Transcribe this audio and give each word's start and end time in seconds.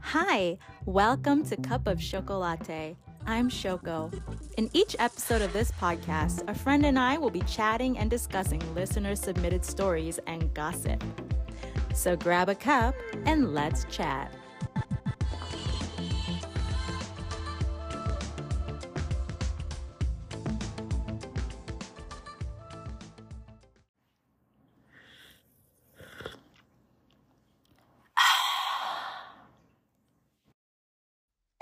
Hi, 0.00 0.58
welcome 0.84 1.44
to 1.46 1.56
Cup 1.56 1.86
of 1.86 1.98
Shokolatte. 1.98 2.96
I'm 3.26 3.48
Shoko. 3.48 4.12
In 4.56 4.70
each 4.72 4.96
episode 4.98 5.42
of 5.42 5.52
this 5.52 5.70
podcast, 5.72 6.48
a 6.48 6.54
friend 6.54 6.84
and 6.86 6.98
I 6.98 7.18
will 7.18 7.30
be 7.30 7.42
chatting 7.42 7.98
and 7.98 8.10
discussing 8.10 8.60
listener 8.74 9.14
submitted 9.14 9.64
stories 9.64 10.18
and 10.26 10.52
gossip. 10.54 11.02
So 11.94 12.16
grab 12.16 12.48
a 12.48 12.54
cup 12.54 12.94
and 13.24 13.54
let's 13.54 13.84
chat. 13.84 14.32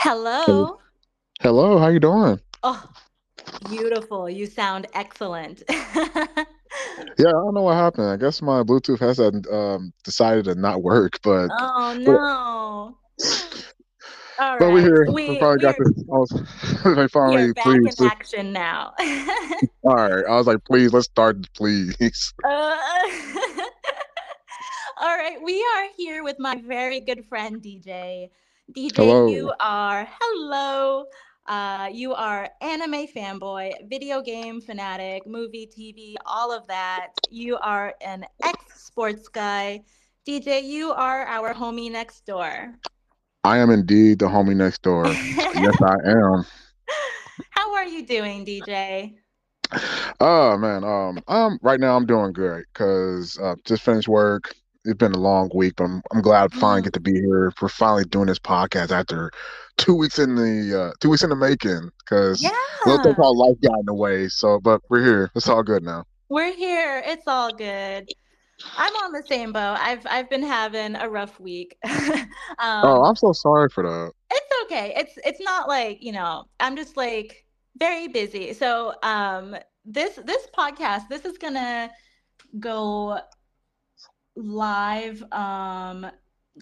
Hello. 0.05 0.79
Hello, 1.41 1.79
how 1.79 1.89
you 1.89 1.99
doing? 1.99 2.39
Oh, 2.63 2.91
beautiful. 3.71 4.29
You 4.29 4.45
sound 4.45 4.87
excellent. 4.93 5.63
Yeah, 7.17 7.29
I 7.29 7.33
don't 7.33 7.55
know 7.55 7.63
what 7.63 7.77
happened. 7.77 8.09
I 8.09 8.17
guess 8.17 8.43
my 8.43 8.65
Bluetooth 8.65 8.99
headset 8.99 9.33
um, 9.51 9.93
decided 10.03 10.47
to 10.47 10.57
not 10.57 10.83
work, 10.83 11.21
but 11.23 11.49
oh 11.53 11.95
but, 11.95 11.99
no. 12.01 12.99
All 14.41 14.59
but 14.59 14.73
we're 14.73 14.81
here. 14.81 15.07
We 15.07 15.29
We 15.31 15.39
finally 15.39 15.61
got 15.61 15.77
we're 15.79 15.93
this. 15.93 16.05
I 16.13 16.17
was, 16.17 16.33
I 16.85 17.07
finally, 17.07 17.43
you're 17.45 17.55
back 17.55 17.67
in 17.67 17.85
please. 17.85 17.95
just- 17.97 18.13
action 18.13 18.53
now. 18.53 18.93
All 19.85 19.95
right. 19.95 20.25
I 20.29 20.37
was 20.37 20.49
like, 20.49 20.65
please, 20.65 20.93
let's 20.93 21.07
start, 21.07 21.51
please. 21.55 22.35
Uh, 22.45 22.49
all 25.01 25.17
right, 25.17 25.39
we 25.43 25.65
are 25.77 25.87
here 25.97 26.25
with 26.25 26.41
my 26.41 26.61
very 26.67 26.99
good 27.01 27.25
friend 27.27 27.63
DJ. 27.63 28.31
DJ, 28.73 28.97
Hello. 28.97 29.29
you 29.29 29.53
are 29.61 30.09
hello. 30.21 31.05
Uh, 31.47 31.91
you 31.93 32.15
are 32.15 32.49
anime 32.63 33.07
fanboy, 33.07 33.71
video 33.91 34.23
game 34.23 34.61
fanatic, 34.61 35.27
movie, 35.27 35.67
TV, 35.67 36.15
all 36.25 36.51
of 36.51 36.67
that. 36.67 37.09
You 37.31 37.59
are 37.59 37.95
an 38.01 38.25
ex 38.43 38.85
sports 38.87 39.29
guy. 39.29 39.83
DJ, 40.27 40.65
you 40.65 40.93
are 40.93 41.27
our 41.27 41.53
homie 41.53 41.93
next 41.93 42.25
door. 42.25 42.75
I 43.45 43.59
am 43.59 43.69
indeed 43.69 44.21
the 44.21 44.27
homie 44.27 44.57
next 44.57 44.81
door. 44.81 45.05
yes, 45.07 45.83
I 45.83 45.97
am. 46.09 46.47
How 47.51 47.75
are 47.75 47.87
you 47.87 48.07
doing, 48.07 48.47
DJ? 48.47 49.17
Oh 50.21 50.57
man, 50.57 50.85
um, 50.85 51.19
um, 51.29 51.59
right 51.61 51.79
now 51.81 51.97
I'm 51.97 52.07
doing 52.07 52.33
great 52.33 52.65
because 52.73 53.39
uh, 53.39 53.57
just 53.67 53.83
finished 53.83 54.09
work. 54.09 54.55
It's 54.85 54.99
been 54.99 55.13
a 55.15 55.19
long 55.19 55.51
week, 55.55 55.75
but 55.77 55.85
I'm, 55.85 56.03
I'm 56.13 56.21
glad 56.23 56.45
I 56.53 56.57
finally 56.57 56.83
Mm. 56.83 56.85
get 56.85 56.93
to 56.95 57.01
be 57.01 57.13
here. 57.15 57.53
We're 57.61 57.69
finally 57.69 58.05
doing 58.05 58.27
this 58.27 58.39
podcast 58.39 58.91
after 58.91 59.31
two 59.79 59.95
weeks 59.95 60.19
in 60.19 60.35
the 60.35 60.79
uh, 60.79 60.93
two 61.01 61.09
weeks 61.11 61.23
in 61.23 61.31
the 61.31 61.37
making 61.37 61.91
because 62.01 62.43
Yeah. 62.43 62.51
little 62.85 62.99
thing 63.03 63.15
called 63.15 63.39
life 63.39 63.57
got 63.63 63.79
in 63.81 63.87
the 63.87 63.95
way. 63.95 64.29
So, 64.29 64.61
but 64.61 64.81
we're 64.91 65.03
here. 65.03 65.31
It's 65.35 65.49
all 65.49 65.63
good 65.63 65.83
now. 65.83 66.05
We're 66.29 66.53
here. 66.53 67.03
It's 67.07 67.27
all 67.27 67.53
good. 67.53 68.09
I'm 68.77 68.93
on 68.97 69.13
the 69.13 69.23
same 69.29 69.53
boat. 69.53 69.79
I've 69.81 70.07
I've 70.07 70.29
been 70.31 70.43
having 70.43 70.97
a 70.97 71.09
rough 71.09 71.39
week. 71.41 71.77
um, 71.85 72.29
Oh, 72.59 73.05
I'm 73.05 73.17
so 73.17 73.33
sorry 73.33 73.69
for 73.71 73.83
that. 73.85 74.13
it's 74.31 74.47
okay. 74.65 74.93
It's 74.97 75.13
it's 75.25 75.41
not 75.41 75.69
like, 75.69 76.03
you 76.03 76.13
know, 76.13 76.45
I'm 76.61 76.77
just 76.77 76.97
like 76.97 77.45
very 77.79 78.09
busy. 78.09 78.53
So, 78.53 78.95
um 79.03 79.57
this 79.85 80.17
this 80.25 80.47
podcast, 80.57 81.09
this 81.09 81.25
is 81.25 81.39
going 81.39 81.55
to 81.55 81.91
go 82.59 83.19
live 84.37 85.23
um 85.33 86.07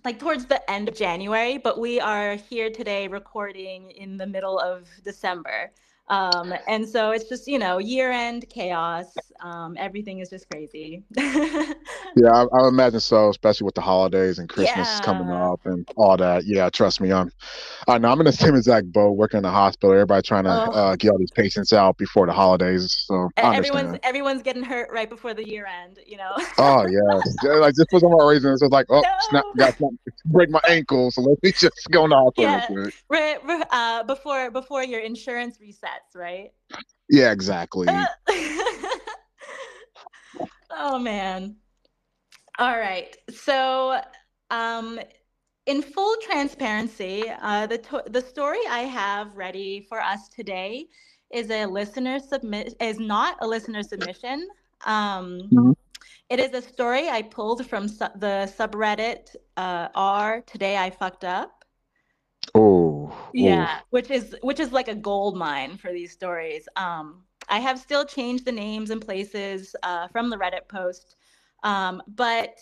like 0.05 0.19
towards 0.19 0.47
the 0.47 0.70
end 0.70 0.89
of 0.89 0.95
January, 0.95 1.59
but 1.59 1.78
we 1.78 2.01
are 2.01 2.37
here 2.37 2.70
today 2.70 3.09
recording 3.09 3.91
in 3.91 4.17
the 4.17 4.27
middle 4.27 4.59
of 4.59 4.88
December. 5.05 5.71
Um, 6.08 6.52
and 6.68 6.86
so 6.88 7.12
it's 7.12 7.28
just, 7.28 7.46
you 7.46 7.58
know, 7.58 7.78
year 7.78 8.10
end 8.10 8.46
chaos. 8.50 9.30
Um, 9.40 9.76
everything 9.78 10.18
is 10.18 10.28
just 10.30 10.48
crazy. 10.50 11.04
Yeah, 12.14 12.30
I, 12.30 12.42
I 12.64 12.68
imagine 12.68 13.00
so, 13.00 13.30
especially 13.30 13.64
with 13.64 13.74
the 13.74 13.80
holidays 13.80 14.38
and 14.38 14.46
Christmas 14.46 14.86
is 14.92 15.00
coming 15.00 15.30
up 15.30 15.60
and 15.64 15.88
all 15.96 16.16
that. 16.18 16.44
Yeah, 16.44 16.68
trust 16.68 17.00
me, 17.00 17.10
I'm. 17.10 17.30
I 17.88 17.96
know 17.98 18.10
I'm 18.10 18.20
in 18.20 18.26
the 18.26 18.32
same 18.32 18.54
exact 18.54 18.92
boat, 18.92 19.12
working 19.12 19.38
in 19.38 19.42
the 19.44 19.50
hospital. 19.50 19.92
Everybody 19.94 20.20
trying 20.22 20.44
to 20.44 20.50
Oh. 20.50 20.72
uh, 20.72 20.96
get 20.96 21.10
all 21.10 21.18
these 21.18 21.30
patients 21.30 21.72
out 21.72 21.96
before 21.96 22.26
the 22.26 22.32
holidays. 22.32 22.86
So 23.06 23.30
everyone's 23.38 23.96
everyone's 24.02 24.42
getting 24.42 24.62
hurt 24.62 24.90
right 24.92 25.08
before 25.08 25.32
the 25.32 25.48
year 25.48 25.64
end, 25.66 26.00
you 26.06 26.19
know. 26.19 26.32
Oh 26.58 26.84
yeah, 27.44 27.54
like 27.60 27.74
just 27.74 27.88
for 27.90 28.00
some 28.00 28.12
reason, 28.26 28.52
it's 28.52 28.60
just 28.60 28.72
like, 28.72 28.86
oh, 28.90 29.02
snap, 29.30 29.44
No. 29.56 29.64
got 29.66 29.76
snap, 29.78 29.90
break 30.26 30.50
my 30.50 30.60
ankle, 30.69 31.10
so 31.10 31.22
let 31.22 31.42
me 31.42 31.50
just 31.56 31.88
go 31.90 32.04
in 32.04 32.10
the 32.10 32.16
hospital 32.16 32.50
Yeah. 32.50 32.90
right, 33.08 33.38
right, 33.44 33.66
uh, 33.70 34.02
before 34.04 34.50
before 34.50 34.84
your 34.84 35.00
insurance 35.00 35.58
resets, 35.58 36.01
right? 36.14 36.52
Yeah, 37.08 37.32
exactly. 37.32 37.86
oh 40.70 40.98
man. 40.98 41.56
All 42.58 42.78
right. 42.78 43.16
So, 43.30 44.00
um, 44.50 45.00
in 45.66 45.82
full 45.82 46.14
transparency, 46.22 47.24
uh, 47.40 47.66
the 47.66 47.78
to- 47.78 48.04
the 48.10 48.20
story 48.20 48.58
I 48.68 48.80
have 48.80 49.36
ready 49.36 49.86
for 49.88 50.00
us 50.00 50.28
today 50.28 50.86
is 51.32 51.50
a 51.50 51.66
listener 51.66 52.19
submit 52.19 52.74
is 52.80 52.98
not 52.98 53.36
a 53.40 53.46
listener 53.46 53.82
submission. 53.82 54.48
Um, 54.84 55.48
Mhm. 55.52 55.74
it 56.28 56.40
is 56.40 56.52
a 56.52 56.62
story 56.62 57.08
I 57.08 57.22
pulled 57.22 57.66
from 57.66 57.88
su- 57.88 58.14
the 58.16 58.52
subreddit 58.58 59.34
uh, 59.56 59.88
r 59.94 60.42
today 60.42 60.76
I 60.76 60.90
fucked 60.90 61.24
up. 61.24 61.64
Oh, 62.54 62.81
Yeah, 63.32 63.81
which 63.91 64.10
is 64.10 64.37
which 64.43 64.60
is 64.60 64.72
like 64.72 64.88
a 64.88 64.94
gold 64.94 65.37
mine 65.37 65.76
for 65.76 65.93
these 65.93 66.12
stories. 66.12 66.69
Um, 66.76 67.25
I 67.48 67.60
have 67.60 67.78
still 67.78 68.04
changed 68.04 68.44
the 68.44 68.53
names 68.53 68.91
and 68.91 69.00
places 69.00 69.75
uh, 69.82 70.09
from 70.09 70.31
the 70.31 70.37
Reddit 70.37 70.69
post, 70.69 71.16
um, 71.62 72.03
but 72.06 72.56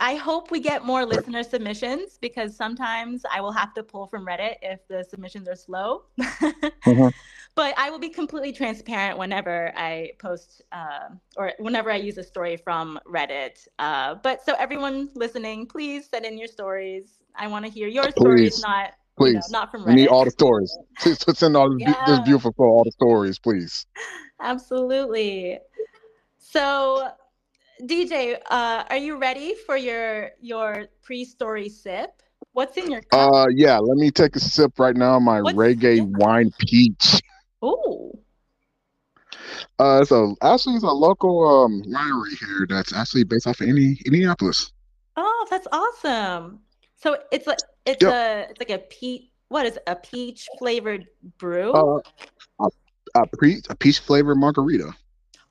I 0.00 0.14
hope 0.16 0.50
we 0.50 0.60
get 0.60 0.84
more 0.84 1.04
listener 1.04 1.42
submissions 1.42 2.18
because 2.18 2.56
sometimes 2.56 3.24
I 3.30 3.40
will 3.40 3.52
have 3.52 3.74
to 3.74 3.82
pull 3.82 4.06
from 4.06 4.26
Reddit 4.26 4.56
if 4.62 4.86
the 4.88 5.04
submissions 5.04 5.48
are 5.48 5.56
slow. 5.56 6.04
Mhm. 6.86 7.10
But 7.54 7.74
I 7.78 7.90
will 7.90 7.98
be 7.98 8.10
completely 8.10 8.52
transparent 8.52 9.18
whenever 9.18 9.72
I 9.76 10.12
post 10.18 10.62
uh, 10.72 11.08
or 11.36 11.52
whenever 11.58 11.90
I 11.90 11.96
use 11.96 12.18
a 12.18 12.22
story 12.22 12.56
from 12.56 12.98
Reddit. 13.06 13.66
Uh, 13.78 14.14
but 14.16 14.42
so 14.44 14.54
everyone 14.58 15.10
listening, 15.14 15.66
please 15.66 16.08
send 16.08 16.24
in 16.24 16.38
your 16.38 16.48
stories. 16.48 17.22
I 17.34 17.46
want 17.48 17.64
to 17.64 17.70
hear 17.70 17.88
your 17.88 18.10
stories, 18.10 18.68
Please. 19.16 19.34
not 19.34 19.46
you 19.48 19.52
know, 19.52 19.58
not 19.60 19.70
from 19.70 19.84
we 19.84 19.94
need 19.94 20.08
all 20.08 20.24
the 20.24 20.30
stories. 20.30 20.76
Please 21.00 21.24
send 21.38 21.56
all 21.56 21.70
this, 21.70 21.86
this 21.86 21.96
Yeah. 22.18 22.22
beautiful 22.24 22.52
all 22.58 22.84
the 22.84 22.92
stories, 22.92 23.38
please. 23.38 23.86
Absolutely. 24.40 25.58
So, 26.38 27.08
DJ, 27.82 28.38
uh, 28.50 28.84
are 28.88 28.96
you 28.96 29.18
ready 29.18 29.54
for 29.66 29.76
your 29.76 30.30
your 30.40 30.86
pre-story 31.02 31.68
sip? 31.68 32.22
What's 32.52 32.76
in 32.76 32.90
your 32.90 33.02
cup? 33.02 33.32
Uh, 33.32 33.46
yeah, 33.50 33.78
let 33.78 33.96
me 33.96 34.10
take 34.10 34.36
a 34.36 34.40
sip 34.40 34.78
right 34.78 34.96
now. 34.96 35.18
My 35.18 35.40
What's- 35.42 35.56
reggae 35.56 35.96
yeah. 35.98 36.02
wine 36.04 36.50
peach. 36.58 37.20
Ooh. 37.64 38.12
Uh, 39.78 40.04
a 40.10 40.34
actually 40.42 40.74
it's 40.76 40.84
a 40.84 40.90
local 40.90 41.46
um 41.64 41.82
winery 41.82 42.36
here 42.38 42.66
that's 42.68 42.92
actually 42.94 43.24
based 43.24 43.46
off 43.46 43.60
of 43.60 43.68
Indi- 43.68 44.00
Indianapolis. 44.06 44.72
Oh, 45.16 45.46
that's 45.50 45.66
awesome. 45.72 46.60
So 46.96 47.18
it's 47.30 47.46
like 47.46 47.58
it's 47.86 48.06
Yep. 48.06 48.14
a 48.14 48.46
it's 48.50 48.60
like 48.60 48.70
a 48.70 48.78
peach. 48.78 49.30
What 49.48 49.66
is 49.66 49.76
it, 49.76 49.84
a 49.86 49.96
peach 49.96 50.48
flavored 50.58 51.06
brew? 51.38 51.72
Uh, 51.74 51.98
a, 52.60 52.68
a, 53.14 53.26
pre- 53.38 53.62
a 53.68 53.76
peach 53.76 54.00
flavored 54.00 54.38
margarita. 54.38 54.92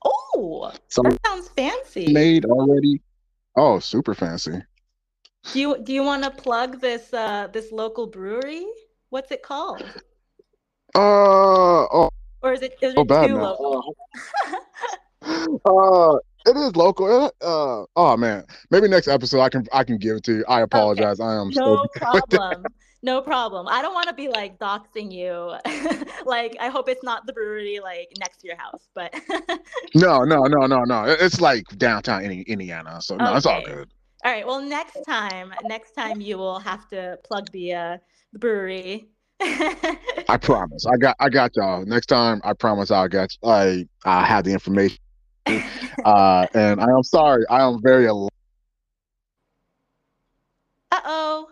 oh, 0.04 0.72
So 0.88 1.02
that 1.02 1.18
sounds 1.24 1.48
fancy. 1.48 2.06
made 2.06 2.44
already. 2.44 3.00
Oh, 3.56 3.78
super 3.80 4.14
fancy. 4.14 4.62
Do 5.52 5.60
you 5.60 5.78
do 5.82 5.92
you 5.92 6.02
want 6.02 6.24
to 6.24 6.30
plug 6.30 6.80
this 6.80 7.12
uh 7.14 7.48
this 7.52 7.72
local 7.72 8.06
brewery? 8.06 8.66
What's 9.10 9.30
it 9.32 9.42
called? 9.42 10.02
Uh 10.94 11.86
oh, 11.92 12.10
Or 12.42 12.52
is 12.52 12.62
it 12.62 12.78
is 12.82 12.94
it 12.94 13.08
bad 13.08 13.30
too 13.30 13.36
local? 13.38 13.96
Uh, 15.64 16.18
it 16.46 16.56
is 16.56 16.76
local. 16.76 17.32
Uh, 17.40 17.84
oh 17.96 18.16
man, 18.16 18.44
maybe 18.70 18.88
next 18.88 19.08
episode 19.08 19.40
I 19.40 19.48
can 19.48 19.66
I 19.72 19.84
can 19.84 19.98
give 19.98 20.16
it 20.16 20.24
to 20.24 20.36
you. 20.36 20.44
I 20.48 20.62
apologize. 20.62 21.20
I 21.20 21.34
am 21.34 21.50
No 21.50 21.86
problem. 21.96 22.64
No 23.02 23.20
problem. 23.20 23.68
I 23.68 23.82
don't 23.82 23.94
want 23.94 24.08
to 24.08 24.14
be 24.14 24.28
like 24.28 24.58
doxing 24.58 25.12
you. 25.12 25.54
like 26.26 26.56
I 26.60 26.68
hope 26.68 26.88
it's 26.88 27.04
not 27.04 27.26
the 27.26 27.32
brewery 27.32 27.80
like 27.82 28.08
next 28.18 28.38
to 28.38 28.48
your 28.48 28.56
house, 28.56 28.88
but 28.94 29.14
no 29.94 30.24
no 30.24 30.42
no 30.44 30.66
no 30.66 30.84
no. 30.84 31.04
It's 31.04 31.40
like 31.40 31.64
downtown 31.76 32.22
Indiana, 32.24 33.00
so 33.02 33.16
no, 33.16 33.36
it's 33.36 33.46
all 33.46 33.62
good. 33.62 33.88
all 34.24 34.32
right. 34.32 34.46
Well, 34.46 34.60
next 34.60 34.98
time, 35.06 35.52
next 35.64 35.92
time 35.92 36.20
you 36.20 36.38
will 36.38 36.58
have 36.58 36.88
to 36.88 37.18
plug 37.24 37.50
the 37.52 37.74
uh 37.74 37.98
the 38.32 38.38
brewery. 38.38 39.08
I 39.40 40.38
promise. 40.40 40.86
I 40.86 40.96
got 40.96 41.16
I 41.20 41.28
got 41.28 41.54
y'all. 41.54 41.84
Next 41.84 42.06
time, 42.06 42.40
I 42.44 42.54
promise 42.54 42.90
I'll 42.90 43.08
get 43.08 43.30
I 43.44 43.86
I 44.04 44.24
have 44.24 44.44
the 44.44 44.52
information. 44.52 44.98
uh, 46.04 46.46
and 46.54 46.80
I 46.80 46.90
am 46.90 47.02
sorry, 47.02 47.44
I 47.48 47.62
am 47.62 47.80
very. 47.82 48.08
Al- 48.08 48.28
uh 50.92 51.00
oh. 51.04 51.48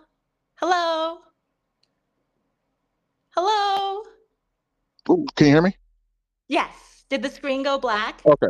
Hello. 0.56 1.19
Hello. 3.31 4.02
Ooh, 5.11 5.26
can 5.37 5.46
you 5.46 5.52
hear 5.52 5.62
me? 5.62 5.76
Yes. 6.49 7.05
Did 7.11 7.23
the 7.23 7.29
screen 7.29 7.62
go 7.62 7.79
black? 7.79 8.23
Okay. 8.25 8.46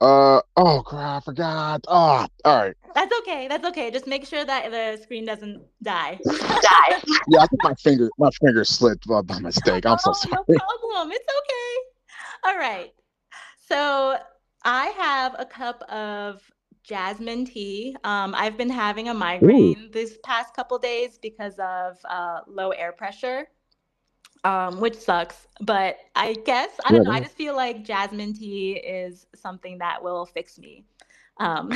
Uh 0.00 0.40
oh, 0.56 0.82
crap, 0.82 1.22
I 1.22 1.24
forgot. 1.24 1.84
Oh, 1.88 2.26
all 2.44 2.56
right. 2.56 2.74
That's 2.94 3.12
okay. 3.20 3.48
That's 3.48 3.66
okay. 3.66 3.90
Just 3.90 4.06
make 4.06 4.24
sure 4.24 4.44
that 4.44 4.70
the 4.70 5.02
screen 5.02 5.26
doesn't 5.26 5.62
die. 5.82 6.18
die. 6.24 7.02
yeah, 7.28 7.40
I 7.40 7.46
think 7.46 7.62
my 7.62 7.74
finger, 7.74 8.08
my 8.18 8.30
finger 8.40 8.64
slipped 8.64 9.06
by 9.06 9.20
mistake. 9.40 9.84
I'm 9.84 9.94
oh, 9.94 9.96
so 10.00 10.12
sorry. 10.12 10.44
No 10.48 10.88
problem. 10.90 11.12
It's 11.12 11.26
okay. 11.38 12.50
All 12.52 12.58
right. 12.58 12.92
So 13.68 14.18
I 14.64 14.86
have 14.88 15.36
a 15.38 15.44
cup 15.44 15.82
of 15.90 16.42
jasmine 16.82 17.44
tea. 17.44 17.96
Um, 18.04 18.34
I've 18.36 18.56
been 18.56 18.70
having 18.70 19.08
a 19.08 19.14
migraine 19.14 19.84
Ooh. 19.84 19.88
this 19.90 20.18
past 20.24 20.54
couple 20.54 20.78
days 20.78 21.18
because 21.20 21.54
of 21.58 21.98
uh, 22.04 22.40
low 22.46 22.70
air 22.70 22.92
pressure, 22.92 23.48
um, 24.44 24.80
which 24.80 24.96
sucks. 24.96 25.46
But 25.60 25.98
I 26.14 26.34
guess 26.44 26.70
I 26.84 26.90
don't 26.90 27.04
yeah, 27.04 27.10
know. 27.10 27.16
I 27.16 27.20
just 27.20 27.34
feel 27.34 27.56
like 27.56 27.84
jasmine 27.84 28.34
tea 28.34 28.72
is 28.72 29.26
something 29.34 29.78
that 29.78 30.02
will 30.02 30.26
fix 30.26 30.58
me. 30.58 30.84
Um, 31.38 31.70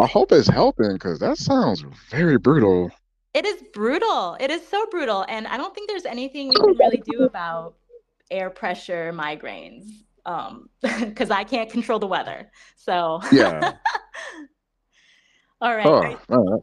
I 0.00 0.06
hope 0.06 0.32
it's 0.32 0.48
helping 0.48 0.92
because 0.92 1.18
that 1.20 1.38
sounds 1.38 1.84
very 2.10 2.38
brutal. 2.38 2.90
It 3.34 3.46
is 3.46 3.62
brutal. 3.72 4.36
It 4.40 4.50
is 4.50 4.66
so 4.66 4.86
brutal, 4.86 5.24
and 5.28 5.46
I 5.46 5.56
don't 5.56 5.74
think 5.74 5.88
there's 5.88 6.06
anything 6.06 6.48
we 6.48 6.56
can 6.56 6.76
really 6.76 7.02
do 7.10 7.22
about 7.22 7.76
air 8.30 8.50
pressure 8.50 9.12
migraines 9.14 10.04
um 10.28 10.68
because 10.82 11.30
i 11.30 11.42
can't 11.42 11.70
control 11.70 11.98
the 11.98 12.06
weather 12.06 12.50
so. 12.88 13.20
Yeah. 13.30 13.72
All 15.60 15.76
right. 15.76 15.86
Oh, 15.86 15.96
are, 15.96 16.10
you, 16.10 16.18
all 16.30 16.44
right. 16.52 16.62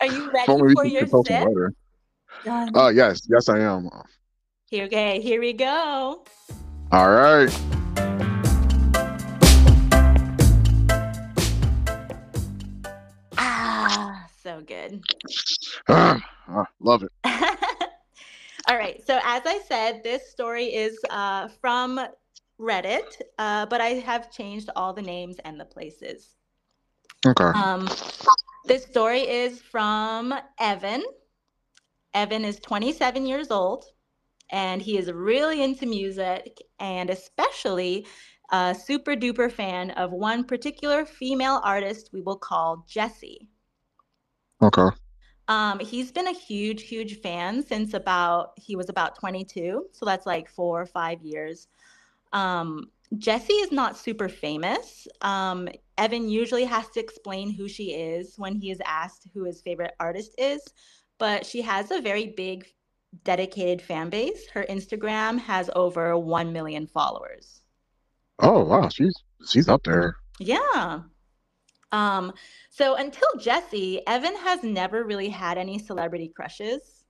Are 0.00 0.06
you 0.08 0.30
ready 0.30 0.74
for 0.74 0.84
your 0.84 1.06
sip? 1.06 1.48
oh 2.46 2.74
uh, 2.74 2.90
yes 2.90 3.20
yes 3.30 3.48
i 3.48 3.60
am. 3.60 3.88
Here 4.66 4.84
okay 4.84 5.22
here 5.22 5.40
we 5.40 5.54
go. 5.54 6.26
All 6.92 7.10
right. 7.10 7.48
Ah 13.38 14.26
so 14.42 14.60
good. 14.66 15.02
Ah, 15.88 16.20
ah 16.48 16.66
love 16.80 17.04
it. 17.04 17.12
All 18.68 18.76
right 18.76 19.00
so 19.06 19.18
as 19.24 19.42
i 19.46 19.60
said 19.66 20.02
this 20.02 20.30
story 20.30 20.66
is 20.74 20.98
uh, 21.10 21.48
from 21.60 22.00
Reddit, 22.60 23.20
uh, 23.38 23.66
but 23.66 23.80
I 23.80 23.90
have 23.90 24.30
changed 24.30 24.70
all 24.76 24.92
the 24.92 25.02
names 25.02 25.36
and 25.44 25.58
the 25.58 25.64
places. 25.64 26.34
Okay. 27.26 27.50
Um, 27.54 27.88
this 28.66 28.84
story 28.84 29.20
is 29.20 29.60
from 29.60 30.34
Evan. 30.58 31.02
Evan 32.12 32.44
is 32.44 32.60
27 32.60 33.26
years 33.26 33.50
old, 33.50 33.86
and 34.50 34.80
he 34.80 34.96
is 34.98 35.10
really 35.10 35.62
into 35.62 35.86
music 35.86 36.62
and 36.78 37.10
especially 37.10 38.06
a 38.50 38.74
super 38.74 39.16
duper 39.16 39.50
fan 39.50 39.90
of 39.92 40.12
one 40.12 40.44
particular 40.44 41.04
female 41.04 41.60
artist 41.64 42.10
we 42.12 42.20
will 42.20 42.36
call 42.36 42.86
Jessi. 42.88 43.48
Okay. 44.62 44.88
Um, 45.48 45.78
he's 45.78 46.10
been 46.10 46.28
a 46.28 46.32
huge, 46.32 46.82
huge 46.82 47.20
fan 47.20 47.62
since 47.62 47.92
about 47.92 48.52
he 48.56 48.76
was 48.76 48.88
about 48.88 49.18
22, 49.18 49.86
so 49.92 50.06
that's 50.06 50.24
like 50.24 50.48
four 50.48 50.80
or 50.80 50.86
five 50.86 51.20
years. 51.22 51.68
Um, 52.34 52.90
Jessi 53.16 53.62
is 53.62 53.72
not 53.72 53.96
super 53.96 54.28
famous. 54.28 55.06
Um, 55.22 55.68
Evan 55.96 56.28
usually 56.28 56.64
has 56.64 56.88
to 56.90 57.00
explain 57.00 57.50
who 57.50 57.68
she 57.68 57.94
is 57.94 58.34
when 58.36 58.56
he 58.56 58.70
is 58.70 58.80
asked 58.84 59.28
who 59.32 59.44
his 59.44 59.62
favorite 59.62 59.94
artist 60.00 60.34
is, 60.36 60.60
but 61.18 61.46
she 61.46 61.62
has 61.62 61.90
a 61.90 62.00
very 62.00 62.34
big, 62.36 62.66
dedicated 63.22 63.80
fan 63.80 64.10
base. 64.10 64.48
Her 64.52 64.66
Instagram 64.68 65.38
has 65.38 65.70
over 65.76 66.18
1 66.18 66.52
million 66.52 66.86
followers. 66.86 67.62
Oh, 68.40 68.64
wow. 68.64 68.88
She's 68.88 69.14
she's 69.48 69.68
up 69.68 69.84
there. 69.84 70.16
Yeah. 70.40 71.02
Um, 71.92 72.32
so 72.70 72.96
until 72.96 73.28
Jessi, 73.36 74.02
Evan 74.08 74.34
has 74.34 74.64
never 74.64 75.04
really 75.04 75.28
had 75.28 75.56
any 75.56 75.78
celebrity 75.78 76.32
crushes. 76.34 77.04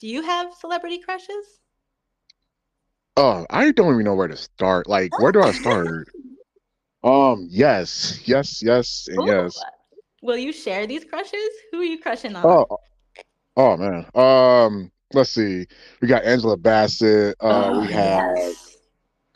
Do 0.00 0.08
you 0.08 0.22
have 0.22 0.54
celebrity 0.54 0.98
crushes? 0.98 1.57
Oh, 3.18 3.44
I 3.50 3.72
don't 3.72 3.92
even 3.94 4.04
know 4.04 4.14
where 4.14 4.28
to 4.28 4.36
start. 4.36 4.86
Like, 4.86 5.18
where 5.18 5.32
do 5.32 5.42
I 5.42 5.50
start? 5.50 6.08
um, 7.02 7.48
yes, 7.50 8.20
yes, 8.24 8.62
yes, 8.62 9.08
and 9.08 9.24
Ooh. 9.24 9.26
yes. 9.26 9.60
Will 10.22 10.36
you 10.36 10.52
share 10.52 10.86
these 10.86 11.04
crushes? 11.04 11.50
Who 11.72 11.80
are 11.80 11.84
you 11.84 11.98
crushing 11.98 12.36
on? 12.36 12.46
Oh, 12.46 12.78
oh 13.56 13.76
man. 13.76 14.06
Um, 14.14 14.92
let's 15.14 15.30
see. 15.30 15.66
We 16.00 16.06
got 16.06 16.22
Angela 16.22 16.56
Bassett. 16.56 17.34
Uh, 17.42 17.70
oh, 17.72 17.80
we 17.80 17.92
have. 17.92 18.36
Yes. 18.36 18.76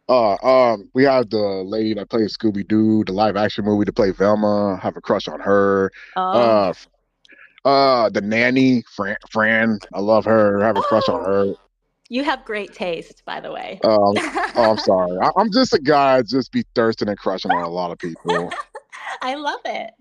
Uh, 0.08 0.34
um, 0.44 0.88
we 0.94 1.02
have 1.02 1.28
the 1.30 1.38
lady 1.38 1.94
that 1.94 2.08
plays 2.08 2.36
Scooby 2.36 2.66
Doo, 2.66 3.02
the 3.04 3.12
live 3.12 3.36
action 3.36 3.64
movie 3.64 3.84
to 3.84 3.92
play 3.92 4.12
Velma. 4.12 4.78
Have 4.80 4.96
a 4.96 5.00
crush 5.00 5.26
on 5.26 5.40
her. 5.40 5.90
Oh. 6.16 6.38
Uh, 6.38 6.72
uh, 7.64 8.10
the 8.10 8.20
nanny, 8.20 8.84
Fran, 8.94 9.16
Fran. 9.30 9.80
I 9.92 9.98
love 9.98 10.24
her. 10.26 10.62
Have 10.62 10.76
a 10.76 10.82
crush 10.82 11.08
on 11.08 11.24
her. 11.24 11.54
Oh. 12.12 12.14
You 12.14 12.24
have 12.24 12.44
great 12.44 12.74
taste, 12.74 13.24
by 13.24 13.40
the 13.40 13.50
way. 13.50 13.80
Um, 13.84 14.12
oh, 14.54 14.70
I'm 14.70 14.78
sorry. 14.78 15.18
I, 15.18 15.40
am 15.40 15.50
just 15.50 15.72
a 15.72 15.78
guy 15.78 16.22
just 16.22 16.52
be 16.52 16.64
thirsting 16.74 17.08
and 17.08 17.18
crushing 17.18 17.50
on 17.50 17.62
a 17.62 17.68
lot 17.68 17.90
of 17.90 17.98
people. 17.98 18.52
I 19.22 19.34
love 19.34 19.60
it. 19.64 19.92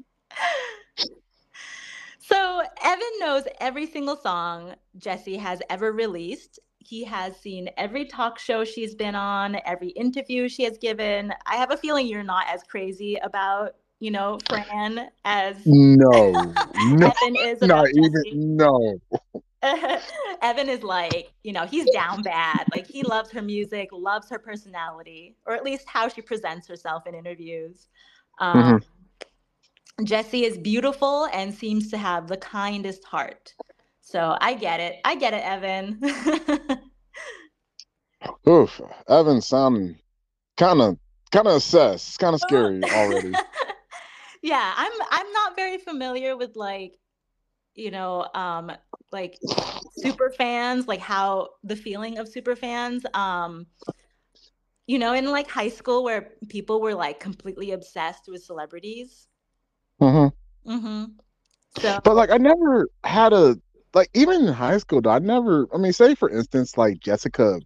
So 2.20 2.62
Evan 2.84 3.12
knows 3.20 3.44
every 3.60 3.86
single 3.86 4.16
song 4.16 4.76
Jessi 4.98 5.38
has 5.40 5.62
ever 5.70 5.92
released. 5.92 6.60
He 6.80 7.04
has 7.06 7.38
seen 7.38 7.70
every 7.78 8.06
talk 8.06 8.40
show 8.40 8.64
she's 8.64 8.96
been 8.96 9.16
on, 9.16 9.58
every 9.66 9.90
interview 9.90 10.50
she 10.50 10.64
has 10.64 10.78
given. 10.78 11.34
I 11.46 11.56
have 11.58 11.72
a 11.72 11.78
feeling 11.78 12.08
you're 12.08 12.24
not 12.24 12.46
as 12.48 12.64
crazy 12.64 13.18
about, 13.22 13.76
you 14.00 14.12
know, 14.12 14.40
Fran 14.50 15.10
as 15.26 15.58
no, 15.66 16.32
no, 16.76 17.14
Evan 17.22 17.36
is. 17.36 17.62
Not 17.62 17.88
even 17.90 18.56
no. 18.58 19.00
Evan 20.42 20.70
is 20.70 20.84
like, 20.84 21.32
you 21.44 21.54
know, 21.54 21.66
he's 21.66 21.90
down 21.92 22.22
bad. 22.24 22.66
Like 22.74 22.88
he 22.88 23.04
loves 23.04 23.32
her 23.32 23.42
music, 23.42 23.90
loves 23.92 24.30
her 24.30 24.40
personality, 24.40 25.36
or 25.46 25.54
at 25.54 25.64
least 25.64 25.88
how 25.88 26.08
she 26.08 26.22
presents 26.22 26.68
herself 26.68 27.06
in 27.06 27.14
interviews. 27.14 27.88
Um, 28.40 28.58
mm-hmm. 28.58 30.04
Jessi 30.06 30.44
is 30.44 30.58
beautiful 30.58 31.28
and 31.34 31.54
seems 31.54 31.90
to 31.92 31.98
have 31.98 32.28
the 32.28 32.38
kindest 32.38 33.04
heart. 33.06 33.54
So 34.00 34.36
I 34.42 34.56
get 34.56 34.80
it. 34.80 35.00
I 35.06 35.16
get 35.16 35.34
it, 35.34 35.44
Evan. 35.44 36.02
Oof, 38.48 38.82
Evan 39.08 39.42
sounding 39.42 39.98
kind 40.58 40.82
of 40.82 40.98
kind 41.32 41.48
of 41.48 41.56
obsessed. 41.56 42.20
kind 42.20 42.34
of 42.34 42.42
scary 42.42 42.84
already. 42.96 43.34
yeah, 44.42 44.74
I'm 44.76 44.92
I'm 45.12 45.32
not 45.32 45.56
very 45.56 45.78
familiar 45.78 46.36
with 46.36 46.56
like 46.56 46.98
you 47.76 47.92
know, 47.92 48.28
um, 48.34 48.72
like 49.12 49.38
super 49.98 50.32
fans, 50.32 50.88
like 50.88 51.00
how 51.00 51.50
the 51.64 51.76
feeling 51.76 52.18
of 52.18 52.28
super 52.28 52.56
fans, 52.56 53.06
um, 53.14 53.66
you 54.88 55.00
know, 55.00 55.14
in 55.14 55.30
like 55.32 55.50
high 55.50 55.70
school 55.70 56.04
where 56.04 56.34
people 56.50 56.82
were 56.82 56.96
like 56.96 57.20
completely 57.20 57.72
obsessed 57.72 58.28
with 58.28 58.44
celebrities. 58.44 59.28
Mm-hmm. 60.02 60.72
Mm-hmm. 60.72 61.06
So, 61.80 62.00
but 62.04 62.16
like 62.16 62.32
I 62.32 62.38
never 62.38 62.90
had 63.04 63.34
a 63.34 63.58
like 63.94 64.10
even 64.14 64.48
in 64.48 64.54
high 64.54 64.78
school. 64.78 65.02
Though, 65.02 65.12
I 65.12 65.20
never. 65.20 65.68
I 65.74 65.78
mean, 65.78 65.94
say 65.94 66.16
for 66.16 66.30
instance, 66.30 66.78
like 66.78 67.00
Jessica. 67.00 67.60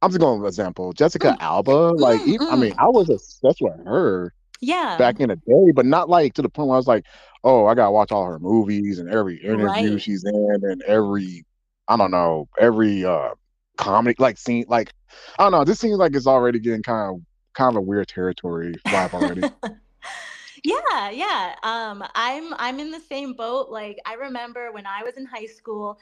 I'm 0.00 0.10
just 0.10 0.20
going 0.20 0.40
with 0.40 0.46
example. 0.48 0.92
Jessica 0.92 1.36
mm. 1.36 1.40
Alba. 1.40 1.70
Like, 1.70 2.20
mm-hmm. 2.20 2.30
even, 2.30 2.48
I 2.48 2.54
mean, 2.54 2.72
I 2.78 2.86
was 2.86 3.10
obsessed 3.10 3.58
with 3.60 3.84
her. 3.84 4.32
Yeah. 4.60 4.96
Back 4.98 5.20
in 5.20 5.28
the 5.28 5.36
day, 5.36 5.72
but 5.74 5.86
not 5.86 6.08
like 6.08 6.34
to 6.34 6.42
the 6.42 6.48
point 6.48 6.68
where 6.68 6.76
I 6.76 6.78
was 6.78 6.88
like, 6.88 7.04
oh, 7.44 7.66
I 7.66 7.74
gotta 7.74 7.90
watch 7.90 8.12
all 8.12 8.24
her 8.24 8.38
movies 8.38 8.98
and 8.98 9.08
every 9.08 9.36
interview 9.36 9.92
right. 9.92 10.02
she's 10.02 10.24
in 10.24 10.60
and 10.62 10.82
every 10.82 11.44
I 11.86 11.96
don't 11.96 12.10
know, 12.10 12.48
every 12.58 13.04
uh 13.04 13.30
comic 13.76 14.18
like 14.18 14.38
scene 14.38 14.64
like 14.68 14.92
I 15.38 15.44
don't 15.44 15.52
know, 15.52 15.64
this 15.64 15.78
seems 15.78 15.98
like 15.98 16.14
it's 16.14 16.26
already 16.26 16.58
getting 16.58 16.82
kind 16.82 17.14
of 17.14 17.22
kind 17.54 17.76
of 17.76 17.76
a 17.76 17.80
weird 17.84 18.08
territory 18.08 18.74
vibe 18.86 19.14
already. 19.14 19.42
yeah, 20.64 21.10
yeah. 21.10 21.54
Um 21.62 22.04
I'm 22.14 22.52
I'm 22.54 22.80
in 22.80 22.90
the 22.90 23.00
same 23.00 23.34
boat. 23.34 23.70
Like 23.70 23.98
I 24.04 24.14
remember 24.14 24.72
when 24.72 24.86
I 24.86 25.02
was 25.04 25.16
in 25.16 25.24
high 25.24 25.46
school, 25.46 25.98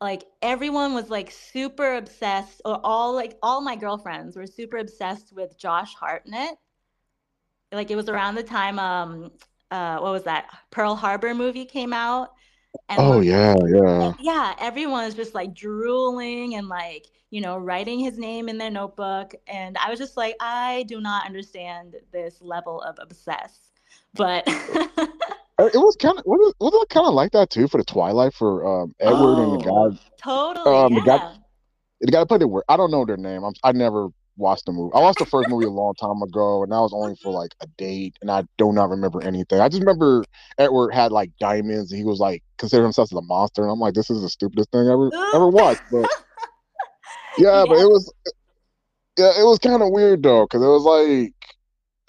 like 0.00 0.24
everyone 0.42 0.94
was 0.94 1.08
like 1.08 1.30
super 1.30 1.94
obsessed 1.94 2.60
or 2.64 2.78
all 2.84 3.14
like 3.14 3.38
all 3.42 3.60
my 3.62 3.76
girlfriends 3.76 4.36
were 4.36 4.46
super 4.46 4.76
obsessed 4.78 5.32
with 5.32 5.58
Josh 5.58 5.94
Hartnett. 5.94 6.56
Like 7.74 7.90
it 7.90 7.96
was 7.96 8.08
around 8.08 8.36
the 8.36 8.42
time 8.42 8.78
um 8.78 9.30
uh, 9.70 9.98
what 9.98 10.12
was 10.12 10.22
that 10.24 10.50
Pearl 10.70 10.94
Harbor 10.94 11.34
movie 11.34 11.64
came 11.64 11.92
out. 11.92 12.32
And 12.88 13.00
oh 13.00 13.18
like, 13.18 13.26
yeah, 13.26 13.54
yeah. 13.66 14.12
Yeah, 14.20 14.54
everyone 14.60 15.04
was 15.04 15.14
just 15.14 15.34
like 15.34 15.54
drooling 15.54 16.54
and 16.54 16.68
like, 16.68 17.06
you 17.30 17.40
know, 17.40 17.56
writing 17.56 17.98
his 17.98 18.18
name 18.18 18.48
in 18.48 18.58
their 18.58 18.70
notebook. 18.70 19.34
And 19.46 19.76
I 19.78 19.90
was 19.90 19.98
just 19.98 20.16
like, 20.16 20.36
I 20.40 20.84
do 20.84 21.00
not 21.00 21.26
understand 21.26 21.96
this 22.12 22.40
level 22.40 22.82
of 22.82 22.96
obsess. 23.00 23.70
But 24.14 24.44
it 24.46 25.10
was 25.58 25.96
kind 25.96 26.18
of 26.18 26.24
was 26.24 26.54
it 26.60 26.88
kind 26.88 27.06
of 27.06 27.14
like 27.14 27.32
that 27.32 27.50
too 27.50 27.66
for 27.66 27.78
the 27.78 27.84
Twilight 27.84 28.34
for 28.34 28.82
um, 28.82 28.94
Edward 29.00 29.18
oh, 29.18 29.42
and 29.42 29.60
the 29.60 29.70
oh, 29.70 29.90
guy. 29.90 29.98
Totally. 30.22 30.76
Um, 30.76 30.92
yeah. 30.92 30.98
the 31.00 31.04
guy, 31.04 31.34
the 32.00 32.12
guy 32.12 32.24
played 32.24 32.42
it. 32.42 32.48
I 32.68 32.76
don't 32.76 32.90
know 32.90 33.04
their 33.04 33.16
name. 33.16 33.44
I'm, 33.44 33.54
I 33.62 33.72
never 33.72 34.08
watched 34.36 34.66
the 34.66 34.72
movie. 34.72 34.92
I 34.94 35.00
watched 35.00 35.18
the 35.18 35.26
first 35.26 35.48
movie 35.48 35.66
a 35.66 35.70
long 35.70 35.94
time 35.94 36.22
ago, 36.22 36.62
and 36.62 36.72
that 36.72 36.78
was 36.78 36.92
only 36.92 37.16
for 37.16 37.32
like 37.32 37.52
a 37.60 37.66
date, 37.78 38.16
and 38.20 38.30
I 38.30 38.44
do 38.58 38.72
not 38.72 38.90
remember 38.90 39.22
anything. 39.22 39.60
I 39.60 39.68
just 39.68 39.80
remember 39.80 40.24
Edward 40.58 40.92
had 40.92 41.12
like 41.12 41.30
diamonds, 41.38 41.92
and 41.92 41.98
he 41.98 42.04
was 42.04 42.18
like 42.18 42.42
considering 42.56 42.86
himself 42.86 43.12
as 43.12 43.18
a 43.18 43.22
monster, 43.22 43.62
and 43.62 43.70
I'm 43.70 43.80
like, 43.80 43.94
this 43.94 44.10
is 44.10 44.22
the 44.22 44.28
stupidest 44.28 44.70
thing 44.70 44.88
I 44.88 44.92
ever 44.92 45.10
ever 45.34 45.48
watched. 45.48 45.82
But 45.90 46.08
yeah, 47.38 47.60
yeah, 47.60 47.64
but 47.66 47.78
it 47.78 47.86
was 47.86 48.12
yeah, 49.18 49.32
it 49.38 49.44
was 49.44 49.58
kind 49.58 49.82
of 49.82 49.90
weird 49.90 50.22
though, 50.22 50.44
because 50.44 50.62
it 50.62 50.66
was 50.66 50.82
like 50.82 51.34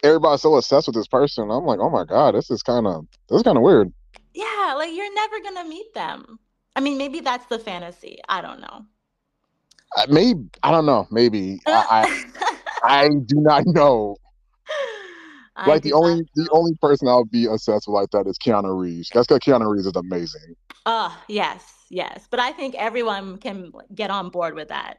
everybody's 0.04 0.42
so 0.42 0.56
obsessed 0.56 0.88
with 0.88 0.96
this 0.96 1.08
person. 1.08 1.52
I'm 1.52 1.66
like, 1.66 1.80
oh 1.80 1.90
my 1.90 2.06
god, 2.06 2.36
this 2.36 2.50
is 2.50 2.64
kind 2.64 2.88
of 2.88 3.08
this 3.30 3.38
is 3.38 3.44
kind 3.44 3.58
of 3.58 3.64
weird. 3.64 3.92
Yeah, 4.34 4.74
like 4.76 4.94
you're 4.94 5.14
never 5.14 5.40
gonna 5.42 5.68
meet 5.68 5.94
them. 5.94 6.40
I 6.76 6.82
mean, 6.82 6.98
maybe 6.98 7.22
that's 7.22 7.46
the 7.46 7.60
fantasy. 7.60 8.20
I 8.28 8.42
don't 8.42 8.60
know. 8.60 8.86
Uh, 9.98 10.06
maybe 10.10 10.50
I 10.64 10.72
don't 10.72 10.86
know. 10.86 11.08
Maybe 11.12 11.60
I, 11.68 12.26
I, 12.84 13.04
I 13.04 13.10
do 13.10 13.42
not 13.42 13.66
know. 13.66 14.18
I 15.56 15.70
like 15.70 15.84
the 15.84 15.94
only 15.94 16.26
the 16.36 16.50
only 16.52 16.76
person 16.82 17.08
I'll 17.08 17.24
be 17.26 17.46
obsessed 17.46 17.88
with 17.88 17.94
like 17.94 18.10
that 18.12 18.28
is 18.28 18.38
Keanu 18.38 18.78
Reeves. 18.78 19.10
That's 19.14 19.28
because 19.28 19.40
Keanu 19.40 19.72
Reeves 19.72 19.86
is 19.86 19.96
amazing. 19.96 20.56
Oh 20.86 21.18
yes, 21.30 21.86
yes. 21.90 22.28
But 22.30 22.40
I 22.40 22.52
think 22.52 22.76
everyone 22.76 23.38
can 23.38 23.72
get 23.94 24.10
on 24.10 24.30
board 24.30 24.56
with 24.56 24.68
that. 24.68 24.98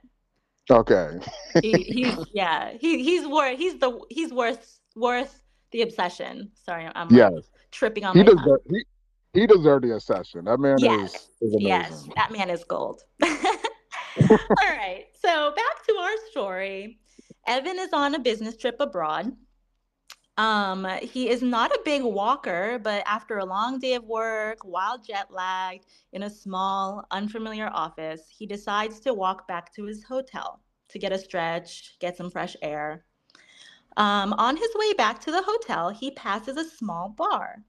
Okay. 0.71 1.19
he, 1.63 1.73
he's 1.73 2.17
yeah. 2.33 2.73
He 2.81 3.05
he's 3.05 3.27
worth 3.27 3.59
he's 3.59 3.79
the 3.79 4.01
he's 4.09 4.33
worth 4.33 4.81
worth 4.95 5.43
the 5.73 5.83
obsession. 5.83 6.51
Sorry, 6.55 6.89
I'm 6.95 7.09
yes. 7.11 7.33
like, 7.33 7.45
tripping 7.71 8.05
on 8.05 8.17
he 8.17 8.23
my 8.23 8.31
deserve, 8.31 8.61
he, 8.71 8.85
he 9.35 9.47
deserved 9.47 9.85
the 9.85 9.95
obsession. 9.95 10.47
That 10.47 10.59
man 10.59 10.77
yes. 10.79 11.15
is, 11.15 11.29
is 11.43 11.55
amazing. 11.55 11.67
Yes, 11.67 12.09
that 12.17 12.33
man 12.33 12.51
is 12.51 12.65
gold. 12.65 13.03
All 14.31 14.77
right. 14.77 15.07
So 15.23 15.53
back 15.55 15.87
to 15.87 15.95
our 15.95 16.17
story. 16.31 16.99
Evan 17.47 17.79
is 17.79 17.93
on 17.93 18.15
a 18.15 18.19
business 18.19 18.57
trip 18.57 18.77
abroad. 18.81 19.33
Um, 20.39 20.87
he 21.01 21.31
is 21.31 21.41
not 21.43 21.71
a 21.71 21.81
big 21.85 22.03
walker, 22.03 22.79
but 22.83 23.03
after 23.07 23.39
a 23.39 23.45
long 23.45 23.79
day 23.79 23.95
of 23.95 24.05
work, 24.05 24.59
while 24.65 24.99
jet 24.99 25.29
lagged 25.31 25.87
in 26.13 26.25
a 26.25 26.31
small, 26.31 27.07
unfamiliar 27.11 27.71
office, 27.73 28.23
he 28.29 28.47
decides 28.47 29.01
to 29.01 29.15
walk 29.15 29.49
back 29.49 29.73
to 29.75 29.85
his 29.85 30.05
hotel 30.05 30.61
to 30.89 30.99
get 30.99 31.13
a 31.13 31.19
stretch, 31.19 31.97
get 32.01 32.17
some 32.17 32.31
fresh 32.31 32.55
air. 32.61 33.07
Um, 33.97 34.35
on 34.35 34.57
his 34.57 34.69
way 34.75 34.93
back 34.93 35.21
to 35.21 35.31
the 35.31 35.43
hotel, 35.43 35.89
he 35.89 36.11
passes 36.11 36.59
a 36.59 36.69
small 36.69 37.09
bar. 37.09 37.63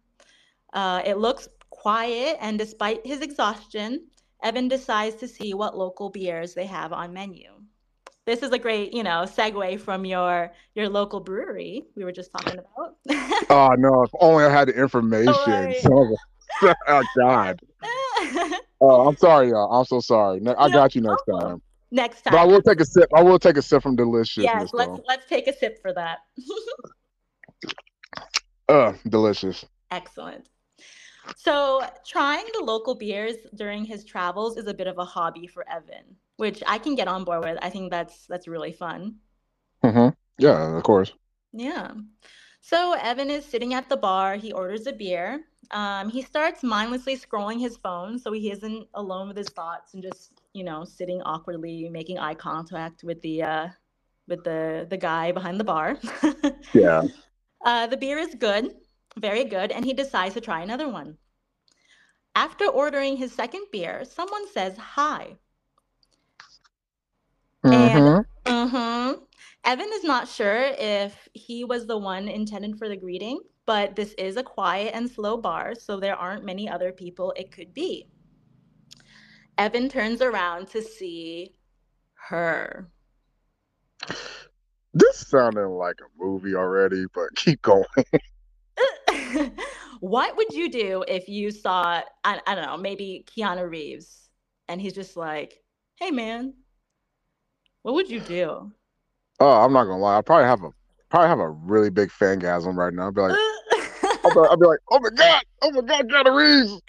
Uh, 0.73 1.01
it 1.05 1.17
looks 1.17 1.47
quiet, 1.69 2.37
and 2.41 2.59
despite 2.59 3.05
his 3.05 3.21
exhaustion, 3.21 4.07
Evan 4.43 4.67
decides 4.67 5.15
to 5.17 5.27
see 5.27 5.53
what 5.53 5.77
local 5.77 6.09
beers 6.09 6.53
they 6.53 6.65
have 6.65 6.93
on 6.93 7.13
menu. 7.13 7.49
This 8.25 8.43
is 8.43 8.51
a 8.51 8.59
great, 8.59 8.93
you 8.93 9.03
know, 9.03 9.23
segue 9.25 9.79
from 9.79 10.03
your 10.03 10.51
your 10.75 10.89
local 10.89 11.21
brewery 11.21 11.83
we 11.95 12.03
were 12.03 12.11
just 12.11 12.29
talking 12.31 12.59
about. 12.59 12.97
oh 13.49 13.69
no! 13.77 14.03
If 14.03 14.11
only 14.19 14.43
I 14.43 14.49
had 14.49 14.67
the 14.67 14.73
information. 14.73 15.73
Oh, 15.89 16.15
oh 16.87 17.03
God. 17.17 17.59
oh, 18.81 19.07
I'm 19.07 19.15
sorry, 19.15 19.49
y'all. 19.49 19.71
I'm 19.71 19.85
so 19.85 20.01
sorry. 20.01 20.41
I 20.57 20.69
got 20.69 20.93
you 20.93 21.01
next 21.01 21.23
time. 21.23 21.61
Next 21.89 22.23
time. 22.23 22.33
But 22.33 22.39
I 22.39 22.45
will 22.45 22.61
take 22.61 22.81
a 22.81 22.85
sip. 22.85 23.09
I 23.15 23.23
will 23.23 23.39
take 23.39 23.55
a 23.55 23.61
sip 23.61 23.81
from 23.81 23.95
delicious. 23.95 24.43
Yes, 24.43 24.71
let's 24.73 24.89
though. 24.89 25.03
let's 25.07 25.25
take 25.27 25.47
a 25.47 25.57
sip 25.57 25.81
for 25.81 25.93
that. 25.93 26.19
uh, 28.67 28.91
delicious. 29.07 29.63
Excellent. 29.89 30.49
So, 31.35 31.81
trying 32.05 32.45
the 32.53 32.63
local 32.63 32.95
beers 32.95 33.35
during 33.55 33.85
his 33.85 34.05
travels 34.05 34.57
is 34.57 34.67
a 34.67 34.73
bit 34.73 34.87
of 34.87 34.97
a 34.97 35.05
hobby 35.05 35.47
for 35.47 35.67
Evan, 35.69 36.15
which 36.37 36.63
I 36.65 36.77
can 36.77 36.95
get 36.95 37.07
on 37.07 37.23
board 37.23 37.43
with. 37.43 37.57
I 37.61 37.69
think 37.69 37.91
that's 37.91 38.25
that's 38.27 38.47
really 38.47 38.71
fun. 38.71 39.15
Mm-hmm. 39.83 40.09
Yeah, 40.37 40.77
of 40.77 40.83
course. 40.83 41.13
Yeah. 41.53 41.91
So 42.61 42.93
Evan 42.93 43.29
is 43.29 43.45
sitting 43.45 43.73
at 43.73 43.87
the 43.87 43.97
bar. 43.97 44.35
He 44.35 44.51
orders 44.51 44.87
a 44.87 44.93
beer. 44.93 45.41
Um, 45.71 46.09
he 46.09 46.21
starts 46.21 46.63
mindlessly 46.63 47.17
scrolling 47.17 47.59
his 47.59 47.77
phone, 47.77 48.19
so 48.19 48.31
he 48.31 48.51
isn't 48.51 48.87
alone 48.93 49.27
with 49.27 49.37
his 49.37 49.49
thoughts 49.49 49.93
and 49.93 50.03
just 50.03 50.41
you 50.53 50.63
know 50.63 50.83
sitting 50.83 51.21
awkwardly, 51.21 51.89
making 51.89 52.19
eye 52.19 52.33
contact 52.35 53.03
with 53.03 53.21
the 53.21 53.43
uh, 53.43 53.67
with 54.27 54.43
the 54.43 54.87
the 54.89 54.97
guy 54.97 55.31
behind 55.31 55.59
the 55.59 55.63
bar. 55.63 55.97
yeah. 56.73 57.03
Uh, 57.65 57.87
the 57.87 57.97
beer 57.97 58.17
is 58.17 58.35
good. 58.35 58.75
Very 59.17 59.43
good. 59.43 59.71
And 59.71 59.83
he 59.83 59.93
decides 59.93 60.35
to 60.35 60.41
try 60.41 60.61
another 60.61 60.87
one. 60.87 61.17
After 62.35 62.65
ordering 62.65 63.17
his 63.17 63.33
second 63.33 63.65
beer, 63.71 64.05
someone 64.05 64.47
says 64.51 64.77
hi. 64.77 65.37
Mm-hmm. 67.65 68.07
And 68.45 68.69
mm-hmm, 68.71 69.23
Evan 69.65 69.89
is 69.93 70.03
not 70.03 70.27
sure 70.27 70.71
if 70.77 71.27
he 71.33 71.63
was 71.63 71.87
the 71.87 71.97
one 71.97 72.27
intended 72.27 72.77
for 72.77 72.87
the 72.87 72.95
greeting, 72.95 73.39
but 73.65 73.95
this 73.95 74.13
is 74.19 74.37
a 74.37 74.43
quiet 74.43 74.91
and 74.93 75.09
slow 75.09 75.35
bar, 75.35 75.73
so 75.73 75.99
there 75.99 76.15
aren't 76.15 76.45
many 76.45 76.69
other 76.69 76.91
people 76.91 77.33
it 77.35 77.51
could 77.51 77.73
be. 77.73 78.07
Evan 79.57 79.89
turns 79.89 80.21
around 80.21 80.67
to 80.69 80.81
see 80.83 81.55
her. 82.29 82.87
This 84.93 85.27
sounded 85.27 85.67
like 85.67 85.97
a 86.01 86.23
movie 86.23 86.53
already, 86.53 87.05
but 87.13 87.35
keep 87.35 87.61
going. 87.63 87.83
what 89.99 90.37
would 90.37 90.53
you 90.53 90.69
do 90.69 91.03
if 91.07 91.27
you 91.27 91.51
saw, 91.51 92.01
I, 92.23 92.41
I 92.45 92.55
don't 92.55 92.65
know, 92.65 92.77
maybe 92.77 93.25
Keanu 93.27 93.69
Reeves 93.69 94.27
and 94.67 94.81
he's 94.81 94.93
just 94.93 95.17
like, 95.17 95.61
hey, 95.95 96.11
man, 96.11 96.53
what 97.81 97.95
would 97.95 98.09
you 98.09 98.19
do? 98.19 98.71
Oh, 99.39 99.51
I'm 99.51 99.73
not 99.73 99.85
gonna 99.85 99.99
lie. 99.99 100.17
I 100.17 100.21
probably 100.21 100.45
have 100.45 100.63
a 100.63 100.69
probably 101.09 101.29
have 101.29 101.39
a 101.39 101.49
really 101.49 101.89
big 101.89 102.09
fangasm 102.09 102.75
right 102.75 102.93
now. 102.93 103.07
I'd 103.07 103.15
be 103.15 103.21
like, 103.21 103.31
I'll, 104.23 104.33
be, 104.33 104.39
I'll, 104.49 104.57
be, 104.57 104.65
like, 104.65 104.79
oh 104.91 104.99
my 104.99 105.09
god, 105.09 105.43
oh 105.61 105.71
my 105.71 105.81
god, 105.81 106.09
Keanu 106.09 106.35
Reeves. 106.35 106.81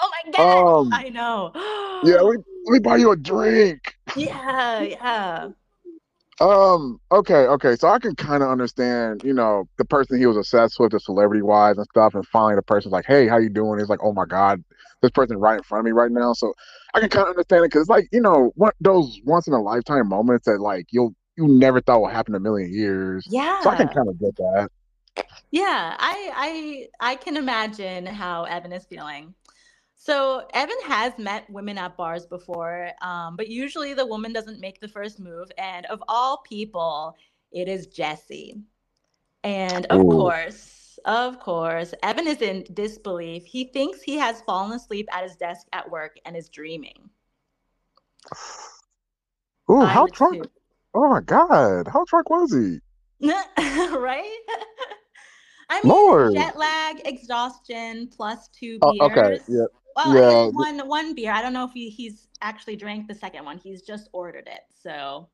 Oh 0.00 0.10
my 0.24 0.32
god, 0.32 0.80
um, 0.80 0.90
I 0.92 1.08
know. 1.08 1.52
yeah, 2.04 2.20
let 2.20 2.36
me, 2.36 2.42
let 2.66 2.72
me 2.72 2.78
buy 2.78 2.96
you 2.96 3.10
a 3.10 3.16
drink. 3.16 3.96
Yeah, 4.16 4.82
yeah. 4.82 5.48
Um. 6.40 7.00
Okay. 7.10 7.46
Okay. 7.46 7.76
So 7.76 7.88
I 7.88 7.98
can 7.98 8.14
kind 8.14 8.42
of 8.42 8.50
understand, 8.50 9.22
you 9.24 9.32
know, 9.32 9.68
the 9.78 9.86
person 9.86 10.18
he 10.18 10.26
was 10.26 10.36
obsessed 10.36 10.78
with, 10.78 10.92
the 10.92 11.00
celebrity 11.00 11.42
wise 11.42 11.78
and 11.78 11.86
stuff, 11.86 12.14
and 12.14 12.26
finally 12.26 12.56
the 12.56 12.62
person's 12.62 12.92
like, 12.92 13.06
"Hey, 13.06 13.26
how 13.26 13.38
you 13.38 13.48
doing?" 13.48 13.78
He's 13.78 13.88
like, 13.88 14.00
"Oh 14.02 14.12
my 14.12 14.26
god, 14.26 14.62
this 15.00 15.10
person 15.10 15.38
right 15.38 15.56
in 15.56 15.62
front 15.62 15.80
of 15.80 15.84
me 15.86 15.92
right 15.92 16.10
now." 16.10 16.34
So 16.34 16.52
I 16.92 17.00
can 17.00 17.08
kind 17.08 17.22
of 17.22 17.30
understand 17.30 17.64
it 17.64 17.68
because 17.68 17.82
it's 17.82 17.90
like, 17.90 18.08
you 18.12 18.20
know, 18.20 18.52
what 18.54 18.74
those 18.80 19.18
once 19.24 19.46
in 19.46 19.54
a 19.54 19.60
lifetime 19.62 20.08
moments 20.08 20.44
that 20.44 20.60
like 20.60 20.86
you'll 20.90 21.14
you 21.36 21.48
never 21.48 21.80
thought 21.80 22.02
would 22.02 22.12
happen 22.12 22.34
in 22.34 22.36
a 22.36 22.40
million 22.40 22.72
years. 22.72 23.26
Yeah. 23.30 23.60
So 23.62 23.70
I 23.70 23.76
can 23.76 23.88
kind 23.88 24.08
of 24.08 24.18
get 24.18 24.36
that. 24.36 24.68
Yeah, 25.50 25.96
I 25.98 26.88
I 27.00 27.12
I 27.12 27.14
can 27.16 27.36
imagine 27.36 28.04
how 28.04 28.44
Evan 28.44 28.72
is 28.72 28.84
feeling. 28.84 29.34
So 30.06 30.46
Evan 30.54 30.76
has 30.84 31.18
met 31.18 31.50
women 31.50 31.78
at 31.78 31.96
bars 31.96 32.26
before, 32.26 32.92
um, 33.02 33.34
but 33.34 33.48
usually 33.48 33.92
the 33.92 34.06
woman 34.06 34.32
doesn't 34.32 34.60
make 34.60 34.78
the 34.80 34.86
first 34.86 35.18
move. 35.18 35.50
And 35.58 35.84
of 35.86 36.00
all 36.06 36.44
people, 36.48 37.16
it 37.50 37.66
is 37.66 37.88
Jesse. 37.88 38.60
And 39.42 39.84
of 39.86 39.98
Ooh. 39.98 40.12
course, 40.12 40.96
of 41.06 41.40
course, 41.40 41.92
Evan 42.04 42.28
is 42.28 42.40
in 42.40 42.64
disbelief. 42.72 43.46
He 43.46 43.64
thinks 43.64 44.00
he 44.00 44.16
has 44.16 44.42
fallen 44.42 44.70
asleep 44.70 45.08
at 45.10 45.24
his 45.24 45.34
desk 45.34 45.66
at 45.72 45.90
work 45.90 46.20
and 46.24 46.36
is 46.36 46.48
dreaming. 46.50 47.10
Ooh, 49.68 49.80
I 49.80 49.92
how 49.92 50.06
drunk? 50.06 50.44
Too. 50.44 50.50
Oh 50.94 51.08
my 51.10 51.20
God, 51.20 51.88
how 51.88 52.04
drunk 52.04 52.30
was 52.30 52.54
he? 52.54 52.78
right? 53.58 54.38
I 55.68 55.82
mean, 55.82 55.90
Lord. 55.90 56.32
jet 56.32 56.56
lag, 56.56 57.02
exhaustion, 57.04 58.08
plus 58.16 58.46
two 58.50 58.78
beers. 58.78 59.00
Oh, 59.00 59.06
okay, 59.06 59.40
yeah. 59.48 59.64
Well, 59.96 60.14
yeah. 60.14 60.50
one 60.52 60.86
one 60.86 61.14
beer. 61.14 61.32
I 61.32 61.40
don't 61.40 61.54
know 61.54 61.64
if 61.64 61.72
he, 61.72 61.88
he's 61.88 62.28
actually 62.42 62.76
drank 62.76 63.08
the 63.08 63.14
second 63.14 63.44
one. 63.44 63.58
He's 63.58 63.82
just 63.82 64.08
ordered 64.12 64.46
it. 64.46 64.60
So. 64.74 65.28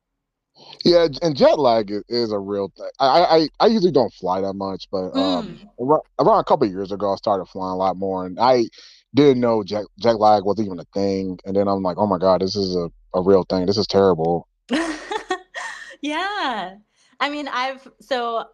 Yeah, 0.84 1.08
and 1.22 1.34
jet 1.34 1.58
lag 1.58 1.90
is, 1.90 2.02
is 2.08 2.30
a 2.30 2.38
real 2.38 2.70
thing. 2.76 2.90
I, 3.00 3.48
I 3.58 3.64
I 3.64 3.66
usually 3.68 3.90
don't 3.90 4.12
fly 4.12 4.40
that 4.42 4.52
much, 4.52 4.86
but 4.92 5.08
um, 5.16 5.58
mm. 5.58 5.68
around, 5.80 6.02
around 6.20 6.40
a 6.40 6.44
couple 6.44 6.66
years 6.68 6.92
ago, 6.92 7.12
I 7.12 7.16
started 7.16 7.46
flying 7.46 7.72
a 7.72 7.76
lot 7.76 7.96
more, 7.96 8.26
and 8.26 8.38
I 8.38 8.66
didn't 9.14 9.40
know 9.40 9.64
jet 9.64 9.84
jet 9.98 10.20
lag 10.20 10.44
was 10.44 10.60
even 10.60 10.78
a 10.78 10.84
thing. 10.92 11.38
And 11.44 11.56
then 11.56 11.68
I'm 11.68 11.82
like, 11.82 11.96
oh 11.98 12.06
my 12.06 12.18
god, 12.18 12.42
this 12.42 12.54
is 12.54 12.76
a, 12.76 12.90
a 13.14 13.22
real 13.22 13.44
thing. 13.44 13.64
This 13.64 13.78
is 13.78 13.86
terrible. 13.86 14.46
yeah, 16.02 16.74
I 17.18 17.30
mean, 17.30 17.48
I've 17.48 17.88
so 18.00 18.44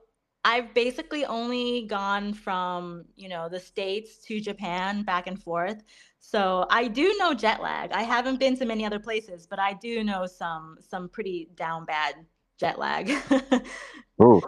I've 0.44 0.72
basically 0.72 1.24
only 1.24 1.86
gone 1.86 2.32
from, 2.32 3.04
you 3.16 3.28
know, 3.28 3.48
the 3.48 3.60
States 3.60 4.18
to 4.26 4.40
Japan 4.40 5.02
back 5.02 5.26
and 5.26 5.40
forth. 5.40 5.82
So 6.20 6.66
I 6.70 6.88
do 6.88 7.14
know 7.18 7.34
jet 7.34 7.60
lag. 7.60 7.92
I 7.92 8.02
haven't 8.02 8.38
been 8.38 8.56
to 8.58 8.64
many 8.64 8.84
other 8.84 8.98
places, 8.98 9.46
but 9.46 9.58
I 9.58 9.74
do 9.74 10.04
know 10.04 10.26
some 10.26 10.78
some 10.80 11.08
pretty 11.08 11.48
down 11.54 11.84
bad 11.84 12.14
jet 12.58 12.78
lag. 12.78 13.08
Ooh, 14.22 14.40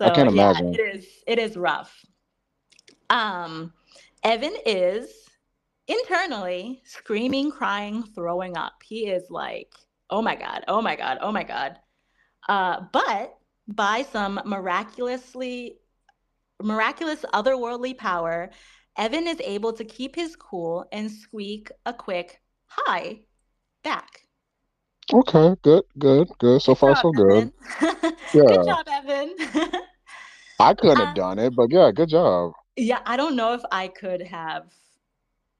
so, 0.00 0.06
I 0.06 0.10
can 0.10 0.28
imagine. 0.28 0.72
Yeah, 0.72 0.80
it 0.80 0.96
is 0.96 1.06
it 1.26 1.38
is 1.38 1.56
rough. 1.56 2.04
Um, 3.10 3.72
Evan 4.22 4.54
is 4.66 5.10
internally 5.86 6.82
screaming, 6.84 7.50
crying, 7.50 8.02
throwing 8.14 8.56
up. 8.56 8.74
He 8.82 9.06
is 9.06 9.30
like, 9.30 9.72
oh 10.10 10.22
my 10.22 10.34
God, 10.34 10.64
oh 10.68 10.80
my 10.80 10.96
God, 10.96 11.18
oh 11.20 11.32
my 11.32 11.42
God. 11.42 11.78
Uh, 12.48 12.82
but 12.92 13.38
by 13.68 14.02
some 14.02 14.40
miraculously 14.44 15.78
miraculous 16.62 17.24
otherworldly 17.34 17.96
power, 17.96 18.50
Evan 18.96 19.26
is 19.28 19.40
able 19.40 19.72
to 19.74 19.84
keep 19.84 20.16
his 20.16 20.36
cool 20.36 20.86
and 20.92 21.10
squeak 21.10 21.70
a 21.86 21.92
quick 21.94 22.40
hi 22.66 23.20
back. 23.82 24.22
Okay, 25.12 25.54
good, 25.62 25.84
good, 25.98 26.28
good. 26.38 26.60
So 26.62 26.74
Good 26.74 26.76
far, 26.76 26.94
job, 26.94 26.96
so 26.96 27.12
good. 27.12 27.44
Yeah, 28.32 28.42
Good 28.46 28.62
job, 28.64 28.86
Evan. 28.88 29.34
I 30.58 30.74
couldn't 30.74 30.98
have 30.98 31.14
Uh, 31.14 31.14
done 31.14 31.38
it, 31.38 31.54
but 31.54 31.70
yeah, 31.70 31.92
good 31.92 32.08
job. 32.08 32.54
yeah, 32.76 33.00
I 33.06 33.16
don't 33.16 33.36
know 33.36 33.52
if 33.54 33.62
I 33.70 33.88
could 33.88 34.22
have 34.22 34.72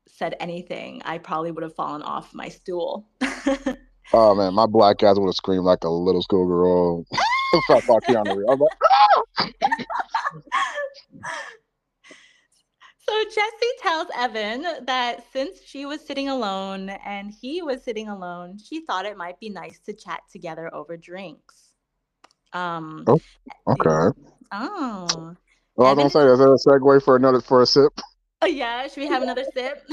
said 0.09 0.37
anything. 0.41 1.03
I 1.05 1.19
probably 1.19 1.51
would 1.51 1.63
have 1.63 1.75
fallen 1.75 2.03
off 2.03 2.35
my 2.35 2.49
stool. 2.49 3.09
Oh 4.13 4.35
man, 4.35 4.55
my 4.55 4.67
black 4.67 5.03
ass 5.03 5.19
would 5.19 5.27
have 5.27 5.35
screamed 5.35 5.65
like 5.65 5.85
a 5.85 5.91
little 5.91 6.23
schoolgirl 6.23 7.05
if 7.57 7.71
I 7.71 7.81
saw 7.81 8.01
Keanu 8.01 8.37
Reeves. 8.37 8.49
I 8.51 8.55
was 8.55 8.69
like, 9.39 9.55
So 13.07 13.13
Jesse 13.25 13.73
tells 13.83 14.07
Evan 14.17 14.87
that 14.87 15.27
since 15.31 15.61
she 15.63 15.85
was 15.85 16.01
sitting 16.01 16.31
alone 16.31 16.89
and 16.89 17.31
he 17.39 17.61
was 17.61 17.83
sitting 17.85 18.09
alone, 18.09 18.57
she 18.59 18.81
thought 18.87 19.05
it 19.05 19.19
might 19.19 19.39
be 19.41 19.51
nice 19.51 19.79
to 19.81 19.93
chat 19.93 20.21
together 20.33 20.75
over 20.75 20.97
drinks. 20.97 21.73
Um, 22.55 23.05
Oh. 23.07 23.21
okay. 23.69 24.19
oh, 24.53 25.35
Well, 25.77 25.89
I 25.89 25.91
Evan 25.91 26.05
was 26.05 26.13
gonna 26.15 26.29
say, 26.29 26.33
is 26.33 26.39
that 26.39 26.49
a 26.49 26.79
segue 26.81 27.03
for 27.03 27.17
another 27.17 27.41
for 27.43 27.61
a 27.61 27.67
sip? 27.67 27.93
oh 28.41 28.47
yeah, 28.47 28.87
should 28.89 29.03
we 29.03 29.07
have 29.09 29.23
another 29.23 29.45
sip? 29.55 29.83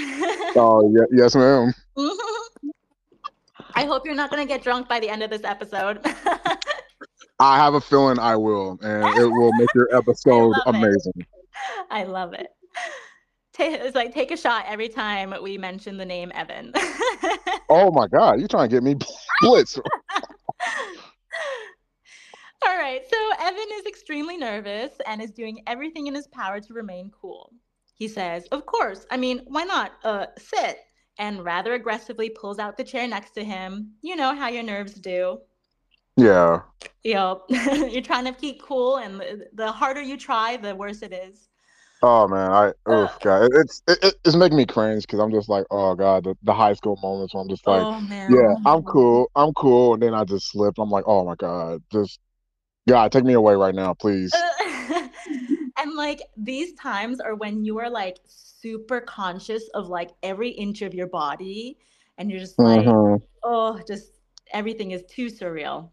Oh 0.56 0.90
yeah, 0.96 1.04
yes, 1.12 1.36
ma'am. 1.36 1.74
I 3.76 3.86
hope 3.86 4.06
you're 4.06 4.16
not 4.16 4.30
gonna 4.30 4.46
get 4.46 4.64
drunk 4.64 4.88
by 4.88 5.00
the 5.02 5.10
end 5.10 5.22
of 5.22 5.30
this 5.30 5.44
episode. 5.44 6.00
I 7.42 7.58
have 7.58 7.74
a 7.74 7.82
feeling 7.82 8.20
I 8.20 8.36
will, 8.36 8.78
and 8.84 9.04
it 9.18 9.26
will 9.28 9.52
make 9.58 9.74
your 9.74 9.88
episode 9.98 10.52
it. 10.56 10.62
amazing. 10.68 11.26
I 11.90 12.04
love 12.04 12.34
it. 12.34 12.48
It's 13.60 13.96
like 13.96 14.14
take 14.14 14.32
a 14.32 14.38
shot 14.38 14.66
every 14.68 14.90
time 14.90 15.34
we 15.44 15.58
mention 15.58 15.98
the 15.98 16.06
name 16.06 16.32
Evan. 16.34 16.74
Oh 17.74 17.90
my 17.90 18.06
god, 18.08 18.40
you're 18.40 18.50
trying 18.50 18.70
to 18.70 18.76
get 18.76 18.84
me 18.84 18.96
blitz? 19.42 19.78
All 22.64 22.78
right, 22.78 23.02
so 23.10 23.18
Evan 23.40 23.68
is 23.76 23.86
extremely 23.86 24.36
nervous 24.36 24.92
and 25.08 25.22
is 25.22 25.32
doing 25.32 25.64
everything 25.68 26.08
in 26.08 26.14
his 26.14 26.28
power 26.28 26.60
to 26.60 26.74
remain 26.74 27.12
cool. 27.20 27.54
He 27.96 28.08
says, 28.10 28.46
Of 28.52 28.66
course, 28.66 29.06
I 29.10 29.16
mean, 29.18 29.42
why 29.48 29.64
not? 29.64 29.94
Uh, 30.04 30.26
sit. 30.38 30.80
And 31.18 31.46
rather 31.46 31.74
aggressively 31.74 32.30
pulls 32.30 32.60
out 32.60 32.76
the 32.78 32.84
chair 32.84 33.08
next 33.08 33.32
to 33.32 33.44
him. 33.44 33.94
You 34.02 34.16
know 34.18 34.36
how 34.36 34.50
your 34.50 34.64
nerves 34.64 34.96
do. 34.96 35.40
Yeah. 36.22 36.62
Know, 37.04 37.42
you're 37.50 38.02
trying 38.02 38.26
to 38.26 38.32
keep 38.32 38.62
cool, 38.62 38.98
and 38.98 39.20
the, 39.20 39.48
the 39.54 39.72
harder 39.72 40.02
you 40.02 40.18
try, 40.18 40.58
the 40.58 40.76
worse 40.76 41.02
it 41.02 41.14
is. 41.14 41.48
Oh 42.04 42.28
man, 42.28 42.52
I 42.52 42.74
oh 42.88 43.10
god, 43.22 43.50
it's 43.54 43.84
it, 43.88 44.00
it- 44.04 44.16
it's 44.26 44.36
making 44.36 44.58
me 44.58 44.66
cringe 44.66 45.04
because 45.04 45.20
I'm 45.20 45.32
just 45.32 45.50
like, 45.50 45.66
oh 45.70 45.94
god, 45.96 46.24
the, 46.24 46.36
the 46.44 46.54
high 46.54 46.74
school 46.74 46.98
moments 47.02 47.34
where 47.34 47.42
I'm 47.44 47.50
just 47.50 47.68
like, 47.68 47.88
oh, 47.92 48.08
yeah, 48.28 48.56
I'm 48.66 48.82
cool, 48.84 49.30
I'm 49.36 49.54
cool, 49.54 49.94
and 49.94 50.02
then 50.02 50.14
I 50.16 50.24
just 50.24 50.52
slip. 50.52 50.76
I'm 50.80 50.90
like, 50.90 51.04
oh 51.08 51.26
my 51.26 51.36
god, 51.36 51.82
just 51.92 52.20
God, 52.88 53.12
take 53.12 53.26
me 53.26 53.34
away 53.34 53.56
right 53.56 53.76
now, 53.76 53.94
please. 53.94 54.34
and 55.78 55.94
like 55.96 56.22
these 56.38 56.74
times 56.74 57.20
are 57.20 57.36
when 57.36 57.64
you 57.66 57.80
are 57.80 57.90
like 57.90 58.20
super 58.28 59.02
conscious 59.02 59.68
of 59.74 59.88
like 59.88 60.12
every 60.24 60.50
inch 60.50 60.82
of 60.82 60.94
your 60.94 61.08
body 61.08 61.78
and 62.18 62.30
you're 62.32 62.40
just 62.40 62.62
like 62.64 62.86
Mhm. 62.88 63.22
oh 63.44 63.80
just 63.88 64.20
everything 64.54 64.92
is 64.92 65.04
too 65.06 65.28
surreal 65.28 65.90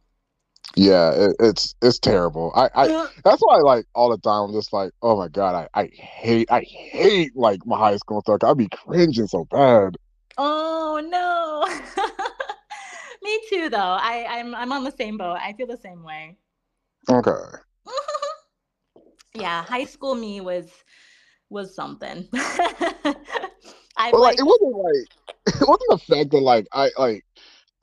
Yeah, 0.78 1.10
it, 1.10 1.36
it's 1.40 1.74
it's 1.82 1.98
terrible. 1.98 2.52
I, 2.54 2.70
I 2.72 2.88
uh, 2.88 3.08
that's 3.24 3.40
why 3.40 3.56
like 3.56 3.86
all 3.96 4.10
the 4.10 4.18
time 4.18 4.44
I'm 4.44 4.52
just 4.52 4.72
like, 4.72 4.92
oh 5.02 5.16
my 5.16 5.26
god, 5.26 5.68
I, 5.74 5.80
I 5.80 5.86
hate 5.92 6.48
I 6.52 6.60
hate 6.60 7.34
like 7.34 7.66
my 7.66 7.76
high 7.76 7.96
school 7.96 8.20
stuff. 8.20 8.44
I'd 8.44 8.56
be 8.56 8.68
cringing 8.68 9.26
so 9.26 9.44
bad. 9.50 9.96
oh 10.38 11.00
no 11.04 11.66
me 13.24 13.40
too 13.50 13.68
though 13.68 13.76
i 13.76 14.24
I'm, 14.28 14.54
I'm 14.54 14.70
on 14.70 14.84
the 14.84 14.92
same 14.92 15.16
boat 15.18 15.36
i 15.42 15.52
feel 15.52 15.66
the 15.66 15.76
same 15.76 16.04
way 16.04 16.36
Okay. 17.10 17.30
yeah 19.34 19.64
high 19.64 19.84
school 19.84 20.14
me 20.14 20.40
was 20.40 20.70
was 21.50 21.74
something 21.74 22.28
i 22.34 23.14
But 24.12 24.20
like 24.20 24.38
like 24.38 24.38
it 24.38 24.44
wasn't 24.44 24.76
like 24.76 25.08
it 25.48 25.68
wasn't 25.68 25.90
the 25.90 25.98
fact 25.98 26.30
that 26.30 26.40
like 26.40 26.66
I 26.72 26.90
like 26.98 27.24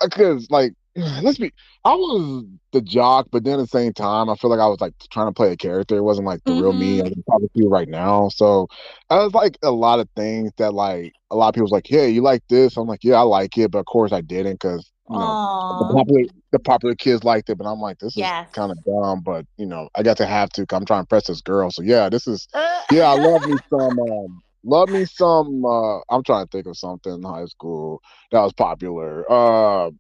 because 0.02 0.48
like 0.50 0.74
let's 1.22 1.38
be 1.38 1.52
I 1.84 1.94
was 1.94 2.46
the 2.72 2.82
jock, 2.82 3.28
but 3.32 3.44
then 3.44 3.56
at 3.60 3.64
the 3.64 3.68
same 3.68 3.94
time 3.94 4.30
I 4.30 4.36
feel 4.36 4.50
like 4.50 4.60
I 4.60 4.68
was 4.68 4.80
like 4.80 4.94
trying 5.12 5.28
to 5.28 5.34
play 5.34 5.52
a 5.52 5.58
character. 5.58 5.98
It 5.98 6.02
wasn't 6.04 6.28
like 6.28 6.40
the 6.46 6.54
real 6.54 6.74
me 6.74 7.00
Mhm. 7.00 7.08
I'm 7.32 7.42
to 7.42 7.50
you 7.54 7.68
right 7.70 7.88
now. 7.90 8.30
So 8.30 8.68
I 9.10 9.18
was 9.24 9.34
like 9.34 9.58
a 9.64 9.72
lot 9.72 10.00
of 10.00 10.08
things 10.16 10.52
that 10.58 10.74
like 10.74 11.12
a 11.32 11.36
lot 11.36 11.50
of 11.50 11.54
people's 11.56 11.72
like, 11.72 11.90
Yeah, 11.90 12.06
you 12.06 12.22
like 12.22 12.44
this? 12.50 12.78
I'm 12.78 12.88
like, 12.88 13.04
Yeah, 13.04 13.16
I 13.16 13.22
like 13.22 13.58
it, 13.58 13.72
but 13.72 13.80
of 13.80 13.86
course 13.86 14.14
I 14.14 14.22
didn't 14.22 14.54
because 14.54 14.90
you 15.10 15.20
know 15.20 15.36
the 15.70 15.86
popular 15.86 16.22
the 16.54 16.60
popular 16.60 16.96
kids 16.96 17.24
liked 17.26 17.50
it, 17.50 17.58
but 17.58 17.66
I'm 17.68 17.80
like, 17.82 17.98
this 18.00 18.16
Yes. 18.16 18.48
is 18.48 18.50
kind 18.54 18.72
of 18.72 18.78
dumb, 18.86 19.22
but 19.26 19.46
you 19.58 19.66
know, 19.66 19.90
I 19.96 20.04
got 20.04 20.18
to 20.18 20.26
have 20.26 20.50
to. 20.52 20.66
i 20.72 20.76
I'm 20.76 20.86
trying 20.86 21.00
to 21.00 21.02
impress 21.02 21.28
this 21.28 21.42
girl. 21.42 21.72
So 21.72 21.82
yeah, 21.82 22.08
this 22.10 22.26
is 22.28 22.48
yeah, 22.90 23.04
I 23.06 23.14
love 23.14 23.44
me 23.44 23.58
some 23.70 24.00
um 24.00 24.42
love 24.64 24.90
me 24.90 25.06
some 25.06 25.64
uh 25.66 25.98
I'm 26.10 26.24
trying 26.24 26.46
to 26.46 26.50
think 26.52 26.68
of 26.68 26.78
something 26.78 27.14
in 27.14 27.24
high 27.24 27.46
school 27.46 28.02
that 28.32 28.42
was 28.42 28.54
popular. 28.54 29.26
Uh 29.32 29.92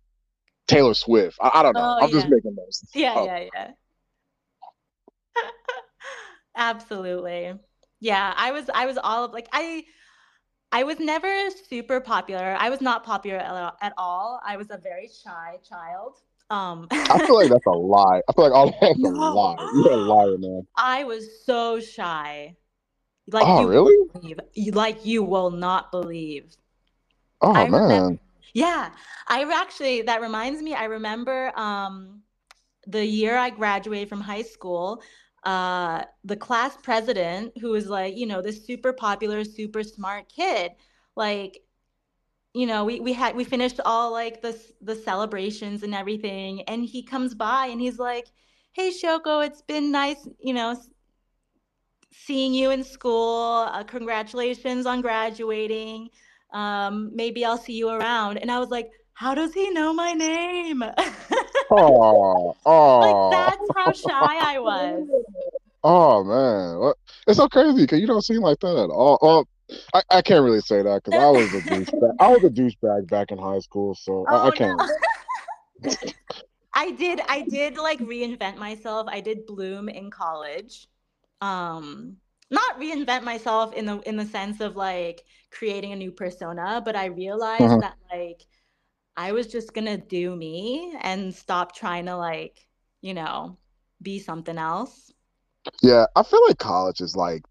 Taylor 0.67 0.93
Swift. 0.93 1.37
I, 1.41 1.51
I 1.55 1.63
don't 1.63 1.73
know. 1.73 1.97
Oh, 1.99 2.03
I'm 2.05 2.11
just 2.11 2.27
making 2.29 2.55
those. 2.55 2.83
Yeah, 2.93 3.23
yeah, 3.25 3.45
yeah. 3.53 3.71
Absolutely. 6.55 7.53
Yeah, 7.99 8.33
I 8.35 8.51
was 8.51 8.69
I 8.73 8.85
was 8.85 8.97
all 9.01 9.25
of 9.25 9.33
like 9.33 9.47
I 9.51 9.83
I 10.71 10.83
was 10.83 10.99
never 10.99 11.49
super 11.69 11.99
popular. 11.99 12.55
I 12.59 12.69
was 12.69 12.81
not 12.81 13.03
popular 13.03 13.37
at 13.37 13.73
at 13.81 13.93
all. 13.97 14.39
I 14.45 14.57
was 14.57 14.67
a 14.69 14.77
very 14.77 15.09
shy 15.09 15.57
child. 15.67 16.17
Um 16.49 16.87
I 16.91 17.25
feel 17.25 17.35
like 17.35 17.49
that's 17.49 17.65
a 17.65 17.71
lie. 17.71 18.21
I 18.27 18.33
feel 18.33 18.45
like 18.45 18.53
all 18.53 18.75
that's 18.79 18.99
a 18.99 19.07
lie. 19.07 19.71
You're 19.73 19.91
a 19.91 19.95
liar, 19.97 20.37
man. 20.37 20.67
I 20.77 21.03
was 21.03 21.43
so 21.45 21.79
shy. 21.79 22.55
Like 23.31 23.45
oh 23.47 23.61
you 23.61 23.67
really? 23.67 24.09
believe. 24.13 24.39
You 24.53 24.71
like 24.71 25.05
you 25.05 25.23
will 25.23 25.51
not 25.51 25.91
believe. 25.91 26.55
Oh 27.41 27.51
I 27.53 27.65
remember- 27.65 27.87
man. 27.87 28.19
Yeah, 28.55 28.91
I 29.27 29.43
actually 29.61 30.03
that 30.03 30.21
reminds 30.21 30.61
me. 30.63 30.73
I 30.73 30.85
remember 30.85 31.51
um, 31.59 32.23
the 32.87 33.05
year 33.05 33.37
I 33.37 33.49
graduated 33.51 34.09
from 34.09 34.21
high 34.21 34.43
school. 34.43 35.03
Uh, 35.43 36.03
the 36.25 36.37
class 36.37 36.77
president, 36.83 37.53
who 37.59 37.71
was 37.71 37.87
like, 37.87 38.17
you 38.17 38.27
know, 38.27 38.41
this 38.41 38.65
super 38.65 38.93
popular, 38.93 39.43
super 39.45 39.83
smart 39.83 40.29
kid, 40.29 40.73
like, 41.15 41.59
you 42.53 42.67
know, 42.67 42.85
we 42.85 42.99
we 43.01 43.13
had 43.13 43.35
we 43.35 43.43
finished 43.45 43.79
all 43.85 44.11
like 44.11 44.41
the 44.41 44.59
the 44.81 44.95
celebrations 44.95 45.83
and 45.83 45.95
everything, 45.95 46.63
and 46.63 46.85
he 46.85 47.03
comes 47.03 47.35
by 47.35 47.67
and 47.67 47.81
he's 47.81 47.99
like, 47.99 48.27
"Hey, 48.73 48.91
Shoko, 48.91 49.45
it's 49.45 49.61
been 49.63 49.91
nice, 49.91 50.27
you 50.39 50.53
know, 50.53 50.75
seeing 52.11 52.53
you 52.53 52.71
in 52.71 52.83
school. 52.83 53.67
Uh, 53.71 53.83
congratulations 53.83 54.85
on 54.85 55.01
graduating." 55.01 56.09
Um, 56.55 57.11
maybe 57.15 57.45
I'll 57.45 57.57
see 57.59 57.73
you 57.73 57.89
around. 57.89 58.39
And 58.39 58.51
I 58.51 58.59
was 58.59 58.69
like, 58.69 58.89
how 59.13 59.35
does 59.35 59.53
he 59.53 59.71
know 59.71 59.93
my 59.93 60.13
name? 60.13 60.83
Oh, 61.69 62.55
oh, 62.65 62.71
like 62.99 63.17
that's 63.29 63.67
how 63.75 63.93
shy 63.93 64.37
I 64.55 64.59
was. 64.59 65.07
oh 65.83 66.23
man. 66.23 66.79
What? 66.79 66.97
It's 67.27 67.37
so 67.37 67.47
crazy 67.49 67.81
because 67.83 67.99
you 67.99 68.07
don't 68.07 68.23
seem 68.25 68.41
like 68.41 68.59
that 68.59 68.77
at 68.77 68.89
all. 68.89 69.19
Well, 69.21 69.47
I, 69.93 70.01
I 70.11 70.21
can't 70.21 70.43
really 70.43 70.61
say 70.61 70.81
that 70.83 71.03
because 71.03 71.17
I 71.17 71.29
was 71.29 71.53
a 71.53 71.61
douchebag. 71.61 72.11
I 72.19 72.29
was 72.29 72.43
a 72.43 72.49
douchebag 72.49 73.09
back 73.09 73.31
in 73.31 73.37
high 73.39 73.59
school, 73.59 73.95
so 73.95 74.27
I, 74.31 74.47
I 74.47 74.51
Oh, 74.51 74.53
can't. 74.53 74.81
no. 75.83 75.91
I 76.73 76.91
did 76.91 77.21
I 77.27 77.41
did 77.41 77.77
like 77.77 77.99
reinvent 77.99 78.57
myself. 78.57 79.07
I 79.09 79.21
did 79.21 79.45
bloom 79.45 79.89
in 79.89 80.11
college. 80.11 80.87
Um 81.41 82.17
not 82.49 82.79
reinvent 82.79 83.23
myself 83.23 83.73
in 83.73 83.85
the 83.85 83.99
in 84.01 84.17
the 84.17 84.25
sense 84.25 84.61
of 84.61 84.75
like 84.75 85.23
creating 85.51 85.91
a 85.93 85.95
new 85.95 86.11
persona, 86.11 86.81
but 86.83 86.95
I 86.95 87.05
realized 87.05 87.79
Mhm. 87.79 87.81
that 87.81 87.95
like 88.11 88.43
I 89.17 89.31
was 89.33 89.47
just 89.47 89.73
gonna 89.73 89.97
do 89.97 90.35
me 90.35 90.95
and 91.01 91.33
stop 91.35 91.75
trying 91.75 92.05
to 92.07 92.17
like, 92.17 92.67
you 93.01 93.13
know, 93.13 93.57
be 94.01 94.19
something 94.19 94.57
else. 94.57 95.13
Yeah, 95.81 96.05
I 96.15 96.23
feel 96.23 96.41
like 96.47 96.57
college 96.57 97.01
is 97.01 97.15
like, 97.15 97.43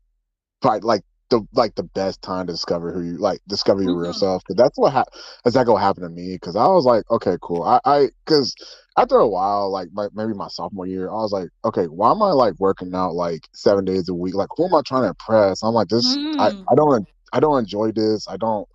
right, 0.64 0.83
like 0.85 1.02
the 1.34 1.46
like 1.52 1.74
the 1.74 1.82
best 1.82 2.22
time 2.22 2.46
to 2.46 2.52
discover 2.52 2.92
who 2.92 3.02
you 3.02 3.16
like 3.18 3.40
discover 3.48 3.82
your 3.82 3.94
real 3.94 4.12
Mhm. 4.12 4.16
self 4.16 4.42
because 4.42 4.56
that's 4.56 4.78
what 4.78 4.92
ha- 4.92 5.04
exactly 5.44 5.72
what 5.72 5.82
happened 5.82 6.04
to 6.04 6.10
me 6.10 6.34
because 6.34 6.56
I 6.56 6.66
was 6.68 6.84
like 6.84 7.02
okay 7.10 7.36
cool 7.42 7.62
I 7.64 7.80
I 7.84 8.08
because 8.24 8.54
after 8.96 9.16
a 9.18 9.28
while 9.28 9.70
like 9.70 9.88
my, 9.92 10.06
maybe 10.14 10.32
my 10.34 10.48
sophomore 10.48 10.86
year 10.86 11.10
I 11.10 11.14
was 11.14 11.32
like 11.32 11.48
okay 11.64 11.86
why 11.86 12.10
am 12.12 12.22
I 12.22 12.30
like 12.30 12.54
working 12.58 12.94
out 12.94 13.14
like 13.14 13.48
seven 13.52 13.84
days 13.84 14.08
a 14.08 14.14
week 14.14 14.34
like 14.34 14.48
who 14.56 14.66
am 14.66 14.74
I 14.74 14.82
trying 14.86 15.02
to 15.02 15.08
impress 15.08 15.62
I'm 15.62 15.74
like 15.74 15.88
this 15.88 16.16
I 16.38 16.50
Mm. 16.50 16.64
I 16.70 16.74
don't 16.74 17.08
I 17.32 17.40
don't 17.40 17.58
enjoy 17.58 17.90
this 17.92 18.28
I 18.28 18.36
don't 18.36 18.68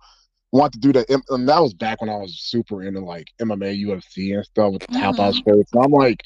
want 0.52 0.72
to 0.74 0.78
do 0.80 0.92
that 0.92 1.08
and 1.08 1.48
that 1.48 1.60
was 1.60 1.72
back 1.74 2.00
when 2.00 2.10
I 2.10 2.16
was 2.16 2.38
super 2.40 2.82
into 2.82 3.00
like 3.00 3.28
MMA 3.40 3.86
UFC 3.86 4.34
and 4.34 4.44
stuff 4.44 4.72
with 4.72 4.82
the 4.82 4.88
tap 4.88 5.18
out 5.18 5.34
Mhm. 5.34 5.42
shirts 5.48 5.72
and 5.72 5.84
I'm 5.84 5.92
like 5.92 6.20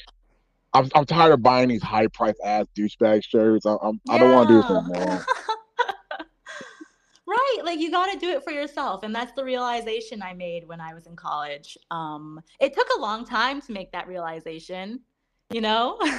I'm, 0.73 0.89
I'm 0.93 1.05
tired 1.05 1.31
of 1.31 1.41
buying 1.41 1.69
these 1.69 1.81
high 1.81 2.07
price 2.07 2.35
ass 2.43 2.65
douchebag 2.77 3.23
shirts. 3.23 3.65
I, 3.65 3.77
I'm, 3.81 4.01
I 4.09 4.17
don't 4.17 4.29
want 4.29 4.49
to 4.49 4.53
do 4.55 4.61
this 4.61 4.69
anymore. 4.69 5.25
Right 7.27 7.57
like 7.63 7.79
you 7.79 7.89
got 7.91 8.11
to 8.11 8.19
do 8.19 8.29
it 8.29 8.43
for 8.43 8.51
yourself 8.51 9.03
and 9.03 9.13
that's 9.15 9.31
the 9.33 9.43
realization 9.43 10.21
i 10.21 10.33
made 10.33 10.67
when 10.67 10.79
i 10.79 10.93
was 10.93 11.07
in 11.07 11.15
college 11.15 11.77
um 11.91 12.39
it 12.59 12.73
took 12.73 12.87
a 12.97 13.01
long 13.01 13.25
time 13.25 13.61
to 13.61 13.71
make 13.71 13.91
that 13.91 14.07
realization 14.07 14.99
you 15.51 15.61
know 15.61 15.97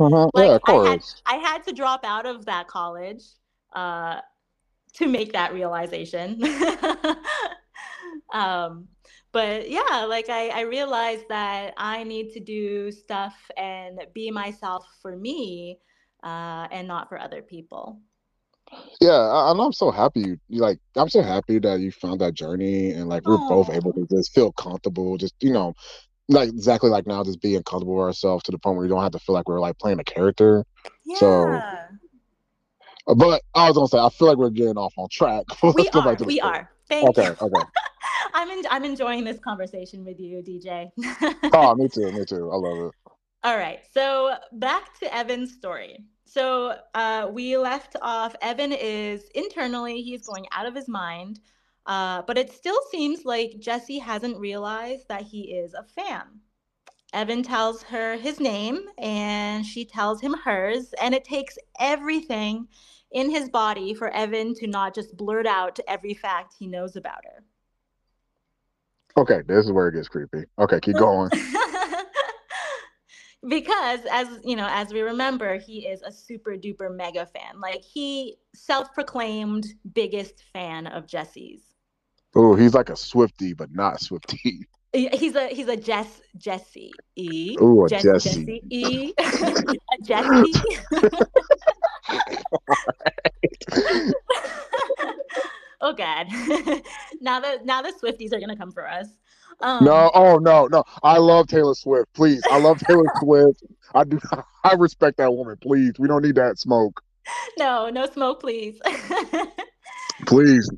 Uh-huh. 0.00 0.30
like 0.34 0.48
yeah, 0.48 0.54
of 0.56 0.62
I 0.64 0.72
had 0.72 1.00
course. 1.00 1.22
I 1.26 1.34
had 1.36 1.62
to 1.64 1.72
drop 1.72 2.04
out 2.04 2.26
of 2.26 2.44
that 2.46 2.66
college 2.66 3.22
uh, 3.72 4.20
to 4.94 5.06
make 5.06 5.32
that 5.32 5.52
realization. 5.52 6.42
um, 8.32 8.88
but 9.32 9.70
yeah, 9.70 10.04
like 10.08 10.28
I, 10.28 10.48
I 10.48 10.60
realized 10.62 11.24
that 11.28 11.74
I 11.76 12.04
need 12.04 12.32
to 12.32 12.40
do 12.40 12.90
stuff 12.90 13.34
and 13.56 14.00
be 14.12 14.30
myself 14.30 14.86
for 15.00 15.16
me 15.16 15.78
uh, 16.22 16.66
and 16.70 16.86
not 16.88 17.08
for 17.08 17.18
other 17.18 17.42
people. 17.42 18.00
Yeah, 19.00 19.12
I, 19.12 19.50
and 19.50 19.60
I'm 19.60 19.72
so 19.72 19.90
happy. 19.90 20.20
You, 20.20 20.38
you 20.48 20.60
like, 20.60 20.78
I'm 20.96 21.08
so 21.08 21.22
happy 21.22 21.58
that 21.60 21.80
you 21.80 21.90
found 21.90 22.20
that 22.20 22.34
journey, 22.34 22.92
and 22.92 23.08
like 23.08 23.22
we're 23.24 23.38
both 23.38 23.68
Oh, 23.68 23.70
able 23.70 23.92
to 23.94 24.06
just 24.10 24.32
feel 24.32 24.52
comfortable. 24.52 25.16
Just 25.16 25.34
you 25.40 25.52
know, 25.52 25.74
like 26.28 26.48
exactly 26.50 26.90
like 26.90 27.06
now, 27.06 27.24
just 27.24 27.40
being 27.40 27.62
comfortable 27.64 27.96
with 27.96 28.06
ourselves 28.06 28.44
to 28.44 28.52
the 28.52 28.58
point 28.58 28.76
where 28.76 28.84
we 28.84 28.88
don't 28.88 29.02
have 29.02 29.12
to 29.12 29.18
feel 29.20 29.34
like 29.34 29.48
we're 29.48 29.60
like 29.60 29.78
playing 29.78 30.00
a 30.00 30.04
character. 30.04 30.64
So, 31.12 31.62
yeah, 31.62 31.88
uh, 33.06 33.14
but 33.14 33.42
I 33.54 33.68
was 33.68 33.76
gonna 33.76 33.88
say, 33.88 33.98
I 33.98 34.08
feel 34.10 34.28
like 34.28 34.38
we're 34.38 34.50
getting 34.50 34.76
off 34.76 34.94
on 34.96 35.08
track. 35.10 35.44
we 35.74 35.74
Let's 35.76 35.90
go 35.90 36.02
back 36.02 36.18
are. 36.18 36.24
We 36.24 36.40
are. 36.40 36.70
Thank 36.88 37.08
Okay, 37.08 37.22
you. 37.22 37.36
okay. 37.40 37.64
I'm 38.34 38.50
en- 38.50 38.64
I'm 38.70 38.84
enjoying 38.84 39.24
this 39.24 39.38
conversation 39.38 40.04
with 40.04 40.20
you, 40.20 40.42
DJ. 40.42 40.90
Oh, 41.52 41.74
me 41.76 41.88
too, 41.88 42.10
me 42.12 42.24
too. 42.24 42.50
I 42.50 42.56
love 42.56 42.88
it. 42.88 42.94
All 43.44 43.56
right. 43.56 43.80
So 43.92 44.36
back 44.52 44.98
to 45.00 45.14
Evan's 45.14 45.52
story. 45.52 46.04
So 46.32 46.78
uh, 46.94 47.28
we 47.30 47.58
left 47.58 47.94
off. 48.00 48.34
Evan 48.40 48.72
is 48.72 49.24
internally, 49.34 50.00
he's 50.00 50.26
going 50.26 50.46
out 50.50 50.64
of 50.64 50.74
his 50.74 50.88
mind. 50.88 51.40
Uh, 51.84 52.22
but 52.22 52.38
it 52.38 52.50
still 52.50 52.78
seems 52.90 53.26
like 53.26 53.58
Jesse 53.58 53.98
hasn't 53.98 54.38
realized 54.38 55.08
that 55.08 55.22
he 55.22 55.52
is 55.52 55.74
a 55.74 55.82
fan. 55.82 56.22
Evan 57.12 57.42
tells 57.42 57.82
her 57.82 58.16
his 58.16 58.40
name 58.40 58.80
and 58.96 59.66
she 59.66 59.84
tells 59.84 60.22
him 60.22 60.34
hers. 60.42 60.94
And 61.02 61.14
it 61.14 61.24
takes 61.24 61.58
everything 61.78 62.66
in 63.10 63.28
his 63.28 63.50
body 63.50 63.92
for 63.92 64.08
Evan 64.08 64.54
to 64.54 64.66
not 64.66 64.94
just 64.94 65.14
blurt 65.18 65.46
out 65.46 65.78
every 65.86 66.14
fact 66.14 66.54
he 66.58 66.66
knows 66.66 66.96
about 66.96 67.26
her. 67.26 67.44
Okay, 69.18 69.42
this 69.46 69.66
is 69.66 69.72
where 69.72 69.88
it 69.88 69.96
gets 69.96 70.08
creepy. 70.08 70.44
Okay, 70.58 70.80
keep 70.80 70.96
going. 70.96 71.30
Because 73.48 74.00
as 74.10 74.28
you 74.44 74.54
know 74.56 74.68
as 74.70 74.92
we 74.92 75.00
remember 75.00 75.58
he 75.58 75.86
is 75.86 76.02
a 76.02 76.12
super 76.12 76.52
duper 76.52 76.94
mega 76.94 77.26
fan. 77.26 77.60
Like 77.60 77.82
he 77.82 78.36
self-proclaimed 78.54 79.66
biggest 79.92 80.44
fan 80.52 80.86
of 80.86 81.06
jesse's. 81.06 81.62
Oh, 82.34 82.54
he's 82.54 82.72
like 82.72 82.88
a 82.88 82.96
Swifty, 82.96 83.52
but 83.52 83.74
not 83.74 84.00
Swifty. 84.00 84.66
He's 84.94 85.34
a 85.36 85.46
he's 85.48 85.68
a 85.68 85.76
jess 85.76 86.20
jesse 86.36 86.92
e 87.16 87.56
Ooh, 87.62 87.86
a 87.86 87.88
Jesse. 87.88 88.62
e 88.68 89.14
a 89.18 90.02
jesse 90.02 90.52
oh 95.80 95.94
god. 95.94 96.26
Now 97.22 97.40
that 97.40 97.64
now 97.64 97.80
the 97.80 97.92
swifties 97.92 98.34
are 98.34 98.40
gonna 98.40 98.54
come 98.56 98.70
for 98.70 98.86
us 98.86 99.08
um 99.62 99.84
No, 99.84 100.10
oh 100.14 100.36
no, 100.38 100.66
no. 100.68 100.84
I 101.02 101.18
love 101.18 101.46
Taylor 101.48 101.74
Swift. 101.74 102.12
Please, 102.14 102.42
I 102.50 102.58
love 102.58 102.78
Taylor 102.78 103.04
Swift. 103.20 103.62
I 103.94 104.04
do. 104.04 104.18
I 104.64 104.74
respect 104.74 105.18
that 105.18 105.32
woman. 105.32 105.56
Please, 105.62 105.94
we 105.98 106.08
don't 106.08 106.22
need 106.22 106.36
that 106.36 106.58
smoke. 106.58 107.02
no 107.58 107.88
no 107.90 108.06
smoke 108.06 108.40
please 108.40 108.80
Please. 110.26 110.68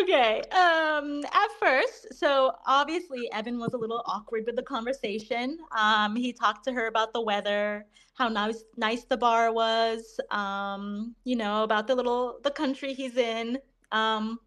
okay 0.00 0.42
um 0.50 1.24
at 1.32 1.48
first 1.60 2.12
so 2.14 2.52
obviously 2.66 3.30
evan 3.32 3.58
was 3.58 3.72
a 3.74 3.76
little 3.76 4.02
awkward 4.06 4.44
with 4.46 4.56
the 4.56 4.62
conversation 4.62 5.58
um 5.76 6.16
he 6.16 6.32
talked 6.32 6.64
to 6.64 6.72
her 6.72 6.86
about 6.88 7.12
the 7.12 7.20
weather 7.20 7.86
how 8.14 8.28
nice 8.28 8.64
nice 8.76 9.04
the 9.04 9.16
bar 9.16 9.52
was 9.52 10.18
um 10.30 11.14
you 11.24 11.36
know 11.36 11.62
about 11.62 11.86
the 11.86 11.94
little 11.94 12.38
the 12.42 12.50
country 12.50 12.92
he's 12.94 13.16
in 13.16 13.58
um 13.92 14.38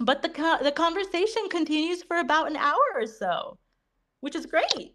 but 0.00 0.22
the 0.22 0.28
co- 0.28 0.62
the 0.62 0.72
conversation 0.72 1.48
continues 1.48 2.02
for 2.02 2.18
about 2.18 2.48
an 2.50 2.56
hour 2.56 2.86
or 2.94 3.06
so 3.06 3.58
which 4.20 4.34
is 4.34 4.46
great 4.46 4.94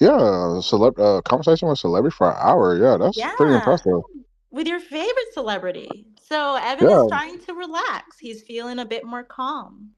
Yeah, 0.00 0.60
celeb 0.62 0.98
uh, 0.98 1.20
conversation 1.22 1.68
with 1.68 1.78
celebrity 1.78 2.14
for 2.16 2.30
an 2.30 2.36
hour. 2.38 2.76
Yeah, 2.76 2.96
that's 2.98 3.26
pretty 3.36 3.54
impressive. 3.54 4.02
with 4.50 4.66
your 4.66 4.80
favorite 4.80 5.32
celebrity 5.32 6.06
so 6.20 6.56
evan 6.56 6.88
Yeah. 6.88 6.90
is 6.90 7.06
trying 7.06 7.38
to 7.40 7.54
relax 7.54 8.18
he's 8.18 8.42
feeling 8.42 8.78
a 8.78 8.84
bit 8.86 9.04
more 9.04 9.24
calm 9.24 9.90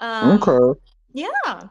um 0.00 0.48
okay. 0.48 0.78
Yeah. 1.14 1.68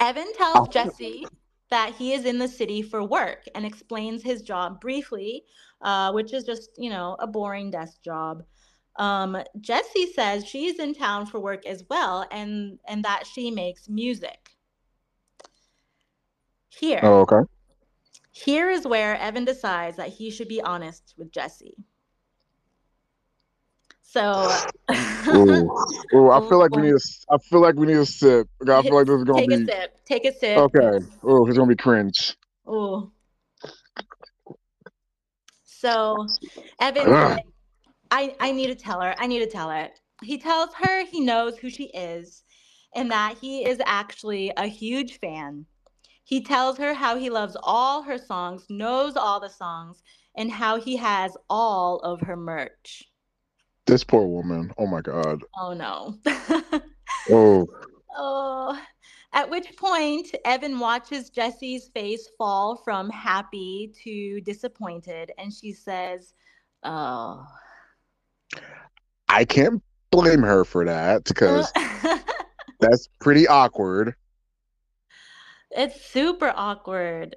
Evan 0.00 0.32
tells 0.34 0.68
Jesse 0.68 1.32
that 1.70 1.94
he 1.96 2.12
is 2.12 2.24
in 2.24 2.38
the 2.38 2.48
city 2.48 2.82
for 2.82 3.04
work 3.04 3.44
and 3.54 3.64
explains 3.64 4.22
his 4.22 4.42
job 4.42 4.80
briefly, 4.80 5.44
uh, 5.82 6.12
which 6.12 6.32
is 6.32 6.44
just, 6.44 6.70
you 6.78 6.90
know, 6.90 7.16
a 7.20 7.26
boring 7.26 7.70
desk 7.70 8.02
job. 8.02 8.42
Um, 8.96 9.42
Jesse 9.60 10.12
says 10.12 10.46
she's 10.46 10.78
in 10.78 10.94
town 10.94 11.26
for 11.26 11.40
work 11.40 11.64
as 11.66 11.84
well 11.88 12.26
and 12.30 12.78
and 12.86 13.04
that 13.04 13.24
she 13.26 13.50
makes 13.50 13.88
music. 13.88 14.50
Here. 16.68 17.00
Oh, 17.02 17.20
okay. 17.20 17.48
Here 18.32 18.70
is 18.70 18.86
where 18.86 19.16
Evan 19.16 19.44
decides 19.44 19.96
that 19.96 20.08
he 20.08 20.30
should 20.30 20.48
be 20.48 20.60
honest 20.60 21.14
with 21.16 21.32
Jesse. 21.32 21.76
So 24.02 24.50
Ooh, 25.28 25.70
ooh. 26.14 26.30
I 26.30 26.40
feel 26.48 26.58
like 26.58 26.74
we 26.74 26.82
need 26.82 26.94
a. 26.94 27.32
I 27.32 27.38
feel 27.38 27.60
like 27.60 27.76
we 27.76 27.86
need 27.86 27.96
a 27.96 28.06
sip. 28.06 28.48
I 28.62 28.82
feel 28.82 28.94
like 28.94 29.06
this 29.06 29.18
is 29.18 29.24
gonna 29.24 29.46
take 29.46 29.52
a 29.52 29.64
sip. 29.64 30.04
Take 30.04 30.24
a 30.24 30.32
sip. 30.32 30.58
okay. 30.58 31.06
Oh, 31.22 31.46
it's 31.46 31.56
gonna 31.56 31.68
be 31.68 31.76
cringe. 31.76 32.36
Oh. 32.66 33.10
So, 35.64 36.26
Evan. 36.80 37.40
I, 38.10 38.34
I 38.40 38.52
need 38.52 38.68
to 38.68 38.74
tell 38.74 39.00
her. 39.00 39.14
I 39.18 39.26
need 39.26 39.40
to 39.40 39.50
tell 39.50 39.70
her. 39.70 39.88
He 40.22 40.38
tells 40.38 40.70
her 40.74 41.04
he 41.06 41.20
knows 41.20 41.56
who 41.56 41.70
she 41.70 41.84
is 41.84 42.42
and 42.94 43.10
that 43.10 43.36
he 43.40 43.64
is 43.64 43.80
actually 43.86 44.52
a 44.56 44.66
huge 44.66 45.18
fan. 45.18 45.66
He 46.24 46.42
tells 46.42 46.78
her 46.78 46.94
how 46.94 47.16
he 47.16 47.30
loves 47.30 47.56
all 47.62 48.02
her 48.02 48.18
songs, 48.18 48.66
knows 48.68 49.16
all 49.16 49.40
the 49.40 49.48
songs, 49.48 50.02
and 50.36 50.50
how 50.50 50.80
he 50.80 50.96
has 50.96 51.36
all 51.48 51.98
of 52.00 52.20
her 52.20 52.36
merch. 52.36 53.04
This 53.86 54.04
poor 54.04 54.26
woman. 54.26 54.72
Oh 54.78 54.86
my 54.86 55.00
god. 55.00 55.42
Oh 55.58 55.72
no. 55.72 56.18
Oh, 57.32 57.66
Oh, 58.16 58.80
at 59.32 59.48
which 59.50 59.76
point 59.76 60.34
Evan 60.44 60.78
watches 60.80 61.30
Jesse's 61.30 61.88
face 61.88 62.28
fall 62.36 62.76
from 62.76 63.08
happy 63.10 63.92
to 64.02 64.40
disappointed, 64.40 65.30
and 65.38 65.52
she 65.52 65.72
says, 65.72 66.34
"Oh, 66.82 67.46
I 69.28 69.44
can't 69.44 69.82
blame 70.10 70.42
her 70.42 70.64
for 70.64 70.84
that 70.84 71.24
because 71.24 71.72
that's 72.80 73.08
pretty 73.20 73.46
awkward. 73.46 74.14
it's 75.70 76.04
super 76.04 76.52
awkward." 76.54 77.36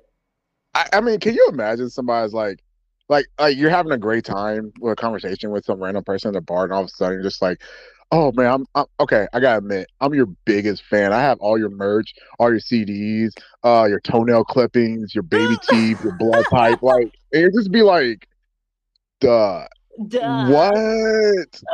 I, 0.73 0.87
I 0.93 1.01
mean, 1.01 1.19
can 1.19 1.35
you 1.35 1.47
imagine 1.51 1.89
somebody's 1.89 2.33
like, 2.33 2.63
like, 3.09 3.25
like 3.39 3.57
you're 3.57 3.69
having 3.69 3.91
a 3.91 3.97
great 3.97 4.25
time 4.25 4.71
with 4.79 4.93
a 4.93 4.95
conversation 4.95 5.51
with 5.51 5.65
some 5.65 5.81
random 5.81 6.03
person 6.03 6.29
at 6.29 6.35
a 6.35 6.41
bar, 6.41 6.63
and 6.63 6.73
all 6.73 6.81
of 6.81 6.87
a 6.87 6.89
sudden 6.89 7.13
you're 7.13 7.23
just 7.23 7.41
like, 7.41 7.61
oh 8.13 8.31
man, 8.31 8.51
I'm, 8.51 8.65
I'm 8.75 8.85
okay. 8.99 9.27
I 9.33 9.39
gotta 9.39 9.57
admit, 9.57 9.87
I'm 9.99 10.13
your 10.13 10.27
biggest 10.45 10.83
fan. 10.83 11.11
I 11.11 11.21
have 11.21 11.39
all 11.39 11.57
your 11.57 11.69
merch, 11.69 12.13
all 12.39 12.51
your 12.51 12.59
CDs, 12.59 13.31
uh, 13.63 13.85
your 13.89 13.99
toenail 13.99 14.45
clippings, 14.45 15.15
your 15.15 15.23
baby 15.23 15.55
teeth, 15.69 16.01
your 16.03 16.15
blood 16.17 16.45
pipe, 16.51 16.81
like, 16.81 17.11
and 17.31 17.41
you 17.41 17.51
just 17.51 17.71
be 17.71 17.81
like, 17.81 18.27
duh, 19.19 19.65
Duh. 20.07 20.49
what? 20.49 21.61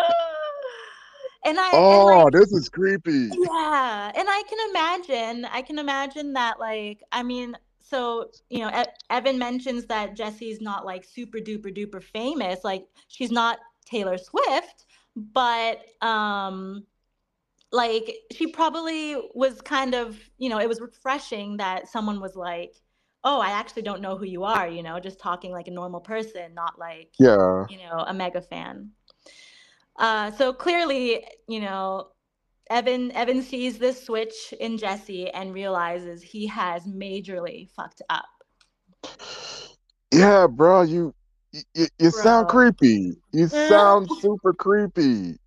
And 1.46 1.58
I, 1.58 1.70
and 1.72 1.82
Oh, 1.86 2.24
like, 2.26 2.34
this 2.34 2.52
is 2.52 2.68
creepy. 2.68 3.12
yeah, 3.12 4.12
and 4.14 4.28
I 4.30 4.44
can 4.50 4.70
imagine, 4.70 5.46
I 5.46 5.62
can 5.62 5.80
imagine 5.80 6.34
that, 6.34 6.60
like, 6.60 7.02
I 7.14 7.24
mean, 7.24 7.56
so 7.90 8.30
you 8.50 8.60
know, 8.60 8.70
e- 8.70 8.86
Evan 9.10 9.40
mentions 9.40 9.86
that 9.86 10.16
Jesse's 10.16 10.62
not 10.62 10.86
like 10.86 11.04
super 11.04 11.40
duper 11.40 11.76
duper 11.76 12.04
famous. 12.04 12.64
Like 12.64 12.86
she's 13.08 13.32
not 13.32 13.60
Taylor 13.86 14.18
Swift, 14.18 14.86
but 15.16 15.80
um, 16.02 16.86
like 17.72 18.16
she 18.32 18.48
probably 18.48 19.16
was 19.34 19.62
kind 19.62 19.96
of 19.96 20.20
you 20.38 20.50
know 20.50 20.60
it 20.60 20.70
was 20.70 20.82
refreshing 20.82 21.58
that 21.58 21.88
someone 21.88 22.20
was 22.20 22.36
like 22.36 22.76
oh 23.24 23.40
i 23.40 23.50
actually 23.50 23.82
don't 23.82 24.02
know 24.02 24.18
who 24.18 24.26
you 24.26 24.44
are 24.44 24.68
you 24.68 24.84
know 24.84 25.00
just 25.00 25.20
talking 25.20 25.52
like 25.52 25.68
a 25.68 25.72
normal 25.72 26.00
person 26.00 26.54
not 26.54 26.80
like 26.80 27.12
yeah. 27.20 27.66
you 27.70 27.78
know 27.78 28.04
a 28.08 28.14
mega 28.14 28.42
fan. 28.42 28.92
Uh, 29.98 30.32
so 30.32 30.54
clearly 30.54 31.26
you 31.48 31.60
know 31.60 32.08
evan 32.70 33.12
evan 33.12 33.42
sees 33.42 33.78
this 33.78 34.06
switch 34.06 34.54
in 34.60 34.78
jesse 34.78 35.30
and 35.32 35.54
realizes 35.54 36.22
he 36.22 36.48
has 36.48 36.86
majorly 36.86 37.70
fucked 37.70 38.02
up. 38.10 38.26
Yeah 40.12 40.48
bro 40.48 40.82
you 40.84 41.14
you, 41.74 41.88
you 41.98 42.12
sound 42.12 42.48
creepy. 42.48 43.18
You 43.34 43.48
sound 43.68 44.10
super 44.22 44.54
creepy 44.54 45.38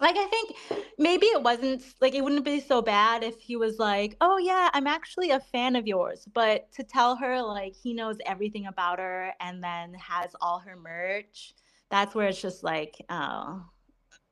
like 0.00 0.16
I 0.16 0.26
think 0.26 0.56
maybe 0.98 1.26
it 1.26 1.42
wasn't 1.42 1.82
like 2.00 2.14
it 2.14 2.22
wouldn't 2.22 2.44
be 2.44 2.60
so 2.60 2.82
bad 2.82 3.22
if 3.22 3.38
he 3.40 3.56
was 3.56 3.78
like, 3.78 4.16
"Oh 4.20 4.38
yeah, 4.38 4.70
I'm 4.74 4.86
actually 4.86 5.30
a 5.30 5.40
fan 5.40 5.76
of 5.76 5.86
yours." 5.86 6.26
But 6.32 6.70
to 6.72 6.82
tell 6.82 7.16
her 7.16 7.40
like 7.40 7.74
he 7.74 7.94
knows 7.94 8.16
everything 8.26 8.66
about 8.66 8.98
her 8.98 9.32
and 9.40 9.62
then 9.62 9.94
has 9.94 10.34
all 10.40 10.58
her 10.60 10.76
merch, 10.76 11.54
that's 11.90 12.14
where 12.14 12.28
it's 12.28 12.40
just 12.40 12.64
like, 12.64 12.96
oh. 13.08 13.64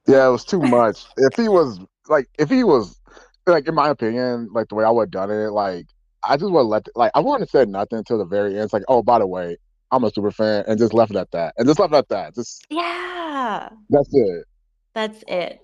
Yeah, 0.09 0.27
it 0.27 0.31
was 0.31 0.44
too 0.44 0.61
much. 0.61 1.07
if 1.16 1.37
he 1.37 1.48
was 1.48 1.79
like 2.09 2.29
if 2.38 2.51
he 2.51 2.64
was 2.64 3.01
like 3.46 3.68
in 3.68 3.75
my 3.75 3.88
opinion, 3.88 4.48
like 4.53 4.68
the 4.68 4.75
way 4.75 4.85
I 4.85 4.90
would 4.90 5.14
have 5.14 5.29
done 5.29 5.31
it, 5.31 5.51
like 5.51 5.87
I 6.25 6.37
just 6.37 6.53
would 6.53 6.62
let 6.62 6.87
like 6.96 7.12
I 7.14 7.20
wouldn't 7.20 7.42
have 7.42 7.51
said 7.51 7.68
nothing 7.68 7.98
until 7.98 8.18
the 8.18 8.25
very 8.25 8.55
end. 8.55 8.64
It's 8.64 8.72
like, 8.72 8.85
oh, 8.88 9.03
by 9.03 9.20
the 9.20 9.27
way, 9.27 9.57
I'm 9.92 10.03
a 10.03 10.11
super 10.11 10.33
fan, 10.33 10.64
and 10.66 10.79
just 10.79 10.92
left 10.92 11.12
it 11.12 11.16
at 11.16 11.31
that, 11.31 11.55
and 11.57 11.68
just 11.68 11.79
left 11.79 11.92
it 11.94 11.98
at 11.98 12.09
that. 12.09 12.35
Just 12.35 12.66
yeah, 12.68 13.68
that's 13.90 14.09
it. 14.12 14.44
That's 14.94 15.22
it. 15.28 15.61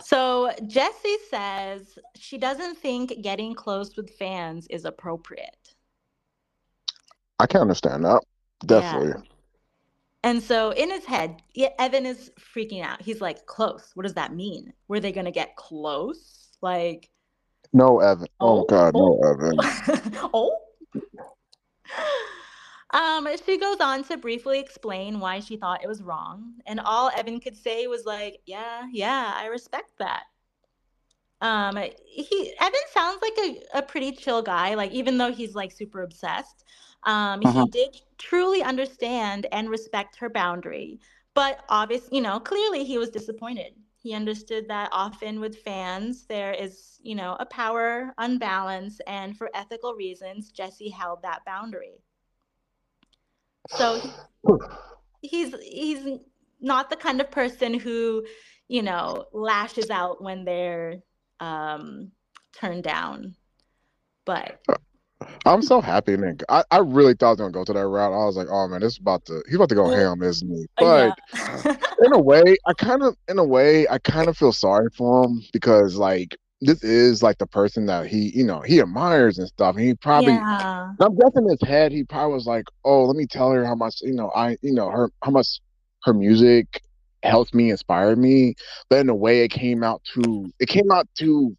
So 0.00 0.50
Jesse 0.66 1.16
says 1.30 1.98
she 2.16 2.38
doesn't 2.38 2.78
think 2.78 3.22
getting 3.22 3.54
close 3.54 3.96
with 3.96 4.10
fans 4.10 4.66
is 4.68 4.84
appropriate. 4.84 5.74
I 7.38 7.46
can 7.46 7.60
understand 7.60 8.04
that. 8.04 8.22
Definitely. 8.66 9.08
Yeah. 9.08 9.28
And 10.24 10.42
so 10.42 10.70
in 10.70 10.90
his 10.90 11.04
head, 11.04 11.42
Evan 11.78 12.06
is 12.06 12.30
freaking 12.38 12.82
out. 12.82 13.02
He's 13.02 13.20
like, 13.20 13.44
close. 13.46 13.90
What 13.94 14.04
does 14.04 14.14
that 14.14 14.34
mean? 14.34 14.72
Were 14.86 15.00
they 15.00 15.10
going 15.10 15.24
to 15.24 15.32
get 15.32 15.56
close? 15.56 16.50
Like, 16.60 17.10
no, 17.72 18.00
Evan. 18.00 18.28
Oh, 18.38 18.60
oh 18.60 18.64
God, 18.68 18.92
oh. 18.94 19.18
no, 19.20 19.28
Evan. 19.28 19.58
oh. 20.34 20.56
Um, 22.92 23.26
she 23.46 23.56
goes 23.58 23.80
on 23.80 24.04
to 24.04 24.16
briefly 24.18 24.58
explain 24.60 25.18
why 25.18 25.40
she 25.40 25.56
thought 25.56 25.82
it 25.82 25.88
was 25.88 26.02
wrong, 26.02 26.54
and 26.66 26.78
all 26.80 27.10
Evan 27.16 27.40
could 27.40 27.56
say 27.56 27.86
was 27.86 28.04
like, 28.04 28.40
"Yeah, 28.46 28.86
yeah, 28.90 29.32
I 29.34 29.46
respect 29.46 29.92
that." 29.98 30.24
Um, 31.40 31.76
he 32.06 32.54
Evan 32.60 32.80
sounds 32.92 33.20
like 33.20 33.38
a, 33.38 33.78
a 33.78 33.82
pretty 33.82 34.12
chill 34.12 34.42
guy, 34.42 34.74
like 34.74 34.92
even 34.92 35.18
though 35.18 35.32
he's 35.32 35.54
like 35.54 35.72
super 35.72 36.02
obsessed. 36.02 36.64
Um, 37.04 37.40
uh-huh. 37.44 37.64
he 37.64 37.70
did 37.70 38.00
truly 38.18 38.62
understand 38.62 39.46
and 39.50 39.68
respect 39.68 40.16
her 40.16 40.30
boundary, 40.30 41.00
but 41.34 41.64
obviously, 41.68 42.16
you 42.16 42.22
know, 42.22 42.38
clearly 42.38 42.84
he 42.84 42.96
was 42.98 43.10
disappointed. 43.10 43.74
He 43.98 44.14
understood 44.14 44.68
that 44.68 44.88
often 44.92 45.40
with 45.40 45.58
fans 45.58 46.26
there 46.26 46.52
is, 46.52 47.00
you 47.02 47.14
know, 47.16 47.36
a 47.40 47.46
power 47.46 48.12
unbalance, 48.18 49.00
and 49.06 49.36
for 49.36 49.50
ethical 49.54 49.94
reasons, 49.94 50.52
Jesse 50.52 50.90
held 50.90 51.22
that 51.22 51.44
boundary. 51.44 52.02
So 53.70 54.00
he's 55.20 55.54
he's 55.62 56.18
not 56.60 56.90
the 56.90 56.96
kind 56.96 57.20
of 57.20 57.30
person 57.30 57.78
who, 57.78 58.24
you 58.68 58.82
know, 58.82 59.26
lashes 59.32 59.90
out 59.90 60.22
when 60.22 60.44
they're 60.44 60.96
um, 61.40 62.12
turned 62.52 62.84
down. 62.84 63.34
But 64.24 64.60
I'm 65.44 65.62
so 65.62 65.80
happy, 65.80 66.16
man. 66.16 66.38
I, 66.48 66.64
I 66.70 66.78
really 66.78 67.14
thought 67.14 67.26
I 67.26 67.30
was 67.30 67.38
gonna 67.38 67.52
go 67.52 67.64
to 67.64 67.72
that 67.72 67.86
route. 67.86 68.12
I 68.12 68.24
was 68.24 68.36
like, 68.36 68.48
oh 68.50 68.68
man, 68.68 68.80
this 68.80 68.94
is 68.94 68.98
about 68.98 69.24
to 69.26 69.42
he's 69.46 69.56
about 69.56 69.68
to 69.70 69.74
go 69.74 69.90
ham, 69.90 70.22
isn't 70.22 70.48
he? 70.48 70.66
But 70.76 71.18
yeah. 71.34 71.76
in 72.04 72.12
a 72.12 72.20
way, 72.20 72.56
I 72.66 72.72
kind 72.74 73.02
of 73.02 73.16
in 73.28 73.38
a 73.38 73.44
way, 73.44 73.88
I 73.88 73.98
kind 73.98 74.28
of 74.28 74.36
feel 74.36 74.52
sorry 74.52 74.88
for 74.96 75.24
him 75.24 75.42
because 75.52 75.96
like 75.96 76.36
this 76.64 76.84
is 76.84 77.24
like 77.24 77.38
the 77.38 77.46
person 77.46 77.86
that 77.86 78.06
he, 78.06 78.30
you 78.34 78.44
know, 78.44 78.60
he 78.60 78.80
admires 78.80 79.36
and 79.36 79.48
stuff. 79.48 79.74
And 79.74 79.84
he 79.84 79.94
probably, 79.94 80.34
yeah. 80.34 80.92
I'm 81.00 81.16
guessing 81.16 81.42
in 81.42 81.50
his 81.50 81.68
head, 81.68 81.90
he 81.90 82.04
probably 82.04 82.34
was 82.34 82.46
like, 82.46 82.66
oh, 82.84 83.04
let 83.04 83.16
me 83.16 83.26
tell 83.26 83.50
her 83.50 83.66
how 83.66 83.74
much, 83.74 84.00
you 84.00 84.14
know, 84.14 84.30
I, 84.30 84.56
you 84.62 84.72
know, 84.72 84.88
her, 84.88 85.10
how 85.24 85.32
much 85.32 85.60
her 86.04 86.14
music 86.14 86.80
helped 87.24 87.52
me, 87.52 87.70
inspired 87.70 88.16
me. 88.16 88.54
But 88.88 89.00
in 89.00 89.08
a 89.08 89.14
way, 89.14 89.42
it 89.42 89.48
came 89.48 89.82
out 89.82 90.02
to, 90.14 90.52
it 90.60 90.68
came 90.68 90.92
out 90.92 91.08
to, 91.18 91.56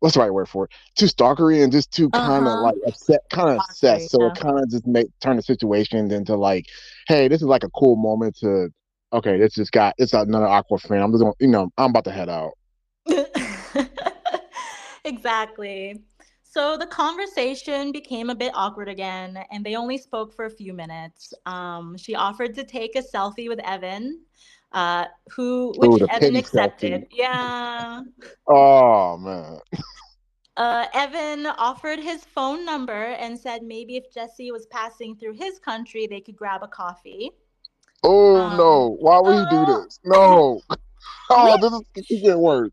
what's 0.00 0.16
the 0.16 0.20
right 0.20 0.34
word 0.34 0.48
for 0.48 0.64
it? 0.64 0.72
Too 0.96 1.06
stalkery 1.06 1.62
and 1.62 1.70
just 1.70 1.92
too 1.92 2.10
kind 2.10 2.44
of 2.44 2.52
uh-huh. 2.52 2.62
like 2.62 2.74
upset, 2.88 3.20
kind 3.30 3.50
of 3.50 3.58
upset. 3.58 4.02
So 4.02 4.20
yeah. 4.20 4.32
it 4.32 4.34
kind 4.36 4.58
of 4.58 4.68
just 4.68 4.86
made 4.86 5.06
turn 5.20 5.36
the 5.36 5.42
situation 5.42 6.10
into 6.10 6.34
like, 6.34 6.66
hey, 7.06 7.28
this 7.28 7.40
is 7.40 7.46
like 7.46 7.62
a 7.62 7.70
cool 7.70 7.94
moment 7.94 8.36
to, 8.38 8.68
okay, 9.12 9.38
this 9.38 9.54
just 9.54 9.70
got, 9.70 9.94
it's 9.96 10.12
another 10.12 10.48
awkward 10.48 10.80
friend. 10.80 11.04
I'm 11.04 11.12
just 11.12 11.22
going, 11.22 11.34
you 11.38 11.46
know, 11.46 11.70
I'm 11.78 11.90
about 11.90 12.04
to 12.04 12.10
head 12.10 12.28
out. 12.28 12.50
exactly. 15.08 16.02
So 16.42 16.76
the 16.78 16.86
conversation 16.86 17.92
became 17.92 18.30
a 18.30 18.34
bit 18.34 18.52
awkward 18.54 18.88
again, 18.88 19.38
and 19.50 19.64
they 19.64 19.74
only 19.74 19.98
spoke 19.98 20.32
for 20.34 20.46
a 20.46 20.50
few 20.50 20.72
minutes. 20.72 21.34
Um, 21.44 21.96
she 21.98 22.14
offered 22.14 22.54
to 22.54 22.64
take 22.64 22.96
a 22.96 23.02
selfie 23.02 23.48
with 23.48 23.60
Evan, 23.64 24.22
uh, 24.72 25.06
who 25.34 25.74
which 25.76 26.02
Ooh, 26.02 26.06
Evan 26.10 26.36
accepted. 26.36 27.02
Selfie. 27.02 27.06
Yeah. 27.12 28.02
Oh 28.46 29.18
man. 29.18 29.58
Uh, 30.56 30.86
Evan 30.92 31.46
offered 31.46 32.00
his 32.00 32.24
phone 32.24 32.64
number 32.64 33.12
and 33.20 33.38
said 33.38 33.62
maybe 33.62 33.96
if 33.96 34.12
Jesse 34.12 34.50
was 34.50 34.66
passing 34.66 35.14
through 35.14 35.34
his 35.34 35.60
country, 35.60 36.08
they 36.08 36.20
could 36.20 36.34
grab 36.34 36.64
a 36.64 36.66
coffee. 36.66 37.30
Oh 38.02 38.40
um, 38.40 38.56
no! 38.56 38.96
Why 38.98 39.20
would 39.20 39.36
uh, 39.36 39.38
he 39.38 39.56
do 39.56 39.62
uh, 39.62 39.84
this? 39.84 40.00
No. 40.04 40.60
oh, 41.30 41.56
this 41.94 42.10
is 42.10 42.20
getting 42.22 42.40
worse. 42.40 42.72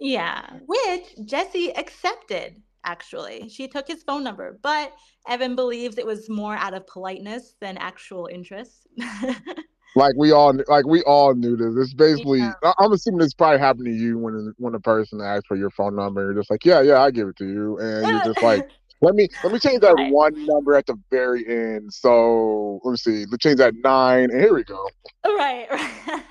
Yeah, 0.00 0.48
which 0.66 1.14
Jesse 1.24 1.76
accepted 1.76 2.62
actually. 2.84 3.48
She 3.48 3.68
took 3.68 3.86
his 3.86 4.02
phone 4.02 4.24
number, 4.24 4.58
but 4.62 4.94
Evan 5.28 5.56
believes 5.56 5.98
it 5.98 6.06
was 6.06 6.28
more 6.30 6.56
out 6.56 6.74
of 6.74 6.86
politeness 6.86 7.54
than 7.60 7.76
actual 7.76 8.28
interest. 8.32 8.86
like 9.96 10.14
we 10.16 10.32
all 10.32 10.58
like 10.68 10.86
we 10.86 11.02
all 11.02 11.34
knew 11.34 11.56
this. 11.56 11.74
It's 11.76 11.94
basically 11.94 12.40
yeah. 12.40 12.52
I'm 12.78 12.92
assuming 12.92 13.18
this 13.18 13.34
probably 13.34 13.58
happened 13.58 13.86
to 13.86 13.92
you 13.92 14.18
when 14.18 14.54
when 14.58 14.74
a 14.74 14.80
person 14.80 15.20
asks 15.20 15.46
for 15.46 15.56
your 15.56 15.70
phone 15.70 15.96
number, 15.96 16.24
you're 16.24 16.34
just 16.34 16.50
like, 16.50 16.64
Yeah, 16.64 16.80
yeah, 16.80 17.02
I 17.02 17.10
give 17.10 17.28
it 17.28 17.36
to 17.36 17.46
you. 17.46 17.78
And 17.78 18.06
you're 18.06 18.24
just 18.24 18.42
like 18.42 18.68
let 19.00 19.14
me 19.14 19.28
let 19.44 19.52
me 19.52 19.58
change 19.58 19.80
that 19.80 19.94
right. 19.94 20.12
one 20.12 20.46
number 20.46 20.74
at 20.74 20.86
the 20.86 20.96
very 21.10 21.46
end. 21.46 21.92
So 21.92 22.80
let 22.84 22.92
me 22.92 22.96
see. 22.96 23.24
Let's 23.30 23.42
change 23.42 23.58
that 23.58 23.74
nine 23.82 24.30
and 24.30 24.40
here 24.40 24.54
we 24.54 24.64
go. 24.64 24.88
Right, 25.26 25.66
right. 26.08 26.22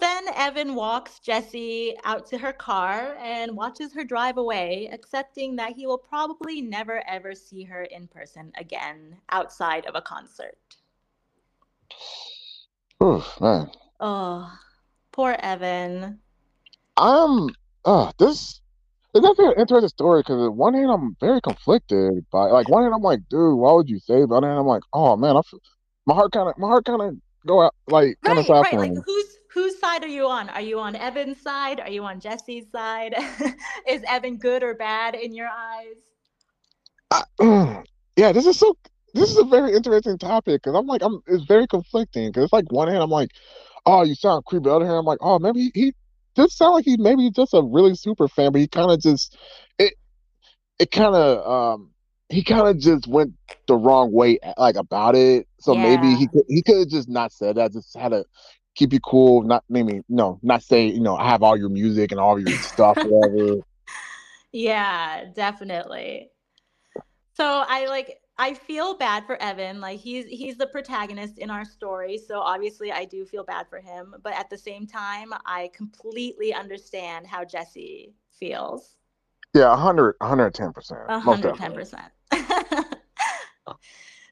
Then 0.00 0.24
Evan 0.34 0.74
walks 0.74 1.18
Jesse 1.18 1.94
out 2.04 2.26
to 2.28 2.38
her 2.38 2.52
car 2.52 3.16
and 3.20 3.54
watches 3.54 3.92
her 3.92 4.02
drive 4.02 4.38
away, 4.38 4.88
accepting 4.92 5.56
that 5.56 5.72
he 5.72 5.86
will 5.86 5.98
probably 5.98 6.62
never 6.62 7.02
ever 7.06 7.34
see 7.34 7.64
her 7.64 7.82
in 7.82 8.08
person 8.08 8.50
again 8.56 9.16
outside 9.30 9.84
of 9.86 9.94
a 9.94 10.00
concert. 10.00 10.56
Oh 13.00 13.34
man. 13.40 13.70
Oh, 14.00 14.50
poor 15.12 15.36
Evan. 15.40 16.18
I'm. 16.96 17.50
Uh, 17.84 18.12
this 18.18 18.60
it's 19.12 19.26
definitely 19.26 19.54
an 19.54 19.60
interesting 19.60 19.88
story 19.88 20.20
because 20.20 20.40
on 20.40 20.56
one 20.56 20.74
hand 20.74 20.90
I'm 20.90 21.16
very 21.20 21.40
conflicted 21.40 22.24
by 22.30 22.44
like 22.46 22.68
one 22.68 22.82
hand 22.82 22.94
I'm 22.94 23.02
like, 23.02 23.20
dude, 23.28 23.58
why 23.58 23.72
would 23.72 23.88
you 23.88 23.98
say? 23.98 24.24
But 24.24 24.36
on 24.36 24.42
hand 24.44 24.58
I'm 24.58 24.66
like, 24.66 24.82
oh 24.92 25.16
man, 25.16 25.36
I 25.36 25.42
feel, 25.42 25.60
my 26.06 26.14
heart 26.14 26.32
kind 26.32 26.48
of 26.48 26.56
my 26.58 26.68
heart 26.68 26.84
kind 26.84 27.02
of 27.02 27.16
go 27.44 27.62
out 27.62 27.74
like 27.88 28.18
kind 28.24 28.38
of 28.38 28.48
right. 28.48 28.72
Like 28.72 28.92
who's 29.04 29.36
whose 29.52 29.78
side 29.78 30.04
are 30.04 30.08
you 30.08 30.26
on? 30.26 30.48
Are 30.50 30.60
you 30.60 30.78
on 30.78 30.96
Evan's 30.96 31.40
side? 31.40 31.80
Are 31.80 31.90
you 31.90 32.04
on 32.04 32.20
Jesse's 32.20 32.70
side? 32.70 33.14
is 33.88 34.02
Evan 34.08 34.36
good 34.36 34.62
or 34.62 34.74
bad 34.74 35.14
in 35.14 35.34
your 35.34 35.48
eyes? 35.48 35.96
I, 37.10 37.82
yeah, 38.16 38.32
this 38.32 38.46
is 38.46 38.58
so. 38.58 38.76
This 39.12 39.30
is 39.30 39.38
a 39.38 39.44
very 39.44 39.74
interesting 39.74 40.18
topic 40.18 40.62
because 40.62 40.78
I'm 40.78 40.86
like, 40.86 41.02
I'm. 41.02 41.20
It's 41.26 41.44
very 41.44 41.66
conflicting 41.66 42.28
because 42.28 42.44
it's 42.44 42.52
like 42.52 42.70
one 42.70 42.88
hand 42.88 43.02
I'm 43.02 43.10
like, 43.10 43.30
oh, 43.86 44.04
you 44.04 44.14
sound 44.14 44.44
creepy. 44.44 44.64
The 44.64 44.74
other 44.74 44.86
hand 44.86 44.98
I'm 44.98 45.04
like, 45.04 45.18
oh, 45.20 45.38
maybe 45.38 45.72
he, 45.74 45.92
just 46.36 46.56
sound 46.56 46.74
like 46.74 46.84
he 46.84 46.96
maybe 46.96 47.30
just 47.30 47.54
a 47.54 47.62
really 47.62 47.96
super 47.96 48.28
fan, 48.28 48.52
but 48.52 48.60
he 48.60 48.68
kind 48.68 48.90
of 48.90 49.00
just 49.00 49.36
it. 49.78 49.94
It 50.78 50.90
kind 50.92 51.14
of 51.14 51.46
um 51.46 51.90
he 52.28 52.44
kind 52.44 52.68
of 52.68 52.78
just 52.78 53.08
went 53.08 53.34
the 53.66 53.74
wrong 53.74 54.12
way 54.12 54.38
like 54.56 54.76
about 54.76 55.16
it. 55.16 55.48
So 55.58 55.74
yeah. 55.74 55.82
maybe 55.82 56.14
he 56.14 56.28
could 56.28 56.44
he 56.48 56.62
could 56.62 56.78
have 56.78 56.88
just 56.88 57.08
not 57.08 57.32
said 57.32 57.56
that. 57.56 57.72
Just 57.72 57.96
had 57.96 58.12
a 58.12 58.24
keep 58.74 58.92
you 58.92 59.00
cool, 59.00 59.42
not 59.42 59.64
maybe 59.68 60.02
no, 60.08 60.38
not 60.42 60.62
say, 60.62 60.86
you 60.86 61.00
know, 61.00 61.16
I 61.16 61.28
have 61.28 61.42
all 61.42 61.56
your 61.56 61.68
music 61.68 62.12
and 62.12 62.20
all 62.20 62.38
your 62.38 62.58
stuff, 62.58 62.98
whatever. 63.04 63.60
yeah, 64.52 65.24
definitely. 65.34 66.30
So 67.34 67.64
I 67.66 67.86
like 67.86 68.20
I 68.38 68.54
feel 68.54 68.96
bad 68.96 69.26
for 69.26 69.36
Evan. 69.42 69.80
Like 69.80 70.00
he's 70.00 70.26
he's 70.26 70.56
the 70.56 70.66
protagonist 70.66 71.38
in 71.38 71.50
our 71.50 71.64
story, 71.64 72.18
so 72.18 72.40
obviously 72.40 72.90
I 72.92 73.04
do 73.04 73.24
feel 73.24 73.44
bad 73.44 73.66
for 73.68 73.80
him, 73.80 74.14
but 74.22 74.32
at 74.34 74.48
the 74.50 74.58
same 74.58 74.86
time, 74.86 75.32
I 75.44 75.70
completely 75.74 76.54
understand 76.54 77.26
how 77.26 77.44
Jesse 77.44 78.14
feels. 78.30 78.96
Yeah, 79.54 79.68
100 79.70 80.18
110%. 80.20 80.72
110%. 81.08 82.10